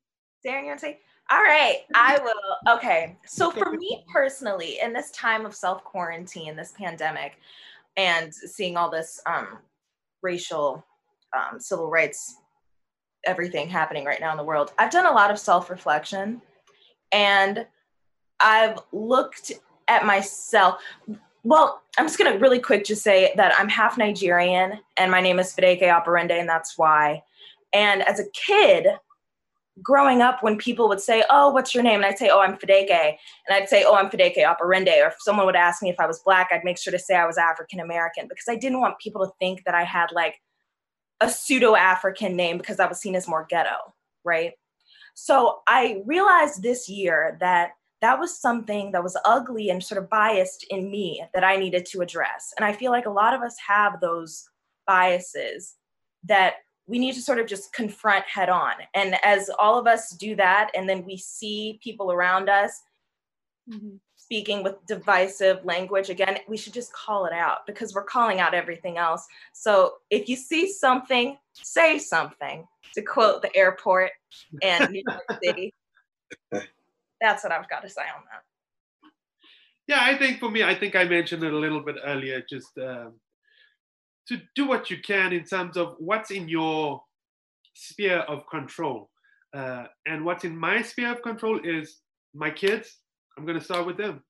[0.45, 0.99] Darren, you want to say?
[1.31, 2.77] All right, I will.
[2.77, 7.39] Okay, so for me personally, in this time of self quarantine, this pandemic,
[7.97, 9.59] and seeing all this um,
[10.23, 10.85] racial,
[11.37, 12.37] um, civil rights,
[13.27, 16.41] everything happening right now in the world, I've done a lot of self reflection,
[17.13, 17.67] and
[18.41, 19.53] I've looked
[19.87, 20.81] at myself.
[21.45, 25.39] Well, I'm just gonna really quick just say that I'm half Nigerian, and my name
[25.39, 27.23] is Fideke Operende, and that's why.
[27.75, 28.87] And as a kid,
[29.83, 31.97] growing up, when people would say, Oh, what's your name?
[31.97, 32.91] And I'd say, Oh, I'm Fideke.
[32.91, 35.03] And I'd say, Oh, I'm Fideke Operende.
[35.03, 37.17] Or if someone would ask me if I was Black, I'd make sure to say
[37.17, 40.41] I was African American because I didn't want people to think that I had like
[41.21, 43.95] a pseudo African name because I was seen as more ghetto,
[44.25, 44.53] right?
[45.15, 50.09] So I realized this year that that was something that was ugly and sort of
[50.09, 52.53] biased in me that I needed to address.
[52.57, 54.49] And I feel like a lot of us have those
[54.87, 55.75] biases
[56.25, 56.55] that
[56.89, 58.73] we need to sort of just confront head on.
[58.95, 62.83] And as all of us do that, and then we see people around us
[63.71, 63.97] mm-hmm.
[64.17, 68.55] speaking with divisive language, again, we should just call it out because we're calling out
[68.55, 69.27] everything else.
[69.53, 74.11] So if you see something, say something, to quote the airport
[74.63, 75.75] and New York City.
[77.21, 78.43] That's what I've got to say on that.
[79.87, 82.77] Yeah, I think for me, I think I mentioned it a little bit earlier, just
[82.79, 83.15] um,
[84.29, 87.01] to do what you can in terms of what's in your
[87.75, 89.11] sphere of control.
[89.55, 92.01] Uh, and what's in my sphere of control is
[92.35, 92.99] my kids.
[93.37, 94.23] I'm going to start with them.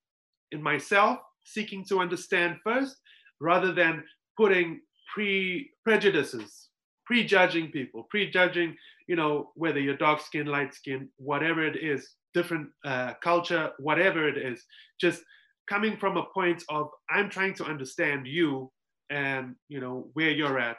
[0.52, 2.96] In myself, seeking to understand first,
[3.40, 4.04] rather than
[4.36, 4.80] putting
[5.12, 6.68] pre prejudices,
[7.04, 8.76] prejudging people, prejudging,
[9.08, 14.28] you know, whether you're dark skin, light skin, whatever it is, different uh, culture, whatever
[14.28, 14.64] it is,
[15.00, 15.22] just
[15.68, 18.70] coming from a point of I'm trying to understand you
[19.10, 20.78] and you know where you're at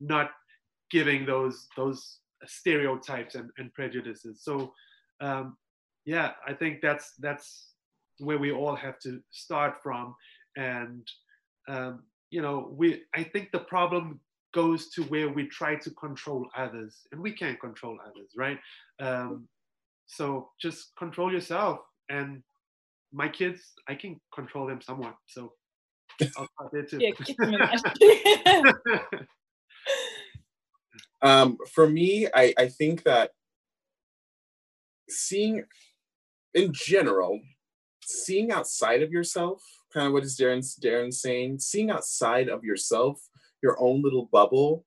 [0.00, 0.30] not
[0.90, 4.42] giving those those stereotypes and, and prejudices.
[4.42, 4.72] So
[5.20, 5.56] um,
[6.06, 7.72] yeah i think that's that's
[8.18, 10.14] where we all have to start from.
[10.56, 11.06] And
[11.68, 14.20] um, you know we i think the problem
[14.52, 18.58] goes to where we try to control others and we can't control others right?
[19.00, 19.48] Um,
[20.06, 21.78] so just control yourself
[22.08, 22.42] and
[23.12, 25.16] my kids i can control them somewhat.
[25.26, 25.52] So
[31.22, 33.30] um, for me, I, I think that
[35.08, 35.64] seeing,
[36.54, 37.40] in general,
[38.02, 43.20] seeing outside of yourself, kind of what is Darren Darren saying, seeing outside of yourself,
[43.62, 44.84] your own little bubble,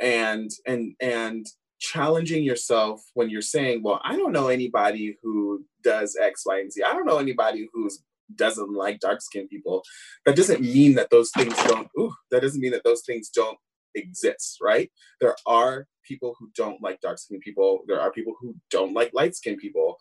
[0.00, 1.46] and and and
[1.78, 6.72] challenging yourself when you're saying, well, I don't know anybody who does X, Y, and
[6.72, 6.82] Z.
[6.82, 8.02] I don't know anybody who's
[8.34, 9.82] doesn't like dark skinned people,
[10.24, 13.58] that doesn't mean that those things don't, ooh, that doesn't mean that those things don't
[13.94, 14.90] exist, right?
[15.20, 17.80] There are people who don't like dark skinned people.
[17.86, 19.98] There are people who don't like light skinned people.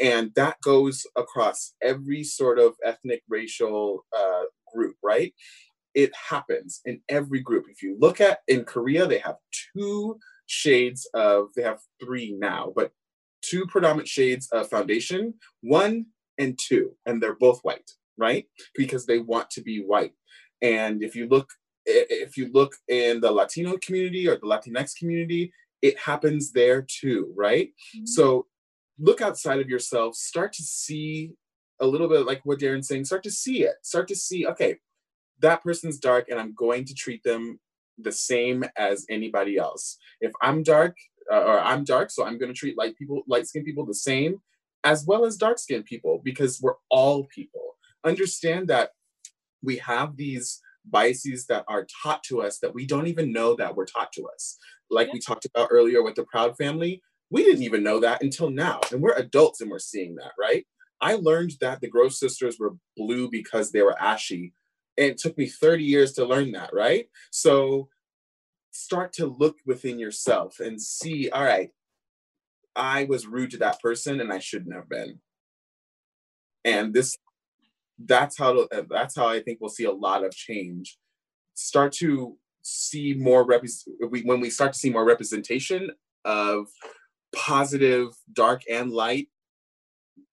[0.00, 4.42] And that goes across every sort of ethnic, racial uh,
[4.72, 5.34] group, right?
[5.94, 7.66] It happens in every group.
[7.70, 9.36] If you look at in Korea, they have
[9.72, 12.92] two shades of, they have three now, but
[13.42, 15.34] two predominant shades of foundation.
[15.62, 16.06] One
[16.38, 18.46] and two, and they're both white, right?
[18.74, 20.12] Because they want to be white.
[20.62, 21.50] And if you look,
[21.84, 25.52] if you look in the Latino community or the Latinx community,
[25.82, 27.68] it happens there too, right?
[27.68, 28.06] Mm-hmm.
[28.06, 28.46] So
[28.98, 31.32] look outside of yourself, start to see
[31.80, 34.76] a little bit like what Darren's saying, start to see it, start to see, okay,
[35.40, 37.60] that person's dark and I'm going to treat them
[37.98, 39.98] the same as anybody else.
[40.20, 40.96] If I'm dark,
[41.32, 43.94] uh, or I'm dark, so I'm going to treat light people, light skinned people the
[43.94, 44.40] same
[44.86, 47.76] as well as dark skinned people, because we're all people.
[48.04, 48.90] Understand that
[49.60, 53.74] we have these biases that are taught to us that we don't even know that
[53.74, 54.56] were taught to us.
[54.88, 55.14] Like yeah.
[55.14, 58.78] we talked about earlier with the Proud family, we didn't even know that until now.
[58.92, 60.64] And we're adults and we're seeing that, right?
[61.00, 64.52] I learned that the Gross sisters were blue because they were ashy.
[64.96, 67.08] And it took me 30 years to learn that, right?
[67.32, 67.88] So
[68.70, 71.70] start to look within yourself and see, all right,
[72.76, 75.20] I was rude to that person and I shouldn't have been.
[76.64, 77.16] And this,
[77.98, 80.98] that's how uh, that's how I think we'll see a lot of change.
[81.54, 83.64] Start to see more rep
[84.00, 85.90] when we start to see more representation
[86.24, 86.66] of
[87.34, 89.28] positive, dark and light,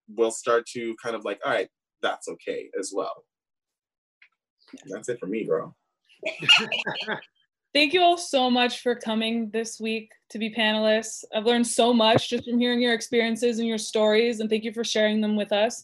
[0.09, 1.69] we'll start to kind of like, all right,
[2.01, 3.23] that's okay as well.
[4.87, 5.75] That's it for me, bro.
[7.73, 11.23] Thank you all so much for coming this week to be panelists.
[11.33, 14.71] I've learned so much just from hearing your experiences and your stories, and thank you
[14.71, 15.83] for sharing them with us.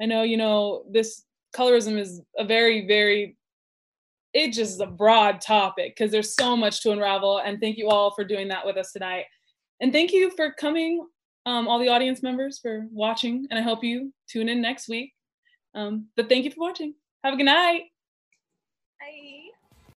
[0.00, 3.36] I know, you know, this colorism is a very, very,
[4.32, 7.38] it just is a broad topic because there's so much to unravel.
[7.38, 9.24] And thank you all for doing that with us tonight.
[9.80, 11.06] And thank you for coming,
[11.44, 13.46] um, all the audience members for watching.
[13.50, 15.12] And I hope you tune in next week.
[15.74, 16.94] Um, but thank you for watching.
[17.24, 17.84] Have a good night.
[19.00, 19.45] Bye.